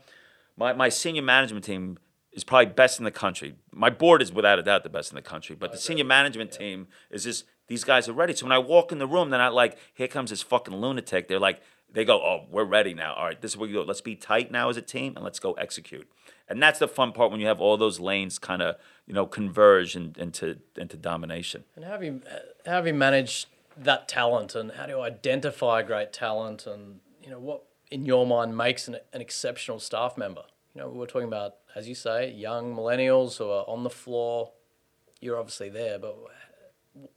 my, 0.57 0.73
my 0.73 0.89
senior 0.89 1.21
management 1.21 1.63
team 1.63 1.99
is 2.33 2.43
probably 2.43 2.73
best 2.73 2.97
in 2.97 3.05
the 3.05 3.11
country. 3.11 3.53
My 3.71 3.91
board 3.91 4.23
is 4.23 4.33
without 4.33 4.57
a 4.57 4.63
doubt 4.63 4.81
the 4.81 4.89
best 4.89 5.11
in 5.11 5.15
the 5.15 5.21
country, 5.21 5.55
but 5.55 5.71
the 5.71 5.77
senior 5.77 6.05
management 6.05 6.51
team 6.51 6.87
is 7.11 7.23
just, 7.23 7.45
these 7.69 7.85
guys 7.85 8.09
are 8.09 8.13
ready. 8.13 8.35
So 8.35 8.45
when 8.45 8.51
I 8.51 8.59
walk 8.59 8.91
in 8.91 8.99
the 8.99 9.07
room, 9.07 9.29
they're 9.29 9.39
not 9.39 9.53
like, 9.53 9.77
here 9.93 10.09
comes 10.09 10.31
this 10.31 10.41
fucking 10.41 10.75
lunatic. 10.75 11.29
They're 11.29 11.39
like, 11.39 11.61
they 11.91 12.03
go, 12.03 12.17
oh, 12.17 12.45
we're 12.51 12.65
ready 12.65 12.93
now. 12.93 13.13
All 13.13 13.25
right, 13.25 13.41
this 13.41 13.51
is 13.51 13.57
what 13.57 13.69
you 13.69 13.75
do. 13.75 13.83
Let's 13.83 14.01
be 14.01 14.15
tight 14.15 14.51
now 14.51 14.69
as 14.69 14.77
a 14.77 14.81
team 14.81 15.13
and 15.15 15.23
let's 15.23 15.39
go 15.39 15.53
execute. 15.53 16.07
And 16.47 16.61
that's 16.61 16.79
the 16.79 16.87
fun 16.87 17.13
part 17.13 17.31
when 17.31 17.39
you 17.39 17.47
have 17.47 17.61
all 17.61 17.77
those 17.77 17.99
lanes 17.99 18.39
kind 18.39 18.61
of, 18.61 18.75
you 19.05 19.13
know, 19.13 19.25
converge 19.25 19.95
in, 19.95 20.15
into 20.17 20.57
into 20.75 20.97
domination. 20.97 21.63
And 21.75 21.85
how 21.85 21.91
have 21.91 22.03
you 22.03 22.21
how 22.65 22.73
have 22.73 22.87
you 22.87 22.93
managed 22.93 23.47
that 23.77 24.07
talent, 24.07 24.55
and 24.55 24.71
how 24.71 24.87
do 24.87 24.93
you 24.93 25.01
identify 25.01 25.83
great 25.83 26.11
talent, 26.11 26.65
and 26.65 26.99
you 27.23 27.29
know 27.29 27.39
what 27.39 27.63
in 27.91 28.05
your 28.05 28.25
mind 28.25 28.57
makes 28.57 28.87
an, 28.87 28.97
an 29.13 29.21
exceptional 29.21 29.79
staff 29.79 30.17
member? 30.17 30.43
You 30.73 30.81
know, 30.81 30.89
we're 30.89 31.05
talking 31.05 31.27
about, 31.27 31.55
as 31.75 31.87
you 31.87 31.95
say, 31.95 32.31
young 32.31 32.75
millennials 32.75 33.37
who 33.37 33.49
are 33.49 33.65
on 33.67 33.83
the 33.83 33.89
floor. 33.89 34.51
You're 35.21 35.37
obviously 35.37 35.69
there, 35.69 35.99
but 35.99 36.17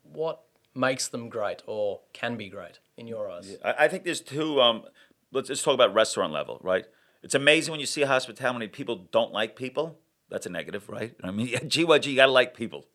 what 0.02 0.42
makes 0.74 1.08
them 1.08 1.28
great 1.28 1.62
or 1.66 2.00
can 2.12 2.36
be 2.36 2.48
great 2.48 2.78
in 2.96 3.06
your 3.06 3.30
eyes? 3.30 3.56
I, 3.64 3.74
I 3.80 3.88
think 3.88 4.04
there's 4.04 4.20
two. 4.20 4.60
Um, 4.60 4.84
let's 5.32 5.48
just 5.48 5.64
talk 5.64 5.74
about 5.74 5.94
restaurant 5.94 6.32
level, 6.32 6.58
right? 6.62 6.84
It's 7.22 7.34
amazing 7.34 7.72
when 7.72 7.80
you 7.80 7.86
see 7.86 8.02
hospitality, 8.02 8.68
people 8.68 9.08
don't 9.12 9.32
like 9.32 9.54
people. 9.56 9.98
That's 10.28 10.46
a 10.46 10.50
negative, 10.50 10.88
right? 10.88 11.14
I 11.22 11.30
mean, 11.30 11.48
GYG, 11.48 12.06
you 12.06 12.16
gotta 12.16 12.32
like 12.32 12.54
people, 12.54 12.86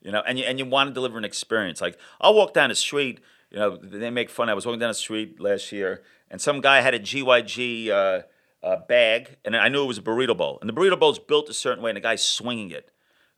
you 0.00 0.12
know, 0.12 0.22
and 0.26 0.38
you 0.38 0.44
and 0.44 0.58
you 0.58 0.64
want 0.64 0.88
to 0.88 0.94
deliver 0.94 1.18
an 1.18 1.24
experience. 1.24 1.80
Like 1.80 1.98
I'll 2.20 2.34
walk 2.34 2.54
down 2.54 2.70
the 2.70 2.74
street, 2.74 3.20
you 3.50 3.58
know, 3.58 3.76
they 3.76 4.10
make 4.10 4.30
fun. 4.30 4.48
I 4.48 4.54
was 4.54 4.64
walking 4.64 4.80
down 4.80 4.90
the 4.90 4.94
street 4.94 5.40
last 5.40 5.72
year, 5.72 6.02
and 6.30 6.40
some 6.40 6.60
guy 6.60 6.80
had 6.80 6.94
a 6.94 7.00
GYG 7.00 7.90
uh, 7.90 8.22
uh, 8.66 8.76
bag, 8.88 9.36
and 9.44 9.56
I 9.56 9.68
knew 9.68 9.82
it 9.82 9.86
was 9.86 9.98
a 9.98 10.02
burrito 10.02 10.36
bowl, 10.36 10.58
and 10.60 10.68
the 10.68 10.74
burrito 10.74 10.98
bowl's 10.98 11.18
built 11.18 11.48
a 11.48 11.54
certain 11.54 11.82
way, 11.82 11.90
and 11.90 11.96
the 11.96 12.00
guy's 12.00 12.26
swinging 12.26 12.70
it. 12.70 12.90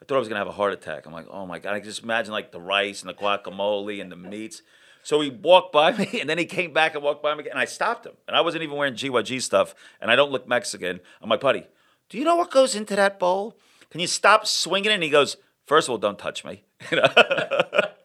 Thought 0.09 0.17
I 0.17 0.19
was 0.19 0.29
gonna 0.29 0.41
have 0.41 0.49
a 0.49 0.53
heart 0.53 0.73
attack. 0.73 1.07
I'm 1.07 1.13
like, 1.13 1.27
oh 1.31 1.47
my 1.47 1.59
god! 1.59 1.75
I 1.75 1.81
can 1.81 1.89
just 1.89 2.03
imagine 2.03 2.33
like 2.33 2.51
the 2.51 2.61
rice 2.61 3.03
and 3.03 3.11
the 3.11 3.15
guacamole 3.15 4.01
and 4.01 4.11
the 4.11 4.17
meats. 4.17 4.63
So 5.03 5.21
he 5.21 5.31
walked 5.31 5.73
by 5.73 5.93
me, 5.97 6.19
and 6.21 6.29
then 6.29 6.39
he 6.39 6.47
came 6.47 6.73
back 6.73 6.95
and 6.95 7.05
walked 7.05 7.23
by 7.23 7.35
me 7.35 7.41
again, 7.41 7.53
and 7.53 7.61
I 7.61 7.67
stopped 7.67 8.07
him. 8.07 8.15
And 8.27 8.37
I 8.37 8.41
wasn't 8.41 8.65
even 8.65 8.77
wearing 8.77 8.95
GYG 8.95 9.41
stuff, 9.43 9.75
and 10.01 10.11
I 10.11 10.17
don't 10.17 10.33
look 10.33 10.49
Mexican. 10.49 11.01
I'm 11.23 11.31
like, 11.31 11.41
buddy, 11.41 11.67
do 12.09 12.19
you 12.19 12.25
know 12.25 12.37
what 12.37 12.51
goes 12.51 12.75
into 12.75 12.97
that 12.97 13.19
bowl? 13.19 13.57
Can 13.91 14.01
you 14.01 14.07
stop 14.07 14.47
swinging 14.47 14.91
it? 14.91 14.95
And 14.95 15.03
he 15.03 15.11
goes, 15.11 15.37
first 15.67 15.89
of 15.89 15.93
all, 15.93 15.99
don't 15.99 16.19
touch 16.19 16.45
me. 16.45 16.65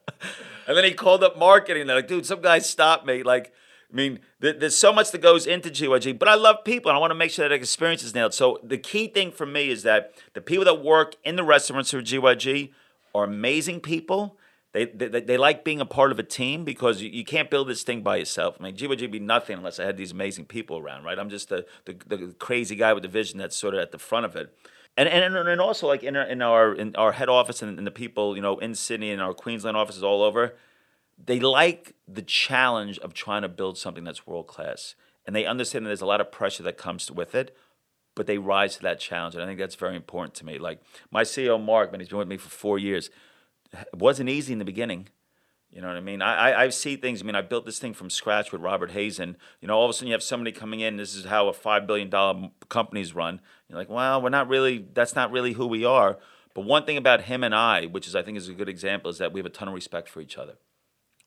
And 0.68 0.78
then 0.78 0.84
he 0.84 0.94
called 0.94 1.24
up 1.24 1.38
marketing. 1.38 1.88
They're 1.88 1.98
like, 1.98 2.08
dude, 2.08 2.26
some 2.26 2.42
guy 2.42 2.60
stopped 2.60 3.06
me. 3.06 3.24
Like, 3.24 3.54
I 3.94 3.96
mean, 3.96 4.20
there, 4.40 4.54
there's 4.54 4.76
so 4.76 4.92
much 4.92 5.12
that 5.12 5.22
goes 5.22 5.46
into 5.46 5.70
GYG, 5.70 6.18
but 6.18 6.28
I 6.28 6.34
love 6.34 6.64
people 6.66 6.90
and 6.90 6.98
I 6.98 7.00
want 7.00 7.12
to 7.12 7.16
make 7.16 7.30
sure 7.30 7.48
that 7.48 7.54
experience 7.54 8.04
is 8.04 8.16
nailed. 8.16 8.34
So 8.34 8.60
the 8.64 8.78
key 8.78 9.08
thing 9.08 9.32
for 9.32 9.46
me 9.46 9.70
is 9.70 9.84
that 9.84 10.14
the 10.34 10.42
people 10.42 10.66
that 10.66 10.84
work 10.84 11.16
in 11.24 11.36
the 11.36 11.44
restaurants 11.44 11.92
for 11.92 12.02
GYG 12.02 12.72
are 13.14 13.26
amazing 13.26 13.82
people. 13.82 14.40
They, 14.72 14.86
they, 14.86 15.22
they 15.22 15.38
like 15.38 15.64
being 15.64 15.80
a 15.80 15.86
part 15.86 16.12
of 16.12 16.18
a 16.18 16.24
team 16.24 16.64
because 16.66 17.04
you, 17.04 17.10
you 17.12 17.24
can't 17.24 17.52
build 17.52 17.68
this 17.68 17.84
thing 17.84 18.02
by 18.02 18.16
yourself. 18.16 18.58
I 18.60 18.64
mean, 18.64 18.76
GYG 18.76 19.02
would 19.02 19.12
be 19.12 19.20
nothing 19.20 19.58
unless 19.58 19.80
I 19.80 19.86
had 19.86 19.98
these 19.98 20.12
amazing 20.12 20.46
people 20.46 20.80
around, 20.80 21.04
right? 21.04 21.20
I'm 21.20 21.30
just 21.30 21.50
the, 21.50 21.68
the, 21.86 21.94
the 21.94 22.36
crazy 22.40 22.76
guy 22.76 22.94
with 22.94 23.04
the 23.04 23.10
vision 23.10 23.38
that's 23.38 23.56
sort 23.56 23.76
of 23.76 23.80
at 23.80 23.92
the 23.92 24.00
front 24.00 24.26
of 24.26 24.36
it. 24.36 24.58
And, 24.98 25.08
and, 25.08 25.36
and 25.36 25.62
also 25.62 25.86
like 25.86 26.02
in 26.02 26.16
our, 26.16 26.24
in 26.24 26.42
our, 26.42 26.74
in 26.74 26.96
our 26.96 27.12
head 27.12 27.30
office 27.30 27.62
and, 27.62 27.78
and 27.78 27.86
the 27.86 27.92
people, 27.92 28.36
you 28.36 28.42
know, 28.42 28.58
in 28.58 28.74
Sydney 28.74 29.12
and 29.12 29.22
our 29.22 29.36
Queensland 29.36 29.78
offices 29.78 30.04
all 30.04 30.24
over, 30.24 30.56
they 31.26 31.40
like 31.40 31.96
the 32.08 32.22
challenge 32.22 33.00
of 33.00 33.14
trying 33.14 33.44
to 33.44 33.50
build 33.50 33.78
something 33.78 34.04
that's 34.04 34.28
world 34.28 34.48
class. 34.48 34.96
And 35.26 35.36
they 35.36 35.46
understand 35.46 35.86
that 35.86 35.90
there's 35.90 36.02
a 36.02 36.06
lot 36.06 36.22
of 36.22 36.32
pressure 36.32 36.64
that 36.64 36.78
comes 36.78 37.10
with 37.10 37.34
it, 37.34 37.56
but 38.16 38.28
they 38.28 38.38
rise 38.38 38.76
to 38.78 38.82
that 38.84 39.00
challenge. 39.00 39.36
And 39.36 39.44
I 39.44 39.48
think 39.48 39.60
that's 39.60 39.76
very 39.76 39.96
important 39.96 40.36
to 40.36 40.46
me. 40.46 40.60
Like 40.60 40.82
my 41.12 41.24
CEO, 41.24 41.64
Mark, 41.64 41.92
man, 41.92 42.02
he's 42.02 42.10
been 42.10 42.18
with 42.18 42.28
me 42.28 42.38
for 42.38 42.50
four 42.50 42.78
years. 42.78 43.10
It 43.72 43.88
wasn't 43.94 44.30
easy 44.30 44.54
in 44.54 44.60
the 44.60 44.66
beginning. 44.66 45.08
You 45.72 45.82
know 45.82 45.88
what 45.88 45.98
I 45.98 46.02
mean? 46.02 46.22
I, 46.22 46.52
I, 46.52 46.64
I 46.64 46.70
see 46.70 46.98
things. 46.98 47.22
I 47.22 47.26
mean, 47.26 47.36
I 47.36 47.42
built 47.42 47.66
this 47.66 47.80
thing 47.80 47.96
from 47.96 48.12
scratch 48.12 48.52
with 48.52 48.62
Robert 48.62 48.92
Hazan. 48.92 49.36
You 49.60 49.68
know, 49.68 49.76
all 49.76 49.86
of 49.86 49.90
a 49.90 49.94
sudden 49.94 50.08
you 50.08 50.14
have 50.14 50.22
somebody 50.22 50.52
coming 50.52 50.82
in. 50.82 50.98
This 50.98 51.16
is 51.16 51.26
how 51.26 51.48
a 51.48 51.54
five 51.54 51.88
billion 51.88 52.12
dollar 52.12 52.52
company's 52.70 53.16
run. 53.16 53.42
You're 53.68 53.80
like, 53.80 53.90
well, 53.90 54.22
we're 54.22 54.30
not 54.30 54.48
really. 54.48 54.86
That's 54.94 55.16
not 55.16 55.32
really 55.32 55.54
who 55.54 55.66
we 55.66 55.84
are. 55.84 56.20
But 56.54 56.66
one 56.66 56.86
thing 56.86 56.98
about 56.98 57.22
him 57.22 57.44
and 57.44 57.56
I, 57.56 57.86
which 57.86 58.08
is 58.08 58.16
I 58.16 58.22
think 58.22 58.38
is 58.38 58.50
a 58.50 58.54
good 58.54 58.70
example, 58.70 59.10
is 59.10 59.18
that 59.18 59.34
we 59.34 59.40
have 59.40 59.48
a 59.48 59.50
ton 59.50 59.68
of 59.68 59.74
respect 59.74 60.10
for 60.10 60.22
each 60.22 60.38
other. 60.38 60.58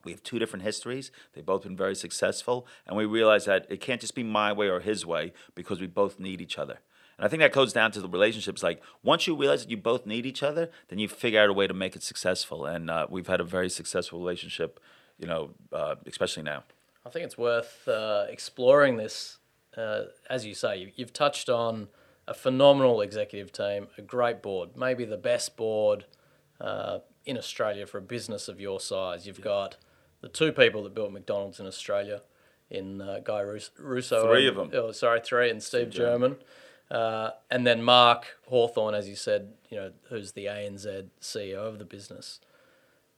We 0.06 0.12
have 0.12 0.22
two 0.22 0.38
different 0.38 0.64
histories. 0.64 1.10
They've 1.34 1.44
both 1.44 1.64
been 1.64 1.76
very 1.76 1.94
successful. 1.94 2.66
And 2.86 2.96
we 2.96 3.04
realize 3.04 3.44
that 3.44 3.66
it 3.68 3.80
can't 3.82 4.00
just 4.00 4.14
be 4.14 4.22
my 4.22 4.52
way 4.52 4.68
or 4.68 4.80
his 4.80 5.04
way 5.04 5.34
because 5.54 5.80
we 5.80 5.86
both 5.86 6.18
need 6.18 6.40
each 6.40 6.56
other. 6.56 6.78
And 7.18 7.26
I 7.26 7.28
think 7.28 7.40
that 7.40 7.52
goes 7.52 7.72
down 7.72 7.92
to 7.92 8.00
the 8.00 8.08
relationships. 8.08 8.62
Like, 8.62 8.82
once 9.02 9.26
you 9.26 9.34
realize 9.36 9.62
that 9.62 9.70
you 9.70 9.76
both 9.76 10.06
need 10.06 10.26
each 10.26 10.42
other, 10.42 10.70
then 10.88 10.98
you 10.98 11.08
figure 11.08 11.40
out 11.40 11.50
a 11.50 11.52
way 11.52 11.66
to 11.66 11.74
make 11.74 11.96
it 11.96 12.02
successful. 12.02 12.66
And 12.66 12.90
uh, 12.90 13.06
we've 13.10 13.26
had 13.26 13.40
a 13.40 13.44
very 13.44 13.68
successful 13.68 14.18
relationship, 14.18 14.80
you 15.18 15.26
know, 15.26 15.50
uh, 15.72 15.96
especially 16.06 16.42
now. 16.42 16.64
I 17.04 17.08
think 17.08 17.24
it's 17.24 17.38
worth 17.38 17.88
uh, 17.88 18.26
exploring 18.28 18.96
this. 18.96 19.38
Uh, 19.76 20.04
as 20.30 20.46
you 20.46 20.54
say, 20.54 20.92
you've 20.96 21.12
touched 21.12 21.48
on 21.48 21.88
a 22.28 22.34
phenomenal 22.34 23.00
executive 23.00 23.52
team, 23.52 23.88
a 23.98 24.02
great 24.02 24.42
board, 24.42 24.70
maybe 24.76 25.04
the 25.04 25.16
best 25.16 25.56
board 25.56 26.06
uh, 26.60 26.98
in 27.24 27.36
Australia 27.36 27.86
for 27.86 27.98
a 27.98 28.02
business 28.02 28.48
of 28.48 28.60
your 28.60 28.80
size. 28.80 29.26
You've 29.26 29.40
got 29.40 29.76
the 30.20 30.28
two 30.28 30.52
people 30.52 30.82
that 30.84 30.94
built 30.94 31.12
McDonald's 31.12 31.60
in 31.60 31.66
Australia, 31.66 32.22
in 32.70 33.00
uh, 33.00 33.20
Guy 33.22 33.40
Russo. 33.40 34.28
Three 34.28 34.48
and, 34.48 34.56
of 34.56 34.70
them. 34.70 34.80
Oh, 34.80 34.92
sorry, 34.92 35.20
three, 35.20 35.50
and 35.50 35.62
Steve, 35.62 35.92
Steve 35.92 36.02
German. 36.02 36.36
Uh, 36.90 37.30
and 37.50 37.66
then 37.66 37.82
Mark 37.82 38.38
Hawthorne, 38.46 38.94
as 38.94 39.08
you 39.08 39.16
said, 39.16 39.52
you 39.70 39.76
know, 39.76 39.92
who's 40.08 40.32
the 40.32 40.46
ANZ 40.46 41.08
CEO 41.20 41.56
of 41.56 41.78
the 41.78 41.84
business. 41.84 42.40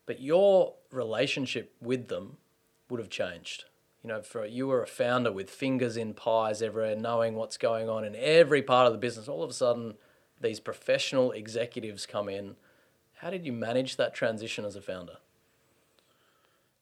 But 0.06 0.20
your 0.20 0.74
relationship 0.90 1.74
with 1.80 2.08
them 2.08 2.38
would 2.88 2.98
have 2.98 3.10
changed. 3.10 3.64
You 4.02 4.08
know, 4.08 4.22
for 4.22 4.46
you 4.46 4.68
were 4.68 4.82
a 4.82 4.86
founder 4.86 5.30
with 5.30 5.50
fingers 5.50 5.96
in 5.96 6.14
pies 6.14 6.62
everywhere, 6.62 6.96
knowing 6.96 7.34
what's 7.34 7.58
going 7.58 7.88
on 7.88 8.04
in 8.04 8.14
every 8.16 8.62
part 8.62 8.86
of 8.86 8.92
the 8.92 8.98
business. 8.98 9.28
All 9.28 9.42
of 9.42 9.50
a 9.50 9.54
sudden, 9.54 9.94
these 10.40 10.60
professional 10.60 11.32
executives 11.32 12.06
come 12.06 12.28
in. 12.28 12.56
How 13.16 13.30
did 13.30 13.44
you 13.44 13.52
manage 13.52 13.96
that 13.96 14.14
transition 14.14 14.64
as 14.64 14.76
a 14.76 14.80
founder? 14.80 15.16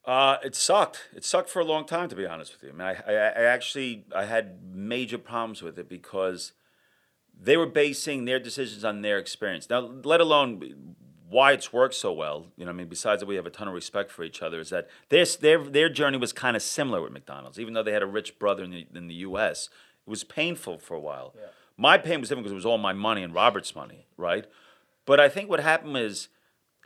Uh, 0.07 0.37
it 0.45 0.55
sucked. 0.55 1.09
It 1.15 1.25
sucked 1.25 1.51
for 1.51 1.59
a 1.61 1.65
long 1.65 1.85
time, 1.85 2.09
to 2.09 2.17
be 2.17 2.27
honest 2.27 2.53
with 2.53 2.63
you. 2.63 2.69
I 2.69 2.73
mean, 2.73 3.03
I, 3.07 3.13
I, 3.13 3.13
I 3.13 3.45
actually 3.45 4.05
I 4.15 4.25
had 4.25 4.63
major 4.73 5.19
problems 5.19 5.63
with 5.63 5.79
it 5.79 5.89
because 5.89 6.53
they 7.39 7.57
were 7.57 7.67
basing 7.67 8.25
their 8.25 8.39
decisions 8.39 8.85
on 8.85 9.03
their 9.03 9.19
experience. 9.19 9.69
Now, 9.69 9.81
let 9.81 10.21
alone 10.21 10.95
why 11.29 11.53
it's 11.53 11.73
worked 11.73 11.95
so 11.95 12.13
well. 12.13 12.47
You 12.57 12.65
know, 12.65 12.71
I 12.71 12.75
mean, 12.75 12.87
besides 12.87 13.21
that, 13.21 13.27
we 13.27 13.35
have 13.35 13.47
a 13.47 13.51
ton 13.51 13.67
of 13.67 13.75
respect 13.75 14.13
for 14.13 14.23
each 14.23 14.43
other. 14.43 14.61
Is 14.61 14.71
that 14.71 14.89
their 15.09 15.25
their 15.41 15.65
their 15.65 15.89
journey 15.89 16.19
was 16.19 16.33
kind 16.33 16.57
of 16.57 16.63
similar 16.63 17.03
with 17.03 17.13
McDonald's, 17.13 17.59
even 17.59 17.75
though 17.75 17.83
they 17.83 17.93
had 17.93 18.03
a 18.03 18.07
rich 18.07 18.39
brother 18.39 18.63
in 18.63 18.71
the 18.71 18.87
in 18.95 19.09
the 19.09 19.15
U.S. 19.15 19.69
It 20.07 20.11
was 20.11 20.23
painful 20.23 20.79
for 20.79 20.95
a 20.95 21.01
while. 21.01 21.35
Yeah. 21.37 21.47
My 21.77 21.99
pain 21.99 22.21
was 22.21 22.29
different 22.29 22.45
because 22.45 22.53
it 22.53 22.57
was 22.57 22.67
all 22.67 22.79
my 22.79 22.93
money 22.93 23.23
and 23.23 23.35
Robert's 23.35 23.75
money, 23.75 24.07
right? 24.17 24.47
But 25.05 25.21
I 25.21 25.29
think 25.29 25.51
what 25.51 25.61
happened 25.61 25.97
is 25.97 26.29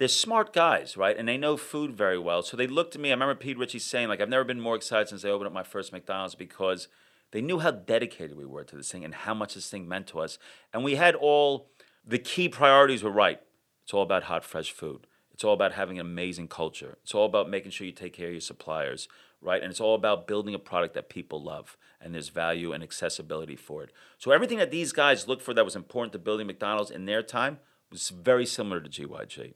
they're 0.00 0.08
smart 0.08 0.54
guys, 0.54 0.96
right? 0.96 1.14
And 1.14 1.28
they 1.28 1.36
know 1.36 1.58
food 1.58 1.92
very 1.92 2.18
well. 2.18 2.42
So 2.42 2.56
they 2.56 2.66
looked 2.66 2.94
at 2.94 3.02
me. 3.02 3.10
I 3.10 3.12
remember 3.12 3.34
Pete 3.34 3.58
Ritchie 3.58 3.80
saying, 3.80 4.08
like, 4.08 4.22
I've 4.22 4.30
never 4.30 4.44
been 4.44 4.58
more 4.58 4.74
excited 4.74 5.10
since 5.10 5.26
I 5.26 5.28
opened 5.28 5.48
up 5.48 5.52
my 5.52 5.62
first 5.62 5.92
McDonald's 5.92 6.34
because 6.34 6.88
they 7.32 7.42
knew 7.42 7.58
how 7.58 7.70
dedicated 7.70 8.34
we 8.34 8.46
were 8.46 8.64
to 8.64 8.76
this 8.76 8.90
thing 8.90 9.04
and 9.04 9.14
how 9.14 9.34
much 9.34 9.52
this 9.52 9.68
thing 9.68 9.86
meant 9.86 10.06
to 10.06 10.20
us. 10.20 10.38
And 10.72 10.82
we 10.82 10.94
had 10.94 11.14
all 11.14 11.68
the 12.02 12.18
key 12.18 12.48
priorities 12.48 13.02
were 13.02 13.10
right. 13.10 13.42
It's 13.84 13.92
all 13.92 14.00
about 14.00 14.22
hot, 14.22 14.42
fresh 14.42 14.70
food. 14.72 15.06
It's 15.34 15.44
all 15.44 15.52
about 15.52 15.72
having 15.72 15.98
an 15.98 16.06
amazing 16.06 16.48
culture. 16.48 16.96
It's 17.02 17.14
all 17.14 17.26
about 17.26 17.50
making 17.50 17.72
sure 17.72 17.86
you 17.86 17.92
take 17.92 18.14
care 18.14 18.28
of 18.28 18.32
your 18.32 18.40
suppliers, 18.40 19.06
right? 19.42 19.62
And 19.62 19.70
it's 19.70 19.82
all 19.82 19.94
about 19.94 20.26
building 20.26 20.54
a 20.54 20.58
product 20.58 20.94
that 20.94 21.10
people 21.10 21.42
love 21.42 21.76
and 22.00 22.14
there's 22.14 22.30
value 22.30 22.72
and 22.72 22.82
accessibility 22.82 23.54
for 23.54 23.82
it. 23.84 23.92
So 24.16 24.30
everything 24.30 24.56
that 24.56 24.70
these 24.70 24.92
guys 24.92 25.28
looked 25.28 25.42
for 25.42 25.52
that 25.52 25.64
was 25.66 25.76
important 25.76 26.14
to 26.14 26.18
building 26.18 26.46
McDonald's 26.46 26.90
in 26.90 27.04
their 27.04 27.22
time 27.22 27.58
was 27.90 28.08
very 28.08 28.46
similar 28.46 28.80
to 28.80 28.88
GYG. 28.88 29.52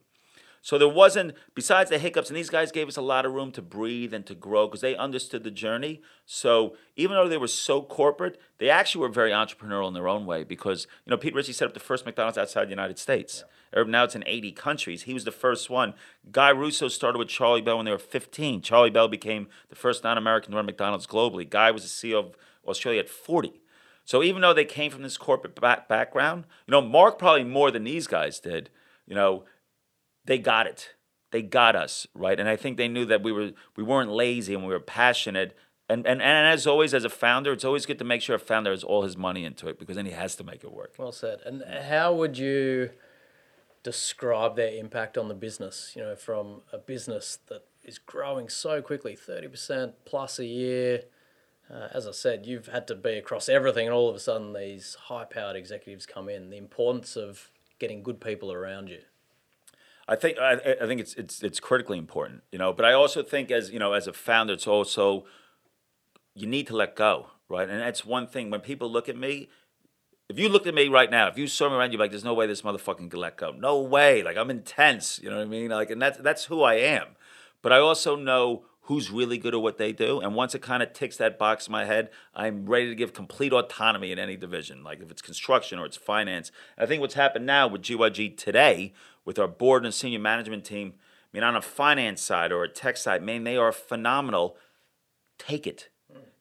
So 0.65 0.79
there 0.79 0.89
wasn't, 0.89 1.35
besides 1.55 1.91
the 1.91 1.99
hiccups, 1.99 2.31
and 2.31 2.37
these 2.39 2.49
guys 2.49 2.73
gave 2.73 2.89
us 2.89 2.97
a 2.97 3.03
lot 3.03 3.27
of 3.27 3.35
room 3.35 3.53
to 3.53 3.61
breathe 3.61 4.15
and 4.15 4.25
to 4.25 4.35
grow 4.35 4.67
because 4.67 4.81
they 4.81 4.97
understood 4.97 5.45
the 5.45 5.51
journey. 5.51 6.01
So 6.25 6.75
even 6.97 7.17
though 7.17 7.29
they 7.29 7.37
were 7.37 7.49
so 7.49 7.83
corporate, 7.83 8.41
they 8.57 8.71
actually 8.71 9.03
were 9.03 9.11
very 9.11 9.31
entrepreneurial 9.31 9.89
in 9.89 9.93
their 9.93 10.09
own 10.09 10.25
way 10.25 10.43
because, 10.43 10.87
you 11.05 11.11
know, 11.11 11.19
Pete 11.19 11.35
Ritchie 11.35 11.53
set 11.53 11.69
up 11.69 11.75
the 11.75 11.81
first 11.81 12.07
McDonald's 12.07 12.39
outside 12.39 12.65
the 12.65 12.71
United 12.71 12.99
States. 12.99 13.45
Yeah. 13.77 13.83
Now 13.83 14.05
it's 14.05 14.17
in 14.17 14.25
80 14.27 14.53
countries. 14.53 15.03
He 15.03 15.13
was 15.13 15.25
the 15.25 15.33
first 15.33 15.69
one. 15.69 15.93
Guy 16.33 16.49
Russo 16.49 16.89
started 16.89 17.19
with 17.19 17.29
Charlie 17.29 17.61
Bell 17.61 17.77
when 17.77 17.85
they 17.85 17.93
were 17.93 17.99
15. 17.99 18.63
Charlie 18.63 18.89
Bell 18.89 19.07
became 19.07 19.49
the 19.69 19.77
first 19.77 20.03
non 20.03 20.17
American 20.17 20.53
to 20.53 20.57
run 20.57 20.65
McDonald's 20.65 21.07
globally. 21.07 21.47
Guy 21.47 21.73
was 21.73 21.83
the 21.83 21.89
CEO 21.89 22.19
of 22.19 22.39
Australia 22.67 23.01
at 23.01 23.11
40. 23.11 23.61
So 24.07 24.23
even 24.23 24.41
though 24.41 24.55
they 24.55 24.65
came 24.65 24.91
from 24.91 25.03
this 25.03 25.19
corporate 25.19 25.61
back- 25.61 25.89
background, 25.89 26.47
you 26.67 26.73
know, 26.73 26.81
Mark 26.81 27.19
probably 27.19 27.45
more 27.45 27.71
than 27.71 27.85
these 27.85 28.07
guys 28.07 28.41
did. 28.41 28.71
You 29.07 29.15
know, 29.15 29.45
they 30.25 30.39
got 30.39 30.67
it. 30.67 30.95
They 31.31 31.43
got 31.43 31.75
us, 31.75 32.07
right? 32.15 32.39
And 32.39 32.49
I 32.49 32.57
think 32.57 32.77
they 32.77 32.89
knew 32.89 33.05
that 33.07 33.23
we 33.23 33.33
were 33.33 33.51
we 33.77 33.83
weren't 33.83 34.11
lazy 34.11 34.55
and 34.55 34.63
we 34.65 34.73
were 34.73 34.81
passionate. 34.81 35.57
And, 35.89 36.07
and 36.07 36.23
and 36.23 36.47
as 36.47 36.67
always, 36.67 36.95
as 36.95 37.05
a 37.05 37.11
founder, 37.11 37.53
it's 37.53 37.65
always 37.65 37.87
good 37.87 37.99
to 37.99 38.05
make 38.05 38.23
sure 38.23 38.37
a 38.37 38.39
founder 38.39 38.71
has 38.71 38.85
all 38.85 39.03
his 39.03 39.17
money 39.17 39.45
into 39.45 39.69
it 39.69 39.79
because 39.79 39.97
then 39.97 40.07
he 40.07 40.13
has 40.13 40.37
to 40.37 40.45
make 40.45 40.63
it 40.65 40.73
work. 40.73 40.95
Well 40.97 41.13
said. 41.13 41.41
And 41.45 41.63
how 41.65 42.15
would 42.15 42.39
you 42.39 42.91
describe 43.83 44.57
their 44.57 44.73
impact 44.75 45.19
on 45.19 45.29
the 45.29 45.35
business? 45.35 45.93
You 45.95 46.03
know, 46.03 46.17
from 46.17 46.63
a 46.73 46.79
business 46.79 47.39
that 47.49 47.65
is 47.83 47.99
growing 47.99 48.49
so 48.49 48.81
quickly, 48.81 49.17
thirty 49.17 49.49
percent 49.49 49.95
plus 50.05 50.39
a 50.39 50.47
year. 50.47 51.03
Uh, 51.71 51.89
as 51.93 52.07
I 52.07 52.13
said, 52.13 52.45
you've 52.45 52.67
had 52.67 52.87
to 52.89 52.95
be 52.95 53.13
across 53.13 53.49
everything, 53.49 53.87
and 53.87 53.95
all 53.95 54.11
of 54.11 54.15
a 54.15 54.21
sudden, 54.21 54.53
these 54.53 54.97
high-powered 55.07 55.57
executives 55.57 56.05
come 56.05 56.29
in. 56.29 56.51
The 56.51 56.59
importance 56.59 57.17
of 57.17 57.51
getting 57.79 58.03
good 58.03 58.21
people 58.21 58.53
around 58.53 58.89
you. 58.89 59.01
I 60.07 60.17
think 60.17 60.39
I, 60.39 60.53
I 60.81 60.87
think 60.87 61.01
it's 61.01 61.15
it's 61.15 61.43
it's 61.43 61.61
critically 61.61 61.99
important, 61.99 62.43
you 62.53 62.59
know. 62.59 62.73
But 62.73 62.85
I 62.85 62.93
also 62.93 63.23
think 63.23 63.51
as 63.51 63.71
you 63.71 63.79
know, 63.79 63.93
as 63.93 64.07
a 64.07 64.13
founder, 64.13 64.53
it's 64.53 64.67
also 64.67 65.25
you 66.35 66.47
need 66.47 66.67
to 66.67 66.77
let 66.77 66.95
go, 66.95 67.29
right? 67.49 67.69
And 67.69 67.81
that's 67.81 68.05
one 68.05 68.27
thing 68.27 68.51
when 68.51 68.61
people 68.61 68.91
look 68.91 69.09
at 69.09 69.17
me. 69.17 69.49
If 70.29 70.39
you 70.39 70.49
looked 70.49 70.67
at 70.67 70.75
me 70.75 70.89
right 70.89 71.11
now, 71.11 71.29
if 71.29 71.37
you 71.37 71.47
saw 71.47 71.69
me 71.69 71.77
around, 71.77 71.93
you're 71.93 72.01
like, 72.01 72.11
"There's 72.11 72.25
no 72.25 72.35
way 72.35 72.47
this 72.47 72.63
motherfucking 72.63 73.11
can 73.11 73.21
let 73.21 73.37
go. 73.37 73.53
No 73.53 73.81
way. 73.81 74.23
Like 74.23 74.37
I'm 74.37 74.51
intense. 74.51 75.21
You 75.23 75.31
know 75.31 75.37
what 75.37 75.47
I 75.47 75.49
mean? 75.49 75.71
Like, 75.71 75.91
and 75.91 76.01
that's 76.01 76.19
that's 76.19 76.45
who 76.47 76.63
I 76.63 76.75
am. 76.75 77.09
But 77.63 77.73
I 77.73 77.79
also 77.79 78.17
know 78.17 78.65
who's 78.85 79.11
really 79.11 79.39
good 79.39 79.55
at 79.55 79.63
what 79.63 79.79
they 79.79 79.93
do. 79.93 80.21
And 80.21 80.35
once 80.35 80.55
it 80.55 80.61
kind 80.61 80.83
of 80.83 80.93
ticks 80.93 81.17
that 81.17 81.39
box 81.39 81.67
in 81.67 81.73
my 81.73 81.87
head, 81.87 82.11
I'm 82.35 82.67
ready 82.67 82.89
to 82.89 82.95
give 82.95 83.15
complete 83.15 83.53
autonomy 83.53 84.13
in 84.13 84.19
any 84.19 84.37
division, 84.37 84.85
like 84.85 85.01
if 85.01 85.11
it's 85.11 85.23
construction 85.23 85.79
or 85.79 85.87
it's 85.87 85.97
finance. 85.97 86.53
I 86.77 86.85
think 86.85 87.01
what's 87.01 87.15
happened 87.15 87.47
now 87.47 87.67
with 87.67 87.83
GYG 87.83 88.37
today, 88.37 88.93
with 89.25 89.39
our 89.39 89.49
board 89.49 89.85
and 89.85 89.95
senior 89.95 90.19
management 90.19 90.65
team, 90.65 90.95
I 90.97 91.29
mean, 91.33 91.43
on 91.43 91.57
a 91.57 91.63
finance 91.63 92.23
side 92.23 92.53
or 92.53 92.65
a 92.65 92.69
tech 92.69 92.97
side, 92.97 93.23
man, 93.23 93.45
they 93.45 93.57
are 93.57 93.73
phenomenal. 93.73 94.57
Take 95.39 95.67
it. 95.67 95.89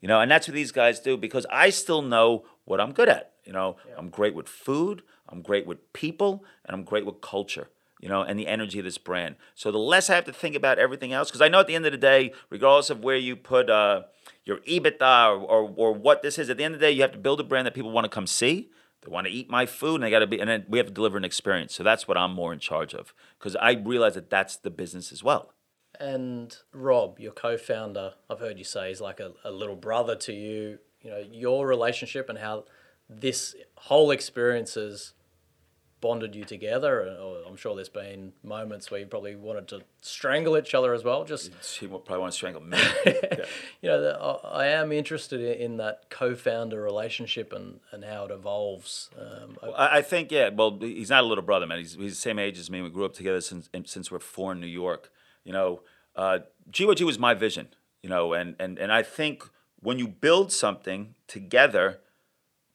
You 0.01 0.07
know, 0.07 0.19
and 0.19 0.29
that's 0.29 0.47
what 0.47 0.53
these 0.53 0.73
guys 0.73 0.99
do 0.99 1.15
because 1.15 1.45
I 1.49 1.69
still 1.69 2.01
know 2.01 2.45
what 2.65 2.81
I'm 2.81 2.91
good 2.91 3.07
at. 3.07 3.31
You 3.45 3.53
know, 3.53 3.77
yeah. 3.87 3.95
I'm 3.97 4.09
great 4.09 4.35
with 4.35 4.49
food, 4.49 5.01
I'm 5.29 5.41
great 5.41 5.65
with 5.65 5.93
people, 5.93 6.43
and 6.65 6.75
I'm 6.75 6.83
great 6.83 7.05
with 7.05 7.21
culture 7.21 7.69
you 8.03 8.09
know, 8.09 8.21
and 8.21 8.37
the 8.37 8.47
energy 8.47 8.79
of 8.79 8.83
this 8.83 8.97
brand. 8.97 9.37
So 9.55 9.71
the 9.71 9.77
less 9.77 10.09
I 10.09 10.15
have 10.15 10.25
to 10.25 10.33
think 10.33 10.57
about 10.57 10.77
everything 10.77 11.13
else, 11.13 11.29
because 11.29 11.39
I 11.39 11.47
know 11.47 11.61
at 11.61 11.67
the 11.67 11.75
end 11.75 11.85
of 11.85 11.93
the 11.93 11.97
day, 11.97 12.33
regardless 12.49 12.89
of 12.89 13.01
where 13.01 13.15
you 13.15 13.37
put 13.37 13.69
uh, 13.69 14.01
your 14.43 14.57
EBITDA 14.57 15.29
or, 15.29 15.39
or, 15.39 15.73
or, 15.77 15.93
what 15.93 16.21
this 16.21 16.37
is, 16.37 16.49
at 16.49 16.57
the 16.57 16.65
end 16.65 16.73
of 16.73 16.81
the 16.81 16.87
day, 16.87 16.91
you 16.91 17.01
have 17.01 17.13
to 17.13 17.17
build 17.17 17.39
a 17.39 17.45
brand 17.45 17.65
that 17.65 17.73
people 17.73 17.91
want 17.91 18.03
to 18.03 18.09
come 18.09 18.27
see. 18.27 18.69
They 19.03 19.11
want 19.11 19.27
to 19.27 19.33
eat 19.33 19.49
my 19.49 19.65
food, 19.65 19.95
and 19.95 20.03
they 20.03 20.09
got 20.09 20.19
to 20.19 20.27
be, 20.27 20.39
and 20.39 20.49
then 20.49 20.65
we 20.67 20.77
have 20.77 20.87
to 20.87 20.93
deliver 20.93 21.17
an 21.17 21.25
experience. 21.25 21.75
So 21.75 21.83
that's 21.83 22.07
what 22.07 22.17
I'm 22.17 22.33
more 22.33 22.53
in 22.53 22.59
charge 22.59 22.93
of, 22.93 23.13
because 23.37 23.55
I 23.55 23.73
realize 23.73 24.15
that 24.15 24.29
that's 24.29 24.55
the 24.55 24.69
business 24.69 25.11
as 25.11 25.23
well. 25.23 25.53
And 25.99 26.55
Rob, 26.71 27.19
your 27.19 27.33
co-founder, 27.33 28.13
I've 28.29 28.39
heard 28.39 28.57
you 28.57 28.63
say 28.63 28.89
he's 28.89 29.01
like 29.01 29.19
a, 29.19 29.33
a 29.43 29.51
little 29.51 29.75
brother 29.75 30.15
to 30.15 30.33
you. 30.33 30.79
You 31.01 31.09
know 31.09 31.23
your 31.31 31.67
relationship 31.67 32.29
and 32.29 32.39
how 32.39 32.63
this 33.09 33.55
whole 33.75 34.09
experience 34.09 34.75
has 34.75 35.13
bonded 36.03 36.35
you 36.35 36.43
together. 36.43 37.01
Or 37.17 37.37
I'm 37.47 37.55
sure 37.55 37.73
there's 37.75 37.87
been 37.87 38.33
moments 38.43 38.91
where 38.91 38.99
you 38.99 39.05
probably 39.05 39.37
wanted 39.37 39.69
to 39.69 39.81
strangle 40.01 40.57
each 40.57 40.75
other 40.75 40.93
as 40.93 41.03
well. 41.05 41.23
Just 41.23 41.49
will 41.81 41.99
probably 41.99 42.19
want 42.21 42.33
to 42.33 42.35
strangle 42.35 42.61
me. 42.61 42.77
you 43.81 43.89
know, 43.89 44.01
the, 44.01 44.19
I 44.19 44.67
am 44.67 44.91
interested 44.91 45.39
in, 45.39 45.77
that 45.77 46.09
co-founder 46.09 46.79
relationship 46.79 47.53
and, 47.53 47.79
and 47.91 48.03
how 48.03 48.25
it 48.25 48.31
evolves. 48.31 49.09
Um, 49.17 49.57
I- 49.63 49.67
I, 49.67 49.97
I 49.97 50.01
think 50.01 50.31
yeah. 50.31 50.49
Well, 50.49 50.77
he's 50.79 51.09
not 51.09 51.23
a 51.23 51.27
little 51.27 51.43
brother, 51.43 51.65
man. 51.65 51.77
He's, 51.79 51.93
he's 51.93 52.15
the 52.15 52.21
same 52.21 52.37
age 52.37 52.59
as 52.59 52.69
me. 52.69 52.81
We 52.81 52.89
grew 52.89 53.05
up 53.05 53.13
together 53.13 53.39
since 53.41 53.69
since 53.85 54.11
we're 54.11 54.19
four 54.19 54.51
in 54.51 54.59
New 54.59 54.67
York. 54.67 55.09
You 55.45 55.53
know, 55.53 55.81
uh, 56.15 56.39
GYG 56.69 57.01
was 57.05 57.17
my 57.17 57.33
vision. 57.33 57.69
You 58.01 58.09
know, 58.09 58.33
and 58.33 58.55
and 58.59 58.77
and 58.77 58.91
I 58.91 59.01
think 59.03 59.43
when 59.79 59.97
you 59.99 60.07
build 60.07 60.51
something 60.51 61.15
together, 61.27 62.01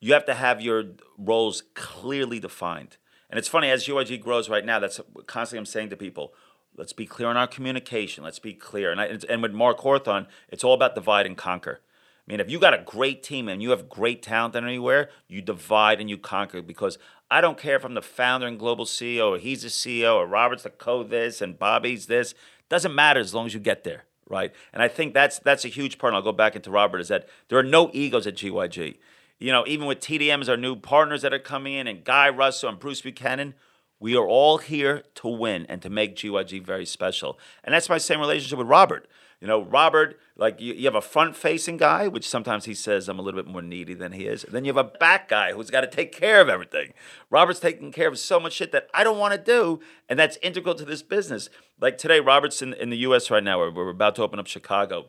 you 0.00 0.12
have 0.12 0.24
to 0.26 0.34
have 0.34 0.60
your 0.60 0.84
roles 1.18 1.62
clearly 1.74 2.38
defined. 2.40 2.96
And 3.30 3.38
it's 3.38 3.48
funny 3.48 3.70
as 3.70 3.84
GYG 3.84 4.20
grows 4.20 4.48
right 4.48 4.64
now. 4.64 4.78
That's 4.78 5.00
constantly 5.26 5.58
I'm 5.58 5.66
saying 5.66 5.90
to 5.90 5.96
people. 5.96 6.32
Let's 6.76 6.92
be 6.92 7.06
clear 7.06 7.28
on 7.28 7.36
our 7.36 7.46
communication. 7.46 8.24
Let's 8.24 8.38
be 8.38 8.54
clear. 8.54 8.92
And, 8.92 9.00
I, 9.00 9.18
and 9.28 9.42
with 9.42 9.52
Mark 9.52 9.78
Hawthorne, 9.80 10.28
it's 10.48 10.64
all 10.64 10.74
about 10.74 10.94
divide 10.94 11.26
and 11.26 11.36
conquer. 11.36 11.80
I 12.28 12.30
mean, 12.30 12.40
if 12.40 12.50
you 12.50 12.58
got 12.58 12.74
a 12.74 12.82
great 12.84 13.22
team 13.22 13.48
and 13.48 13.62
you 13.62 13.70
have 13.70 13.88
great 13.88 14.22
talent 14.22 14.54
anywhere, 14.54 15.08
you 15.28 15.40
divide 15.40 15.98
and 15.98 16.10
you 16.10 16.18
conquer 16.18 16.62
because 16.62 16.98
I 17.30 17.40
don't 17.40 17.58
care 17.58 17.76
if 17.76 17.84
I'm 17.84 17.94
the 17.94 18.02
founder 18.02 18.46
and 18.46 18.58
global 18.58 18.84
CEO 18.84 19.30
or 19.30 19.38
he's 19.38 19.62
the 19.62 19.68
CEO 19.68 20.16
or 20.16 20.26
Robert's 20.26 20.62
the 20.62 20.70
co 20.70 21.02
this 21.02 21.40
and 21.40 21.58
Bobby's 21.58 22.06
this. 22.06 22.34
Doesn't 22.68 22.94
matter 22.94 23.18
as 23.18 23.34
long 23.34 23.46
as 23.46 23.54
you 23.54 23.60
get 23.60 23.84
there, 23.84 24.04
right? 24.28 24.52
And 24.72 24.82
I 24.82 24.88
think 24.88 25.14
that's 25.14 25.38
that's 25.38 25.64
a 25.64 25.68
huge 25.68 25.98
part. 25.98 26.12
And 26.12 26.16
I'll 26.16 26.22
go 26.22 26.32
back 26.32 26.54
into 26.54 26.70
Robert 26.70 26.98
is 26.98 27.08
that 27.08 27.28
there 27.48 27.58
are 27.58 27.62
no 27.62 27.90
egos 27.92 28.26
at 28.26 28.36
GYG. 28.36 28.98
You 29.38 29.52
know, 29.52 29.64
even 29.66 29.86
with 29.86 30.00
TDM 30.00 30.40
as 30.40 30.48
our 30.48 30.56
new 30.56 30.74
partners 30.74 31.22
that 31.22 31.32
are 31.32 31.38
coming 31.38 31.74
in 31.74 31.86
and 31.86 32.02
Guy 32.02 32.28
Russo 32.28 32.68
and 32.68 32.78
Bruce 32.78 33.02
Buchanan, 33.02 33.54
we 34.00 34.16
are 34.16 34.26
all 34.26 34.58
here 34.58 35.04
to 35.16 35.28
win 35.28 35.64
and 35.68 35.80
to 35.82 35.90
make 35.90 36.16
GYG 36.16 36.64
very 36.64 36.84
special. 36.84 37.38
And 37.62 37.72
that's 37.72 37.88
my 37.88 37.98
same 37.98 38.20
relationship 38.20 38.58
with 38.58 38.66
Robert. 38.66 39.08
You 39.40 39.46
know, 39.46 39.62
Robert, 39.62 40.18
like 40.36 40.60
you, 40.60 40.74
you 40.74 40.84
have 40.86 40.96
a 40.96 41.00
front 41.00 41.36
facing 41.36 41.76
guy, 41.76 42.08
which 42.08 42.28
sometimes 42.28 42.64
he 42.64 42.74
says 42.74 43.08
I'm 43.08 43.20
a 43.20 43.22
little 43.22 43.40
bit 43.40 43.50
more 43.50 43.62
needy 43.62 43.94
than 43.94 44.10
he 44.10 44.26
is. 44.26 44.44
then 44.48 44.64
you 44.64 44.74
have 44.74 44.84
a 44.84 44.98
back 44.98 45.28
guy 45.28 45.52
who's 45.52 45.70
got 45.70 45.82
to 45.82 45.86
take 45.86 46.10
care 46.10 46.40
of 46.40 46.48
everything. 46.48 46.92
Robert's 47.30 47.60
taking 47.60 47.92
care 47.92 48.08
of 48.08 48.18
so 48.18 48.40
much 48.40 48.54
shit 48.54 48.72
that 48.72 48.88
I 48.92 49.04
don't 49.04 49.18
want 49.18 49.34
to 49.34 49.38
do, 49.40 49.78
and 50.08 50.18
that's 50.18 50.38
integral 50.42 50.74
to 50.74 50.84
this 50.84 51.02
business. 51.02 51.48
Like 51.80 51.98
today, 51.98 52.18
Robert's 52.18 52.60
in, 52.62 52.74
in 52.74 52.90
the 52.90 52.98
US 52.98 53.30
right 53.30 53.44
now, 53.44 53.58
we're, 53.58 53.70
we're 53.70 53.90
about 53.90 54.16
to 54.16 54.22
open 54.22 54.40
up 54.40 54.48
Chicago. 54.48 55.06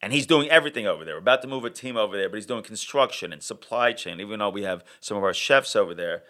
And 0.00 0.12
he's 0.12 0.26
doing 0.26 0.48
everything 0.48 0.86
over 0.86 1.04
there. 1.04 1.14
We're 1.14 1.20
about 1.20 1.42
to 1.42 1.48
move 1.48 1.64
a 1.64 1.70
team 1.70 1.96
over 1.96 2.16
there, 2.16 2.28
but 2.28 2.36
he's 2.36 2.46
doing 2.46 2.62
construction 2.62 3.32
and 3.32 3.42
supply 3.42 3.92
chain, 3.92 4.20
even 4.20 4.38
though 4.38 4.48
we 4.48 4.62
have 4.62 4.84
some 5.00 5.16
of 5.16 5.24
our 5.24 5.34
chefs 5.34 5.74
over 5.74 5.94
there. 5.94 6.22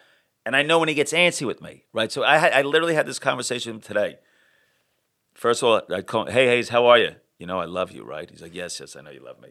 And 0.47 0.57
I 0.57 0.62
know 0.62 0.79
when 0.79 0.89
he 0.89 0.95
gets 0.95 1.12
antsy 1.12 1.47
with 1.47 1.61
me, 1.61 1.85
right? 1.93 2.11
So 2.11 2.23
I, 2.23 2.49
I 2.49 2.62
literally 2.62 2.95
had 2.95 3.07
this 3.07 3.19
conversation 3.19 3.81
today. 3.81 4.19
First 5.35 5.62
of 5.62 5.69
all, 5.69 5.95
I 5.95 6.01
call 6.01 6.27
him, 6.27 6.33
hey, 6.33 6.47
Hayes, 6.47 6.71
how 6.71 6.87
are 6.87 6.99
you? 6.99 7.16
You 7.39 7.47
know, 7.47 7.61
I 7.61 7.66
love 7.66 7.93
you, 7.93 8.05
right? 8.05 8.29
He's 8.29 8.41
like, 8.41 8.55
yes, 8.55 8.81
yes, 8.81 8.97
I 8.97 9.03
know 9.03 9.11
you 9.11 9.23
love 9.23 9.41
me. 9.41 9.51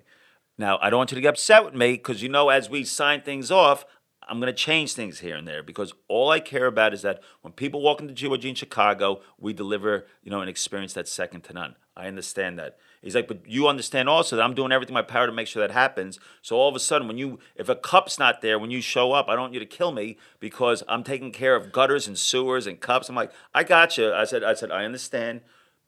Now, 0.57 0.79
I 0.81 0.89
don't 0.89 0.97
want 0.97 1.11
you 1.11 1.15
to 1.15 1.21
get 1.21 1.29
upset 1.35 1.63
with 1.63 1.75
me 1.75 1.93
because 1.93 2.23
you 2.23 2.29
know, 2.29 2.49
as 2.49 2.69
we 2.69 2.83
sign 2.83 3.21
things 3.21 3.51
off, 3.51 3.85
I'm 4.27 4.39
going 4.39 4.53
to 4.53 4.57
change 4.57 4.93
things 4.93 5.19
here 5.19 5.35
and 5.35 5.47
there 5.47 5.63
because 5.63 5.93
all 6.07 6.29
I 6.29 6.39
care 6.39 6.65
about 6.65 6.93
is 6.93 7.01
that 7.03 7.21
when 7.41 7.53
people 7.53 7.81
walk 7.81 8.01
into 8.01 8.13
GYG 8.13 8.45
in 8.45 8.55
Chicago, 8.55 9.21
we 9.39 9.53
deliver, 9.53 10.05
you 10.23 10.31
know, 10.31 10.41
an 10.41 10.49
experience 10.49 10.93
that's 10.93 11.11
second 11.11 11.41
to 11.45 11.53
none. 11.53 11.75
I 11.95 12.07
understand 12.07 12.59
that. 12.59 12.77
He's 13.01 13.15
like, 13.15 13.27
but 13.27 13.47
you 13.47 13.67
understand 13.67 14.09
also 14.09 14.35
that 14.35 14.43
I'm 14.43 14.53
doing 14.53 14.71
everything 14.71 14.93
in 14.93 14.95
my 14.95 15.01
power 15.01 15.25
to 15.25 15.31
make 15.31 15.47
sure 15.47 15.61
that 15.61 15.73
happens. 15.73 16.19
So 16.41 16.55
all 16.55 16.69
of 16.69 16.75
a 16.75 16.79
sudden, 16.79 17.07
when 17.07 17.17
you, 17.17 17.39
if 17.55 17.69
a 17.69 17.75
cup's 17.75 18.19
not 18.19 18.41
there 18.41 18.59
when 18.59 18.71
you 18.71 18.81
show 18.81 19.13
up, 19.13 19.27
I 19.29 19.33
don't 19.33 19.41
want 19.41 19.53
you 19.53 19.59
to 19.59 19.65
kill 19.65 19.91
me 19.91 20.17
because 20.39 20.83
I'm 20.87 21.03
taking 21.03 21.31
care 21.31 21.55
of 21.55 21.71
gutters 21.71 22.07
and 22.07 22.17
sewers 22.17 22.67
and 22.67 22.79
cups. 22.79 23.09
I'm 23.09 23.15
like, 23.15 23.31
I 23.53 23.63
got 23.63 23.97
you. 23.97 24.13
I 24.13 24.25
said, 24.25 24.43
I 24.43 24.53
said, 24.53 24.71
I 24.71 24.85
understand. 24.85 25.41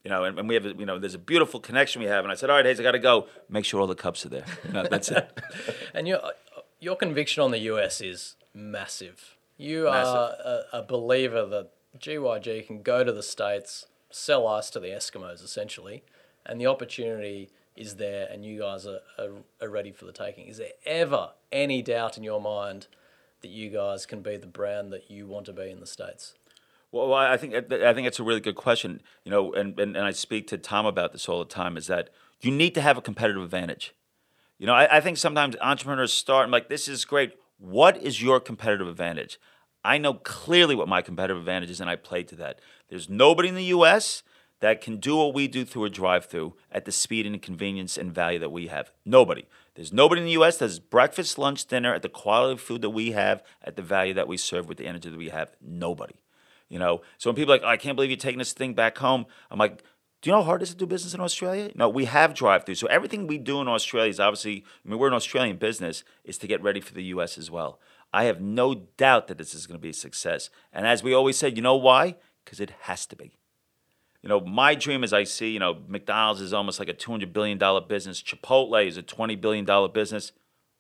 You 0.04 0.10
know, 0.10 0.24
and, 0.24 0.40
and 0.40 0.48
we 0.48 0.56
have, 0.56 0.66
you 0.66 0.86
know, 0.86 0.98
there's 0.98 1.14
a 1.14 1.20
beautiful 1.20 1.60
connection 1.60 2.02
we 2.02 2.08
have. 2.08 2.24
And 2.24 2.32
I 2.32 2.36
said, 2.36 2.50
all 2.50 2.56
right, 2.56 2.66
Hayes, 2.66 2.80
I 2.80 2.84
got 2.84 2.94
to 2.94 3.00
go. 3.00 3.28
Make 3.50 3.66
sure 3.66 3.82
all 3.82 3.88
the 3.88 3.96
cups 3.96 4.26
are 4.26 4.30
there. 4.30 4.46
You 4.66 4.74
know, 4.74 4.88
that's 4.90 5.10
it. 5.10 5.30
And 5.94 6.08
your 6.08 6.22
your 6.80 6.96
conviction 6.96 7.44
on 7.44 7.52
the 7.52 7.60
US 7.60 8.02
is 8.02 8.36
massive. 8.54 9.38
You 9.58 9.88
are 9.88 10.36
a, 10.44 10.64
a 10.74 10.82
believer 10.82 11.46
that 11.46 11.72
GYG 11.98 12.66
can 12.66 12.82
go 12.82 13.04
to 13.04 13.12
the 13.12 13.24
states, 13.24 13.88
sell 14.10 14.48
ice 14.48 14.70
to 14.72 14.80
the 14.80 14.88
Eskimos 14.88 15.44
essentially, 15.44 16.04
and 16.46 16.60
the 16.60 16.68
opportunity 16.68 17.50
is 17.76 17.96
there, 17.96 18.28
and 18.30 18.44
you 18.46 18.60
guys 18.60 18.86
are, 18.86 19.00
are, 19.18 19.30
are 19.62 19.70
ready 19.70 19.92
for 19.92 20.06
the 20.06 20.12
taking. 20.12 20.48
Is 20.48 20.58
there 20.58 20.72
ever 20.86 21.32
any 21.52 21.82
doubt 21.82 22.18
in 22.18 22.24
your 22.24 22.42
mind 22.42 22.88
that 23.42 23.50
you 23.50 23.70
guys 23.70 24.06
can 24.06 24.22
be 24.22 24.38
the 24.38 24.48
brand 24.48 24.92
that 24.92 25.10
you 25.10 25.28
want 25.28 25.46
to 25.46 25.54
be 25.54 25.70
in 25.70 25.80
the 25.80 25.88
states? 25.88 26.36
Well, 26.92 27.14
I 27.14 27.38
think 27.38 27.54
I 27.54 27.94
think 27.94 28.08
it's 28.08 28.20
a 28.20 28.24
really 28.24 28.40
good 28.40 28.56
question. 28.56 29.02
You 29.24 29.32
know, 29.32 29.54
and, 29.54 29.80
and, 29.80 29.96
and 29.96 30.06
I 30.06 30.12
speak 30.12 30.48
to 30.48 30.58
Tom 30.58 30.88
about 30.88 31.12
this 31.12 31.30
all 31.30 31.40
the 31.40 31.46
time. 31.46 31.78
Is 31.78 31.86
that 31.88 32.10
you 32.42 32.52
need 32.52 32.74
to 32.76 32.82
have 32.82 32.98
a 32.98 33.02
competitive 33.02 33.44
advantage. 33.44 33.94
You 34.60 34.68
know, 34.68 34.74
I, 34.74 34.98
I 34.98 35.02
think 35.02 35.18
sometimes 35.18 35.56
entrepreneurs 35.62 36.14
start 36.14 36.44
and 36.44 36.52
like, 36.52 36.70
this 36.70 36.88
is 36.88 37.06
great. 37.06 37.34
What 37.58 37.98
is 37.98 38.22
your 38.22 38.40
competitive 38.40 38.88
advantage? 38.88 39.40
I 39.84 39.98
know 39.98 40.14
clearly 40.14 40.76
what 40.76 40.90
my 40.90 41.02
competitive 41.02 41.38
advantage 41.38 41.70
is, 41.70 41.80
and 41.80 41.90
I 41.90 41.96
play 41.96 42.24
to 42.24 42.36
that. 42.36 42.60
There's 42.90 43.10
nobody 43.10 43.48
in 43.48 43.56
the 43.56 43.64
U.S. 43.66 44.24
that 44.60 44.82
can 44.82 44.98
do 44.98 45.16
what 45.16 45.34
we 45.34 45.48
do 45.48 45.64
through 45.64 45.86
a 45.86 45.90
drive-through 45.90 46.56
at 46.70 46.84
the 46.84 46.92
speed 46.92 47.26
and 47.26 47.42
convenience 47.42 47.98
and 47.98 48.14
value 48.14 48.40
that 48.40 48.52
we 48.52 48.68
have. 48.68 48.92
Nobody. 49.06 49.46
There's 49.76 49.94
nobody 49.94 50.20
in 50.20 50.26
the 50.26 50.34
U.S. 50.34 50.58
that 50.58 50.66
has 50.66 50.80
breakfast, 50.80 51.38
lunch, 51.38 51.66
dinner 51.66 51.94
at 51.94 52.02
the 52.02 52.10
quality 52.10 52.54
of 52.54 52.62
food 52.62 52.82
that 52.82 52.90
we 52.90 53.12
have 53.12 53.42
at 53.64 53.78
the 53.78 53.82
value 53.82 54.14
that 54.16 54.28
we 54.28 54.36
serve 54.36 54.68
with 54.68 54.78
the 54.78 54.88
energy 54.88 55.10
that 55.10 55.18
we 55.18 55.30
have. 55.30 55.52
Nobody. 55.62 56.16
You 56.68 56.80
know, 56.80 57.02
so 57.18 57.30
when 57.30 57.36
people 57.36 57.54
are 57.54 57.58
like, 57.58 57.66
oh, 57.66 57.70
I 57.70 57.78
can't 57.78 57.96
believe 57.96 58.12
you're 58.12 58.18
taking 58.18 58.40
this 58.40 58.54
thing 58.54 58.74
back 58.74 58.98
home, 58.98 59.26
I'm 59.50 59.58
like, 59.58 59.82
do 60.22 60.30
you 60.30 60.36
know 60.36 60.42
how 60.42 60.48
hard 60.48 60.62
it 60.62 60.64
is 60.64 60.70
to 60.72 60.76
do 60.76 60.86
business 60.86 61.14
in 61.14 61.22
Australia? 61.22 61.72
No, 61.76 61.88
we 61.88 62.06
have 62.06 62.34
drive 62.34 62.66
through. 62.66 62.76
So 62.76 62.88
everything 62.88 63.26
we 63.26 63.38
do 63.38 63.62
in 63.62 63.70
Australia 63.70 64.10
is 64.10 64.20
obviously, 64.20 64.66
I 64.86 64.90
mean, 64.90 65.00
we're 65.00 65.08
an 65.08 65.14
Australian 65.14 65.58
business, 65.58 66.04
is 66.26 66.38
to 66.40 66.48
get 66.48 66.62
ready 66.62 66.82
for 66.82 66.94
the 66.94 67.04
US 67.04 67.38
as 67.38 67.50
well. 67.50 67.80
I 68.12 68.26
have 68.26 68.42
no 68.42 68.74
doubt 68.76 69.28
that 69.28 69.38
this 69.38 69.54
is 69.54 69.66
going 69.66 69.78
to 69.78 69.82
be 69.82 69.92
a 69.92 69.94
success. 69.94 70.50
And 70.74 70.86
as 70.86 71.04
we 71.04 71.14
always 71.14 71.38
said, 71.38 71.56
you 71.56 71.64
know 71.64 71.76
why? 71.76 72.16
Because 72.44 72.60
it 72.60 72.72
has 72.82 73.06
to 73.08 73.16
be. 73.16 73.38
You 74.22 74.28
know, 74.28 74.42
my 74.42 74.76
dream 74.76 75.06
is 75.06 75.14
I 75.14 75.24
see, 75.24 75.52
you 75.52 75.60
know, 75.60 75.78
McDonald's 75.88 76.42
is 76.42 76.54
almost 76.54 76.80
like 76.80 76.90
a 76.90 76.94
$200 76.94 77.32
billion 77.32 77.58
business, 77.88 78.22
Chipotle 78.22 78.86
is 78.86 78.98
a 78.98 79.04
$20 79.04 79.40
billion 79.40 79.92
business. 79.94 80.34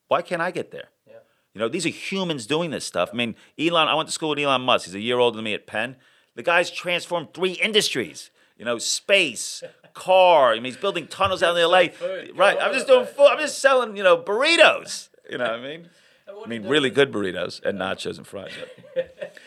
Why 0.10 0.22
can't 0.22 0.42
I 0.42 0.52
get 0.52 0.72
there? 0.72 0.90
Yeah. 1.08 1.20
You 1.54 1.60
know, 1.60 1.70
these 1.70 1.86
are 1.86 1.90
humans 1.90 2.46
doing 2.46 2.72
this 2.72 2.84
stuff. 2.84 3.12
I 3.14 3.16
mean, 3.16 3.36
Elon, 3.58 3.88
I 3.88 3.94
went 3.94 4.10
to 4.10 4.14
school 4.14 4.30
with 4.30 4.40
Elon 4.40 4.64
Musk. 4.64 4.86
He's 4.86 4.96
a 4.96 5.00
year 5.00 5.20
older 5.20 5.38
than 5.38 5.46
me 5.46 5.54
at 5.54 5.68
Penn. 5.68 5.96
The 6.36 6.44
guy's 6.44 6.70
transformed 6.70 7.34
three 7.34 7.54
industries. 7.54 8.32
You 8.60 8.66
know, 8.66 8.78
space, 8.78 9.64
car. 9.94 10.52
I 10.52 10.56
mean, 10.56 10.66
he's 10.66 10.78
building 10.78 11.08
tunnels 11.08 11.42
out 11.42 11.58
in 11.58 11.64
LA. 11.64 11.88
food. 11.88 12.34
Right. 12.36 12.58
I'm 12.62 12.74
just 12.74 12.88
doing 12.88 13.06
food. 13.06 13.28
I'm 13.28 13.40
just 13.40 13.60
selling, 13.60 13.96
you 13.96 14.04
know, 14.04 14.18
burritos. 14.18 15.10
You 15.30 15.38
know 15.38 15.46
what 15.46 15.54
I 15.54 15.62
mean? 15.62 15.90
I 16.28 16.48
mean, 16.48 16.68
really 16.68 16.90
good 16.90 17.12
burritos 17.12 17.64
and 17.64 17.80
nachos 17.80 18.18
and 18.18 18.28
fries. 18.28 18.52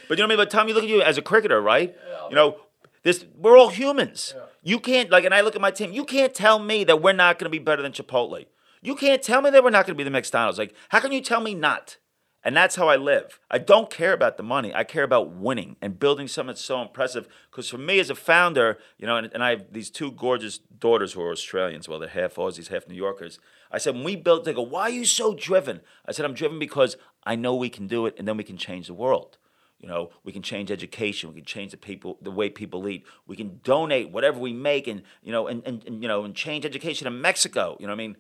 But 0.09 0.19
you 0.19 0.23
know 0.25 0.27
what 0.27 0.33
I 0.35 0.37
mean? 0.37 0.37
But 0.39 0.51
Tom, 0.51 0.69
you 0.69 0.75
look 0.75 0.83
at 0.83 0.89
you 0.91 1.01
as 1.01 1.17
a 1.17 1.23
cricketer, 1.23 1.61
right? 1.61 1.95
You 2.29 2.35
know, 2.35 2.57
this 3.03 3.25
we're 3.37 3.57
all 3.57 3.71
humans. 3.71 4.35
You 4.63 4.79
can't 4.79 5.11
like, 5.11 5.25
and 5.25 5.35
I 5.35 5.41
look 5.41 5.55
at 5.55 5.61
my 5.61 5.71
team. 5.71 5.93
You 5.93 6.05
can't 6.05 6.35
tell 6.35 6.59
me 6.59 6.85
that 6.85 7.01
we're 7.03 7.13
not 7.13 7.39
going 7.39 7.47
to 7.47 7.51
be 7.51 7.59
better 7.59 7.83
than 7.83 7.93
Chipotle. 7.93 8.45
You 8.83 8.95
can't 8.95 9.23
tell 9.23 9.41
me 9.43 9.51
that 9.51 9.63
we're 9.63 9.71
not 9.71 9.87
going 9.87 9.95
to 9.95 9.99
be 9.99 10.05
the 10.05 10.11
McDonald's. 10.11 10.59
Like, 10.59 10.75
how 10.89 11.01
can 11.01 11.13
you 11.13 11.21
tell 11.21 11.41
me 11.41 11.55
not? 11.55 11.97
And 12.45 12.57
that's 12.57 12.75
how 12.75 12.89
I 12.89 12.97
live. 12.97 13.39
I 13.51 13.59
don't 13.59 13.89
care 13.89 14.13
about 14.13 14.37
the 14.37 14.43
money. 14.43 14.75
I 14.75 14.83
care 14.83 15.05
about 15.05 15.31
winning 15.31 15.77
and 15.81 15.99
building 15.99 16.27
something 16.27 16.57
so 16.57 16.83
impressive. 16.83 17.29
Because 17.51 17.69
for 17.69 17.79
me 17.79 18.01
as 18.01 18.11
a 18.11 18.17
founder, 18.17 18.79
you 18.99 19.07
know, 19.07 19.17
and, 19.17 19.31
and 19.33 19.45
I 19.45 19.51
have 19.51 19.73
these 19.73 19.91
two 19.91 20.11
gorgeous 20.11 20.59
daughters 20.59 21.13
who 21.13 21.23
are 21.23 21.31
Australians. 21.31 21.89
Well, 21.89 22.01
they're 22.01 22.09
half 22.09 22.35
Aussies, 22.35 22.69
half 22.69 22.89
New 22.89 22.97
Yorkers. 22.97 23.39
I 23.71 23.79
said, 23.79 23.95
when 23.95 24.05
we 24.05 24.17
built, 24.17 24.45
they 24.45 24.53
go, 24.53 24.63
why 24.63 24.83
are 24.83 24.91
you 24.91 25.05
so 25.05 25.35
driven? 25.35 25.83
I 26.05 26.13
said, 26.13 26.25
I'm 26.25 26.35
driven 26.35 26.59
because 26.59 26.97
I 27.25 27.37
know 27.37 27.55
we 27.55 27.71
can 27.71 27.87
do 27.87 28.07
it 28.07 28.17
and 28.19 28.27
then 28.27 28.37
we 28.37 28.45
can 28.45 28.57
change 28.57 28.89
the 28.89 28.95
world. 28.95 29.39
You 29.79 29.89
know, 29.89 30.11
we 30.23 30.33
can 30.33 30.43
change 30.43 30.71
education. 30.71 31.31
We 31.31 31.37
can 31.37 31.45
change 31.45 31.73
the 31.73 31.77
people, 31.77 32.17
the 32.23 32.31
way 32.31 32.49
people 32.49 32.89
eat. 32.89 33.05
We 33.27 33.35
can 33.37 33.61
donate 33.65 34.11
whatever 34.11 34.39
we 34.39 34.53
make, 34.53 34.87
and 34.87 35.03
you 35.25 35.33
know, 35.33 35.49
and, 35.49 35.61
and, 35.67 35.85
and 35.85 36.01
you 36.01 36.07
know, 36.07 36.23
and 36.23 36.37
change 36.37 36.65
education 36.65 37.09
in 37.09 37.21
Mexico. 37.21 37.77
You 37.81 37.89
know, 37.89 37.93
I 37.93 37.97
mean, 37.97 38.17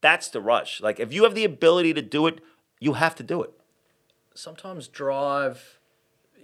that's 0.00 0.28
the 0.28 0.40
rush. 0.40 0.80
Like, 0.80 0.98
if 0.98 1.12
you 1.12 1.22
have 1.22 1.36
the 1.36 1.44
ability 1.44 1.94
to 1.94 2.02
do 2.02 2.26
it, 2.26 2.40
you 2.80 2.94
have 2.94 3.14
to 3.14 3.22
do 3.22 3.42
it. 3.42 3.50
sometimes 4.34 4.88
drive 4.88 5.78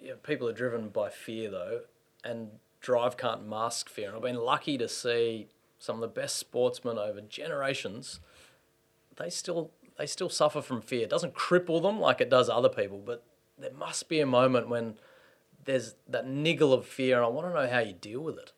you 0.01 0.11
know, 0.11 0.17
people 0.17 0.49
are 0.49 0.53
driven 0.53 0.89
by 0.89 1.09
fear 1.11 1.51
though 1.51 1.81
and 2.25 2.51
drive 2.81 3.17
can't 3.17 3.47
mask 3.47 3.89
fear 3.89 4.09
and 4.09 4.17
i've 4.17 4.23
been 4.23 4.37
lucky 4.37 4.77
to 4.79 4.89
see 4.89 5.49
some 5.79 5.97
of 5.97 6.01
the 6.01 6.09
best 6.21 6.37
sportsmen 6.37 6.99
over 6.99 7.21
generations 7.21 8.21
they 9.17 9.29
still 9.31 9.71
they 9.99 10.07
still 10.07 10.29
suffer 10.31 10.61
from 10.63 10.81
fear 10.81 11.03
it 11.03 11.11
doesn't 11.11 11.35
cripple 11.35 11.81
them 11.83 12.01
like 12.01 12.21
it 12.21 12.31
does 12.31 12.49
other 12.49 12.69
people 12.69 12.99
but 13.05 13.25
there 13.59 13.73
must 13.73 14.09
be 14.09 14.19
a 14.21 14.27
moment 14.27 14.69
when 14.69 14.95
there's 15.65 15.95
that 16.09 16.27
niggle 16.27 16.73
of 16.73 16.87
fear 16.87 17.17
and 17.17 17.25
i 17.25 17.29
want 17.29 17.47
to 17.47 17.53
know 17.55 17.69
how 17.71 17.79
you 17.79 17.93
deal 17.93 18.21
with 18.21 18.39
it 18.39 18.53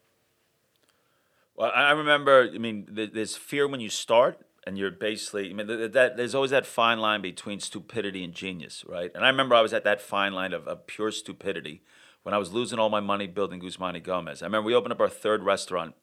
Well, 1.57 1.70
I 1.75 1.89
I 1.89 1.91
remember. 1.93 2.51
I 2.55 2.59
mean, 2.59 2.87
th- 2.97 3.12
there's 3.12 3.37
fear 3.37 3.68
when 3.68 3.81
you 3.81 3.89
start, 3.91 4.41
and 4.67 4.79
you're 4.79 4.91
basically. 4.91 5.51
I 5.51 5.53
mean, 5.53 5.67
th- 5.67 5.79
th- 5.79 5.93
that 5.93 6.17
there's 6.17 6.35
always 6.35 6.51
that 6.51 6.67
fine 6.67 6.99
line 6.99 7.21
between 7.21 7.61
stupidity 7.61 8.25
and 8.25 8.33
genius, 8.33 8.85
right? 8.89 9.11
And 9.15 9.25
I 9.25 9.29
remember 9.29 9.55
I 9.55 9.61
was 9.61 9.73
at 9.73 9.85
that 9.85 10.01
fine 10.01 10.33
line 10.33 10.53
of, 10.53 10.67
of 10.67 10.87
pure 10.87 11.11
stupidity 11.11 11.83
when 12.23 12.35
I 12.35 12.39
was 12.39 12.53
losing 12.53 12.79
all 12.79 12.89
my 12.89 13.01
money 13.01 13.27
building 13.27 13.61
Guzman 13.61 13.95
y 13.95 14.01
Gomez. 14.01 14.43
I 14.43 14.47
remember 14.47 14.67
we 14.67 14.75
opened 14.75 14.93
up 14.93 15.01
our 15.01 15.09
third 15.09 15.43
restaurant, 15.43 15.95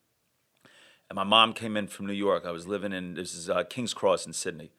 and 1.09 1.16
my 1.16 1.24
mom 1.24 1.53
came 1.53 1.76
in 1.76 1.88
from 1.88 2.05
New 2.05 2.14
York. 2.14 2.45
I 2.45 2.51
was 2.51 2.68
living 2.68 2.93
in 2.93 3.16
this 3.16 3.34
is 3.34 3.49
uh, 3.49 3.64
King's 3.64 3.93
Cross 3.93 4.26
in 4.26 4.34
Sydney. 4.34 4.72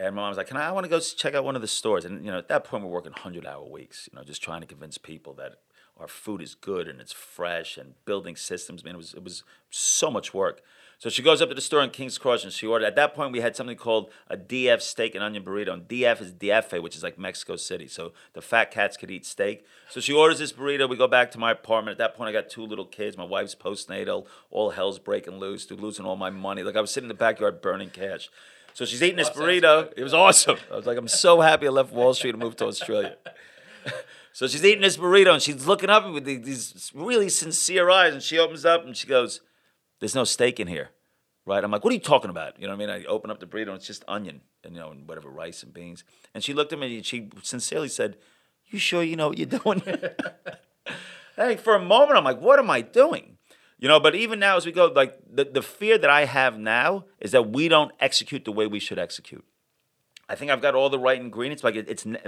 And 0.00 0.14
my 0.14 0.22
mom 0.22 0.30
was 0.30 0.38
like, 0.38 0.46
"Can 0.46 0.56
I? 0.56 0.68
I 0.68 0.72
want 0.72 0.84
to 0.84 0.90
go 0.90 1.00
check 1.00 1.34
out 1.34 1.44
one 1.44 1.56
of 1.56 1.62
the 1.62 1.68
stores." 1.68 2.04
And 2.04 2.24
you 2.24 2.30
know, 2.30 2.38
at 2.38 2.48
that 2.48 2.64
point, 2.64 2.84
we're 2.84 2.90
working 2.90 3.12
hundred-hour 3.12 3.68
weeks. 3.68 4.08
You 4.10 4.16
know, 4.16 4.24
just 4.24 4.42
trying 4.42 4.60
to 4.60 4.66
convince 4.66 4.96
people 4.96 5.34
that 5.34 5.54
our 5.98 6.06
food 6.06 6.40
is 6.40 6.54
good 6.54 6.86
and 6.86 7.00
it's 7.00 7.12
fresh 7.12 7.76
and 7.76 7.94
building 8.04 8.36
systems. 8.36 8.84
Man, 8.84 8.94
it 8.94 8.98
was 8.98 9.14
it 9.14 9.24
was 9.24 9.42
so 9.70 10.10
much 10.10 10.32
work. 10.32 10.62
So 10.98 11.08
she 11.08 11.22
goes 11.22 11.40
up 11.40 11.48
to 11.48 11.54
the 11.54 11.60
store 11.60 11.84
in 11.84 11.90
King's 11.90 12.18
Cross 12.18 12.42
and 12.42 12.52
she 12.52 12.66
ordered. 12.66 12.86
At 12.86 12.96
that 12.96 13.14
point, 13.14 13.30
we 13.30 13.40
had 13.40 13.54
something 13.54 13.76
called 13.76 14.10
a 14.26 14.36
DF 14.36 14.82
steak 14.82 15.14
and 15.14 15.22
onion 15.22 15.44
burrito. 15.44 15.72
And 15.72 15.86
DF 15.86 16.20
is 16.20 16.32
DF, 16.32 16.82
which 16.82 16.96
is 16.96 17.04
like 17.04 17.16
Mexico 17.16 17.54
City. 17.54 17.86
So 17.86 18.12
the 18.32 18.42
fat 18.42 18.72
cats 18.72 18.96
could 18.96 19.08
eat 19.08 19.24
steak. 19.24 19.64
So 19.88 20.00
she 20.00 20.12
orders 20.12 20.40
this 20.40 20.52
burrito. 20.52 20.88
We 20.88 20.96
go 20.96 21.06
back 21.06 21.30
to 21.32 21.38
my 21.38 21.52
apartment. 21.52 21.92
At 21.92 21.98
that 21.98 22.16
point, 22.16 22.30
I 22.30 22.32
got 22.32 22.50
two 22.50 22.66
little 22.66 22.84
kids. 22.84 23.16
My 23.16 23.24
wife's 23.24 23.54
postnatal. 23.54 24.26
All 24.50 24.70
hell's 24.70 24.98
breaking 24.98 25.38
loose. 25.38 25.66
Dude, 25.66 25.80
losing 25.80 26.04
all 26.04 26.16
my 26.16 26.30
money. 26.30 26.64
Like 26.64 26.76
I 26.76 26.80
was 26.80 26.90
sitting 26.90 27.04
in 27.04 27.08
the 27.08 27.14
backyard 27.14 27.60
burning 27.60 27.90
cash. 27.90 28.28
So 28.74 28.84
she's 28.84 29.02
eating 29.02 29.18
this 29.18 29.30
burrito. 29.30 29.92
It 29.96 30.02
was 30.02 30.14
awesome. 30.14 30.58
I 30.72 30.76
was 30.76 30.86
like, 30.86 30.98
I'm 30.98 31.06
so 31.06 31.40
happy 31.40 31.68
I 31.68 31.70
left 31.70 31.92
Wall 31.92 32.12
Street 32.12 32.30
and 32.30 32.42
moved 32.42 32.58
to 32.58 32.66
Australia. 32.66 33.16
So 34.38 34.46
she's 34.46 34.64
eating 34.64 34.82
this 34.82 34.96
burrito 34.96 35.32
and 35.32 35.42
she's 35.42 35.66
looking 35.66 35.90
up 35.90 36.04
at 36.04 36.10
me 36.10 36.14
with 36.14 36.24
these 36.24 36.92
really 36.94 37.28
sincere 37.28 37.90
eyes. 37.90 38.12
And 38.12 38.22
she 38.22 38.38
opens 38.38 38.64
up 38.64 38.84
and 38.84 38.96
she 38.96 39.08
goes, 39.08 39.40
There's 40.00 40.14
no 40.14 40.24
steak 40.24 40.60
in 40.60 40.68
here. 40.68 40.90
Right? 41.46 41.64
I'm 41.64 41.70
like, 41.70 41.82
What 41.82 41.90
are 41.92 41.94
you 41.94 42.00
talking 42.00 42.30
about? 42.30 42.60
You 42.60 42.66
know 42.66 42.76
what 42.76 42.82
I 42.82 42.86
mean? 42.96 43.04
I 43.04 43.04
open 43.06 43.30
up 43.30 43.40
the 43.40 43.46
burrito 43.46 43.68
and 43.68 43.76
it's 43.76 43.86
just 43.86 44.04
onion 44.06 44.42
and, 44.62 44.74
you 44.74 44.80
know, 44.80 44.90
and 44.90 45.08
whatever, 45.08 45.30
rice 45.30 45.62
and 45.62 45.72
beans. 45.72 46.04
And 46.34 46.44
she 46.44 46.52
looked 46.52 46.72
at 46.72 46.78
me 46.78 46.96
and 46.96 47.06
she 47.06 47.30
sincerely 47.42 47.88
said, 47.88 48.16
You 48.66 48.78
sure 48.78 49.02
you 49.02 49.16
know 49.16 49.28
what 49.28 49.38
you're 49.38 49.46
doing? 49.46 49.82
hey, 51.36 51.56
for 51.56 51.74
a 51.74 51.82
moment, 51.82 52.18
I'm 52.18 52.24
like, 52.24 52.40
What 52.40 52.58
am 52.58 52.70
I 52.70 52.82
doing? 52.82 53.38
You 53.78 53.86
know, 53.86 54.00
but 54.00 54.14
even 54.14 54.40
now 54.40 54.56
as 54.56 54.66
we 54.66 54.72
go, 54.72 54.86
like 54.86 55.18
the, 55.30 55.44
the 55.44 55.62
fear 55.62 55.98
that 55.98 56.10
I 56.10 56.24
have 56.24 56.58
now 56.58 57.04
is 57.20 57.30
that 57.30 57.50
we 57.50 57.68
don't 57.68 57.92
execute 58.00 58.44
the 58.44 58.52
way 58.52 58.66
we 58.66 58.80
should 58.80 58.98
execute. 58.98 59.44
I 60.28 60.34
think 60.34 60.50
I've 60.50 60.60
got 60.60 60.74
all 60.74 60.90
the 60.90 60.98
right 60.98 61.18
ingredients. 61.18 61.62
Like 61.62 61.76
it, 61.76 61.88
it's 61.88 62.04
ne- 62.04 62.20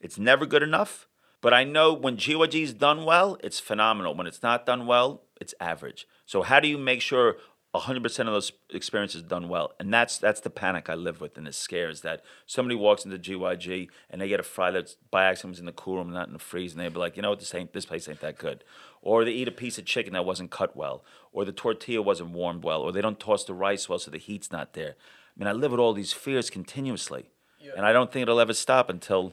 it's 0.00 0.18
never 0.18 0.46
good 0.46 0.62
enough. 0.62 1.06
But 1.42 1.52
I 1.52 1.62
know 1.62 1.92
when 1.92 2.16
GYG 2.16 2.62
is 2.62 2.72
done 2.72 3.04
well, 3.04 3.36
it's 3.44 3.60
phenomenal. 3.60 4.14
When 4.14 4.26
it's 4.26 4.42
not 4.42 4.64
done 4.64 4.86
well, 4.86 5.22
it's 5.44 5.54
average. 5.60 6.06
So 6.26 6.42
how 6.42 6.58
do 6.60 6.68
you 6.68 6.78
make 6.78 7.00
sure 7.00 7.36
100% 7.74 8.18
of 8.20 8.26
those 8.26 8.52
experiences 8.70 9.22
done 9.22 9.48
well? 9.48 9.72
And 9.78 9.92
that's 9.92 10.18
that's 10.18 10.40
the 10.40 10.50
panic 10.50 10.88
I 10.88 10.94
live 10.94 11.20
with 11.20 11.36
and 11.36 11.46
the 11.46 11.52
scare 11.52 11.90
is 11.90 12.00
that 12.00 12.22
somebody 12.46 12.74
walks 12.74 13.04
into 13.04 13.18
GYG 13.18 13.88
and 14.10 14.20
they 14.20 14.28
get 14.28 14.40
a 14.40 14.44
fry 14.44 14.70
that's 14.70 14.96
by 15.10 15.24
accident 15.24 15.52
was 15.52 15.60
in 15.60 15.66
the 15.66 15.72
cool 15.72 15.96
room, 15.96 16.10
not 16.10 16.28
in 16.28 16.32
the 16.32 16.38
freeze, 16.38 16.72
and 16.72 16.80
they'd 16.80 16.94
be 16.94 16.98
like, 16.98 17.16
you 17.16 17.22
know 17.22 17.30
what, 17.30 17.40
this 17.40 17.54
ain't 17.54 17.72
this 17.72 17.86
place 17.86 18.08
ain't 18.08 18.20
that 18.20 18.38
good. 18.38 18.64
Or 19.02 19.24
they 19.24 19.32
eat 19.32 19.48
a 19.48 19.52
piece 19.52 19.76
of 19.76 19.84
chicken 19.84 20.14
that 20.14 20.24
wasn't 20.24 20.50
cut 20.50 20.74
well, 20.74 21.04
or 21.30 21.44
the 21.44 21.52
tortilla 21.52 22.00
wasn't 22.00 22.30
warmed 22.30 22.64
well, 22.64 22.80
or 22.80 22.90
they 22.90 23.02
don't 23.02 23.20
toss 23.20 23.44
the 23.44 23.52
rice 23.52 23.88
well 23.88 23.98
so 23.98 24.10
the 24.10 24.18
heat's 24.18 24.50
not 24.50 24.72
there. 24.72 24.94
I 24.96 25.34
mean, 25.38 25.48
I 25.48 25.52
live 25.52 25.72
with 25.72 25.80
all 25.80 25.92
these 25.92 26.12
fears 26.12 26.48
continuously. 26.48 27.30
And 27.76 27.86
I 27.86 27.92
don't 27.92 28.12
think 28.12 28.22
it'll 28.22 28.40
ever 28.40 28.52
stop 28.52 28.90
until 28.90 29.32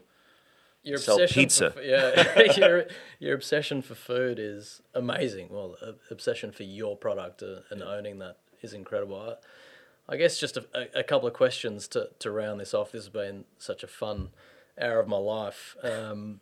Your 0.83 0.97
Sell 0.97 1.15
obsession 1.15 1.43
pizza. 1.43 1.71
For, 1.71 1.81
yeah, 1.81 2.53
your, 2.57 2.85
your 3.19 3.35
obsession 3.35 3.81
for 3.81 3.95
food 3.95 4.39
is 4.39 4.81
amazing. 4.95 5.49
Well, 5.49 5.75
obsession 6.09 6.51
for 6.51 6.63
your 6.63 6.97
product 6.97 7.43
uh, 7.43 7.61
and 7.69 7.83
owning 7.83 8.19
that 8.19 8.37
is 8.61 8.73
incredible. 8.73 9.19
I, 9.19 10.13
I 10.13 10.17
guess 10.17 10.39
just 10.39 10.57
a, 10.57 10.65
a, 10.73 10.99
a 10.99 11.03
couple 11.03 11.27
of 11.27 11.33
questions 11.33 11.87
to, 11.89 12.09
to 12.19 12.31
round 12.31 12.59
this 12.59 12.73
off. 12.73 12.91
This 12.91 13.03
has 13.03 13.09
been 13.09 13.45
such 13.57 13.83
a 13.83 13.87
fun 13.87 14.29
hour 14.79 14.99
of 14.99 15.07
my 15.07 15.17
life. 15.17 15.75
Um, 15.83 16.41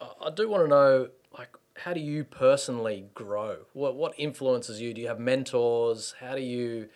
I, 0.00 0.26
I 0.26 0.30
do 0.30 0.48
want 0.48 0.64
to 0.64 0.68
know, 0.68 1.08
like, 1.36 1.50
how 1.76 1.92
do 1.92 2.00
you 2.00 2.24
personally 2.24 3.04
grow? 3.14 3.58
What 3.74 3.96
what 3.96 4.14
influences 4.16 4.80
you? 4.80 4.94
Do 4.94 5.02
you 5.02 5.08
have 5.08 5.20
mentors? 5.20 6.14
How 6.20 6.34
do 6.34 6.40
you 6.40 6.88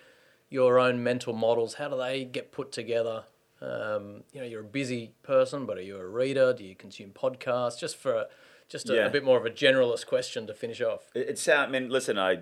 your 0.49 0.79
own 0.79 1.03
mental 1.03 1.35
models? 1.35 1.75
How 1.75 1.89
do 1.89 1.97
they 1.97 2.25
get 2.25 2.51
put 2.51 2.73
together? 2.73 3.25
Um, 3.63 4.23
you 4.33 4.41
know, 4.41 4.47
you're 4.47 4.63
a 4.63 4.65
busy 4.65 5.13
person, 5.23 5.67
but 5.67 5.77
are 5.77 5.83
you 5.83 5.97
a 5.97 6.07
reader? 6.07 6.53
Do 6.53 6.65
you 6.65 6.75
consume 6.75 7.11
podcasts? 7.11 7.79
Just 7.79 7.97
for 7.97 8.15
a, 8.15 8.27
just 8.69 8.89
a, 8.89 8.95
Yeah. 8.95 9.07
a 9.07 9.11
bit 9.11 9.25
more 9.25 9.37
of 9.39 9.45
a 9.45 9.51
generalist 9.51 10.07
question 10.07 10.47
to 10.47 10.55
finish 10.55 10.81
off. 10.81 11.11
It, 11.15 11.31
it 11.31 11.39
sound, 11.39 11.75
I 11.75 11.79
mean, 11.79 11.91
listen, 11.91 12.19
I 12.19 12.41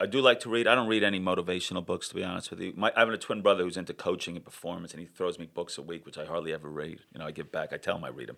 I 0.00 0.06
do 0.06 0.20
like 0.20 0.40
to 0.40 0.50
read. 0.50 0.66
I 0.66 0.74
don't 0.74 0.88
read 0.88 1.04
any 1.04 1.20
motivational 1.20 1.86
books, 1.86 2.08
to 2.08 2.14
be 2.16 2.24
honest 2.24 2.50
with 2.50 2.60
you. 2.60 2.72
My, 2.76 2.92
I 2.96 3.00
have 3.00 3.08
a 3.08 3.16
twin 3.16 3.42
brother 3.42 3.62
who's 3.62 3.76
into 3.76 3.94
coaching 3.94 4.34
and 4.34 4.44
performance, 4.44 4.92
and 4.92 5.00
he 5.00 5.06
throws 5.06 5.38
me 5.38 5.46
books 5.46 5.78
a 5.78 5.82
week, 5.82 6.04
which 6.04 6.18
I 6.18 6.24
hardly 6.24 6.52
ever 6.52 6.68
read. 6.68 6.98
You 7.12 7.20
know, 7.20 7.26
I 7.26 7.30
give 7.30 7.52
back. 7.52 7.72
I 7.72 7.76
tell 7.76 7.96
him 7.96 8.04
I 8.04 8.08
read 8.08 8.28
them. 8.28 8.36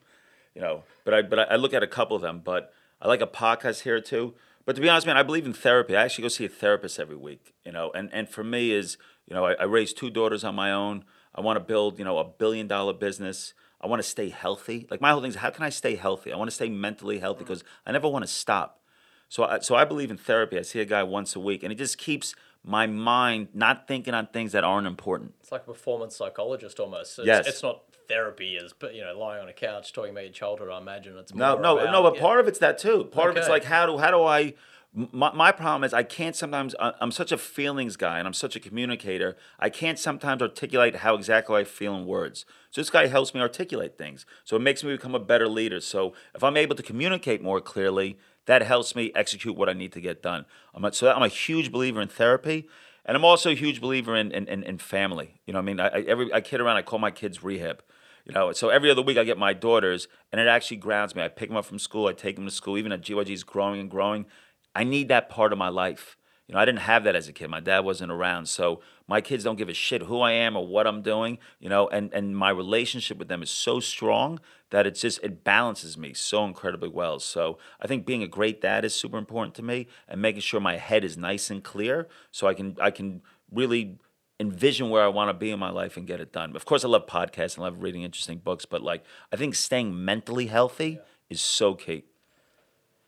You 0.55 0.61
know, 0.61 0.85
but 1.05 1.15
I 1.15 1.23
but 1.23 1.39
I, 1.39 1.43
I 1.45 1.57
look 1.57 1.73
at 1.75 1.83
a 1.83 1.87
couple 1.87 2.15
of 2.15 2.23
them. 2.23 2.41
But 2.45 2.73
I 3.01 3.09
like 3.09 3.23
a 3.23 3.27
podcast 3.27 3.81
here 3.83 4.01
too. 4.01 4.35
But 4.67 4.77
to 4.77 4.83
be 4.83 4.89
honest, 4.89 5.07
man, 5.07 5.17
I 5.17 5.23
believe 5.23 5.47
in 5.47 5.53
therapy. 5.55 5.97
I 5.97 6.05
actually 6.05 6.23
go 6.23 6.29
see 6.29 6.45
a 6.45 6.49
therapist 6.51 6.99
every 7.01 7.17
week. 7.17 7.55
You 7.65 7.73
know, 7.73 7.91
and 7.95 8.11
and 8.13 8.29
for 8.29 8.45
me 8.45 8.71
is 8.73 8.99
you 9.27 9.35
know 9.35 9.47
I, 9.47 9.55
I 9.55 9.65
raised 9.65 9.97
two 9.97 10.11
daughters 10.11 10.45
on 10.45 10.55
my 10.55 10.71
own. 10.71 11.05
I 11.37 11.41
want 11.41 11.57
to 11.57 11.65
build 11.65 11.99
you 11.99 12.05
know 12.05 12.19
a 12.19 12.25
billion 12.25 12.67
dollar 12.67 12.93
business. 12.93 13.55
I 13.81 13.87
want 13.89 14.03
to 14.03 14.09
stay 14.09 14.31
healthy. 14.31 14.87
Like 14.91 15.01
my 15.01 15.11
whole 15.11 15.21
thing 15.21 15.31
is 15.31 15.37
how 15.37 15.51
can 15.51 15.65
I 15.65 15.69
stay 15.69 15.97
healthy? 15.97 16.33
I 16.33 16.37
want 16.37 16.49
to 16.49 16.55
stay 16.55 16.69
mentally 16.69 17.19
healthy 17.19 17.39
mm-hmm. 17.39 17.45
because 17.45 17.65
I 17.87 17.93
never 17.93 18.09
want 18.09 18.25
to 18.25 18.31
stop. 18.31 18.81
So 19.29 19.45
I, 19.45 19.59
so 19.59 19.75
I 19.75 19.85
believe 19.85 20.11
in 20.11 20.17
therapy. 20.17 20.59
I 20.59 20.63
see 20.63 20.81
a 20.81 20.85
guy 20.85 21.03
once 21.03 21.35
a 21.37 21.41
week, 21.41 21.63
and 21.63 21.73
it 21.73 21.77
just 21.77 21.99
keeps 21.99 22.35
my 22.65 22.87
mind 22.87 23.49
not 23.55 23.87
thinking 23.87 24.15
on 24.15 24.27
things 24.29 24.53
that 24.53 24.65
aren't 24.65 24.87
important. 24.87 25.35
It's 25.41 25.53
like 25.53 25.63
a 25.63 25.73
performance 25.73 26.17
psychologist 26.17 26.81
almost. 26.81 27.19
It's, 27.19 27.27
Yes. 27.27 27.47
it's 27.47 27.63
not 27.63 27.83
therapy 28.09 28.57
is, 28.57 28.73
but 28.73 28.95
you 28.95 29.05
know 29.05 29.19
lying 29.19 29.43
on 29.43 29.49
a 29.49 29.53
couch 29.53 29.93
talking 29.93 30.11
about 30.11 30.25
your 30.25 30.33
childhood. 30.33 30.69
I 30.71 30.79
imagine 30.79 31.17
it's 31.17 31.35
No, 31.35 31.53
more 31.55 31.61
no, 31.61 31.79
about, 31.79 31.93
no. 31.93 32.03
But 32.03 32.17
yeah. 32.17 32.21
part 32.21 32.41
of 32.41 32.49
it's 32.49 32.59
that 32.61 32.79
too. 32.79 33.05
Part 33.05 33.31
of 33.31 33.37
it's 33.37 33.49
like 33.49 33.65
how 33.65 33.87
do 33.87 33.99
how 33.99 34.11
do 34.11 34.23
I? 34.23 34.55
My, 34.97 35.31
my 35.33 35.53
problem 35.53 35.85
is 35.85 35.93
I 35.93 36.03
can't 36.03 36.35
sometimes. 36.35 36.75
I'm 36.81 37.11
such 37.11 37.31
a 37.31 37.37
feelings 37.37 37.97
guy, 37.97 38.19
and 38.19 38.27
I'm 38.27 38.33
such 38.33 38.57
a 38.57 38.61
communicator. 38.61 39.37
I 39.61 39.69
can't 39.69 39.99
sometimes 39.99 40.41
articulate 40.41 40.97
how 40.97 41.15
exactly 41.15 41.57
I 41.57 41.65
feel 41.65 41.95
in 41.95 42.07
words. 42.07 42.47
So 42.71 42.81
this 42.81 42.89
guy 42.89 43.07
helps 43.07 43.35
me 43.35 43.43
articulate 43.43 43.99
things. 43.99 44.25
So 44.45 44.57
it 44.57 44.61
makes 44.61 44.83
me 44.83 44.93
become 44.93 45.15
a 45.15 45.21
better 45.21 45.49
leader. 45.49 45.81
So 45.83 46.15
if 46.35 46.43
I'm 46.43 46.57
able 46.57 46.75
to 46.77 46.83
communicate 46.83 47.43
more 47.43 47.61
clearly, 47.61 48.19
that 48.47 48.63
helps 48.63 48.97
me 48.97 49.13
execute 49.15 49.55
what 49.55 49.69
I 49.69 49.75
need 49.75 49.93
to 49.93 50.01
get 50.01 50.23
done. 50.23 50.47
I'm 50.75 50.85
a, 50.87 50.93
so 50.95 51.13
I'm 51.13 51.23
a 51.23 51.29
huge 51.29 51.71
believer 51.71 52.01
in 52.01 52.09
therapy. 52.09 52.67
And 53.05 53.17
I'm 53.17 53.25
also 53.25 53.51
a 53.51 53.55
huge 53.55 53.83
believer 53.83 54.17
in 54.17 54.33
in, 54.33 54.49
in, 54.49 54.63
in 54.63 54.79
family. 54.79 55.41
You 55.47 55.53
know, 55.53 55.59
I 55.59 55.63
mean, 55.63 55.79
I, 55.79 55.89
I 55.89 56.01
every 56.09 56.33
I 56.33 56.41
kid 56.41 56.63
around. 56.63 56.77
I 56.77 56.83
call 56.83 56.99
my 56.99 57.11
kids 57.11 57.45
rehab. 57.45 57.83
You 58.25 58.33
know, 58.33 58.53
so 58.53 58.71
every 58.71 58.91
other 58.91 59.03
week 59.03 59.19
I 59.19 59.23
get 59.23 59.39
my 59.39 59.53
daughters, 59.53 60.09
and 60.33 60.41
it 60.41 60.49
actually 60.49 60.79
grounds 60.79 61.15
me. 61.15 61.23
I 61.23 61.29
pick 61.29 61.49
them 61.49 61.57
up 61.57 61.65
from 61.65 61.79
school, 61.79 62.09
I 62.09 62.13
take 62.13 62.35
them 62.35 62.45
to 62.45 62.51
school. 62.51 62.77
Even 62.77 62.91
at 62.91 63.01
GYG 63.01 63.31
is 63.31 63.45
growing 63.45 63.79
and 63.79 63.89
growing. 63.89 64.27
I 64.77 64.85
need 64.85 65.09
that 65.09 65.31
part 65.31 65.53
of 65.53 65.59
my 65.59 65.71
life. 65.71 66.19
You 66.47 66.55
know, 66.55 66.61
I 66.61 66.67
didn't 66.67 66.81
have 66.81 67.03
that 67.05 67.17
as 67.17 67.27
a 67.29 67.33
kid. 67.33 67.49
My 67.49 67.61
dad 67.61 67.81
wasn't 67.81 68.13
around, 68.13 68.47
so 68.47 68.81
my 69.09 69.21
kids 69.21 69.43
don't 69.43 69.57
give 69.57 69.71
a 69.71 69.75
shit 69.75 70.03
who 70.03 70.21
I 70.21 70.33
am 70.33 70.55
or 70.55 70.67
what 70.67 70.87
I'm 70.87 71.01
doing. 71.01 71.39
You 71.59 71.71
know, 71.71 71.89
and 71.89 72.13
and 72.13 72.37
my 72.37 72.51
relationship 72.51 73.17
with 73.19 73.29
them 73.29 73.43
is 73.43 73.51
so 73.51 73.81
strong 73.81 74.39
that 74.71 74.87
it's 74.87 75.01
just 75.01 75.19
it 75.25 75.43
balances 75.43 75.97
me 75.97 76.13
so 76.13 76.45
incredibly 76.45 76.91
well. 76.91 77.19
So 77.19 77.59
I 77.81 77.87
think 77.87 78.05
being 78.05 78.23
a 78.23 78.29
great 78.29 78.61
dad 78.61 78.85
is 78.85 78.95
super 78.95 79.17
important 79.17 79.55
to 79.57 79.63
me, 79.63 79.89
and 80.09 80.21
making 80.21 80.43
sure 80.43 80.61
my 80.61 80.77
head 80.77 81.05
is 81.05 81.17
nice 81.17 81.51
and 81.51 81.65
clear, 81.65 82.07
so 82.31 82.47
I 82.47 82.55
can 82.55 82.77
I 82.81 82.91
can 82.91 83.23
really 83.51 83.99
envision 84.39 84.91
where 84.91 85.03
I 85.03 85.09
want 85.09 85.31
to 85.31 85.35
be 85.35 85.51
in 85.51 85.59
my 85.59 85.71
life 85.71 85.97
and 85.97 86.07
get 86.07 86.21
it 86.21 86.33
done. 86.33 86.55
Of 86.55 86.67
course, 86.67 86.85
I 86.85 86.89
love 86.89 87.07
podcasts 87.07 87.57
and 87.57 87.65
I 87.65 87.69
love 87.69 87.83
reading 87.83 88.03
interesting 88.03 88.39
books, 88.39 88.67
but 88.67 88.83
like 88.83 89.03
I 89.33 89.37
think 89.37 89.55
staying 89.55 90.05
mentally 90.05 90.47
healthy 90.47 91.01
is 91.31 91.41
so 91.41 91.75
key. 91.75 92.05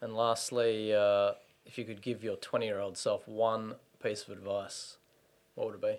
And 0.00 0.16
lastly, 0.16 0.94
uh, 0.94 1.32
if 1.68 1.76
you 1.78 1.84
could 1.84 2.02
give 2.02 2.24
your 2.24 2.36
20 2.36 2.66
year 2.66 2.80
old 2.80 2.96
self 2.96 3.28
one 3.28 3.74
piece 4.02 4.24
of 4.24 4.30
advice, 4.30 4.96
what 5.54 5.66
would 5.66 5.76
it 5.76 5.82
be? 5.82 5.96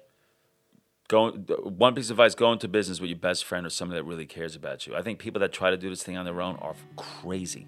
Go 1.07 1.31
one 1.31 1.95
piece 1.95 2.09
of 2.09 2.15
advice: 2.19 2.35
go 2.35 2.51
into 2.51 2.67
business 2.67 2.99
with 2.99 3.09
your 3.09 3.19
best 3.19 3.45
friend 3.45 3.65
or 3.65 3.69
somebody 3.69 3.99
that 3.99 4.05
really 4.05 4.25
cares 4.25 4.55
about 4.55 4.85
you. 4.85 4.95
I 4.95 5.01
think 5.01 5.19
people 5.19 5.39
that 5.39 5.53
try 5.53 5.69
to 5.69 5.77
do 5.77 5.89
this 5.89 6.03
thing 6.03 6.17
on 6.17 6.25
their 6.25 6.41
own 6.41 6.55
are 6.57 6.75
crazy. 6.97 7.67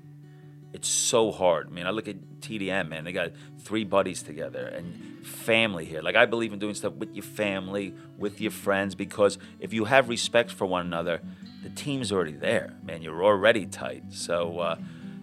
It's 0.74 0.88
so 0.88 1.32
hard. 1.32 1.68
I 1.68 1.72
mean, 1.72 1.86
I 1.86 1.90
look 1.90 2.08
at 2.08 2.16
TDM, 2.40 2.88
man. 2.90 3.04
They 3.04 3.12
got 3.12 3.32
three 3.60 3.84
buddies 3.84 4.24
together 4.24 4.68
and 4.68 5.26
family 5.26 5.86
here. 5.86 6.02
Like 6.02 6.16
I 6.16 6.26
believe 6.26 6.54
in 6.54 6.60
doing 6.60 6.76
stuff 6.76 6.94
with 6.94 7.14
your 7.14 7.24
family, 7.24 7.94
with 8.18 8.40
your 8.40 8.52
friends, 8.52 8.96
because 8.96 9.38
if 9.60 9.74
you 9.74 9.86
have 9.86 10.08
respect 10.08 10.52
for 10.52 10.66
one 10.66 10.86
another, 10.86 11.22
the 11.64 11.70
team's 11.70 12.12
already 12.12 12.32
there, 12.32 12.76
man. 12.84 13.02
You're 13.02 13.24
already 13.24 13.66
tight. 13.66 14.04
So 14.12 14.60
uh, 14.60 14.76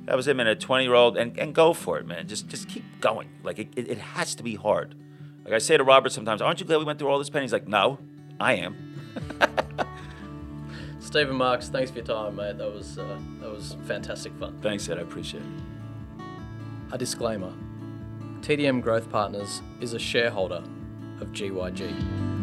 that 0.08 0.16
was 0.16 0.26
him 0.26 0.38
man. 0.38 0.46
A 0.46 0.56
20 0.56 0.84
year 0.84 0.94
old, 0.94 1.18
and, 1.18 1.38
and 1.38 1.54
go 1.54 1.74
for 1.74 1.98
it, 1.98 2.06
man. 2.06 2.26
Just 2.26 2.48
just 2.48 2.66
keep 2.66 2.82
going. 3.00 3.28
Like 3.42 3.58
it, 3.58 3.68
it, 3.76 3.90
it 3.90 3.98
has 3.98 4.34
to 4.36 4.42
be 4.42 4.54
hard. 4.54 4.94
Like 5.44 5.52
I 5.52 5.58
say 5.58 5.76
to 5.76 5.84
Robert 5.84 6.12
sometimes, 6.12 6.40
aren't 6.40 6.60
you 6.60 6.66
glad 6.66 6.78
we 6.78 6.84
went 6.84 6.98
through 6.98 7.08
all 7.08 7.18
this 7.18 7.28
pain? 7.28 7.42
He's 7.42 7.52
like, 7.52 7.68
no, 7.68 7.98
I 8.40 8.54
am. 8.54 8.74
Stephen 11.00 11.36
Marks, 11.36 11.68
thanks 11.68 11.90
for 11.90 11.98
your 11.98 12.06
time, 12.06 12.36
mate. 12.36 12.56
That 12.56 12.72
was 12.72 12.98
uh, 12.98 13.18
that 13.40 13.50
was 13.50 13.76
fantastic 13.84 14.32
fun. 14.38 14.58
Thanks, 14.62 14.88
Ed. 14.88 14.98
I 14.98 15.02
appreciate 15.02 15.42
it. 15.42 16.24
A 16.90 16.96
disclaimer 16.96 17.52
TDM 18.40 18.80
Growth 18.80 19.10
Partners 19.10 19.60
is 19.82 19.92
a 19.92 19.98
shareholder 19.98 20.62
of 21.20 21.32
GYG. 21.32 22.37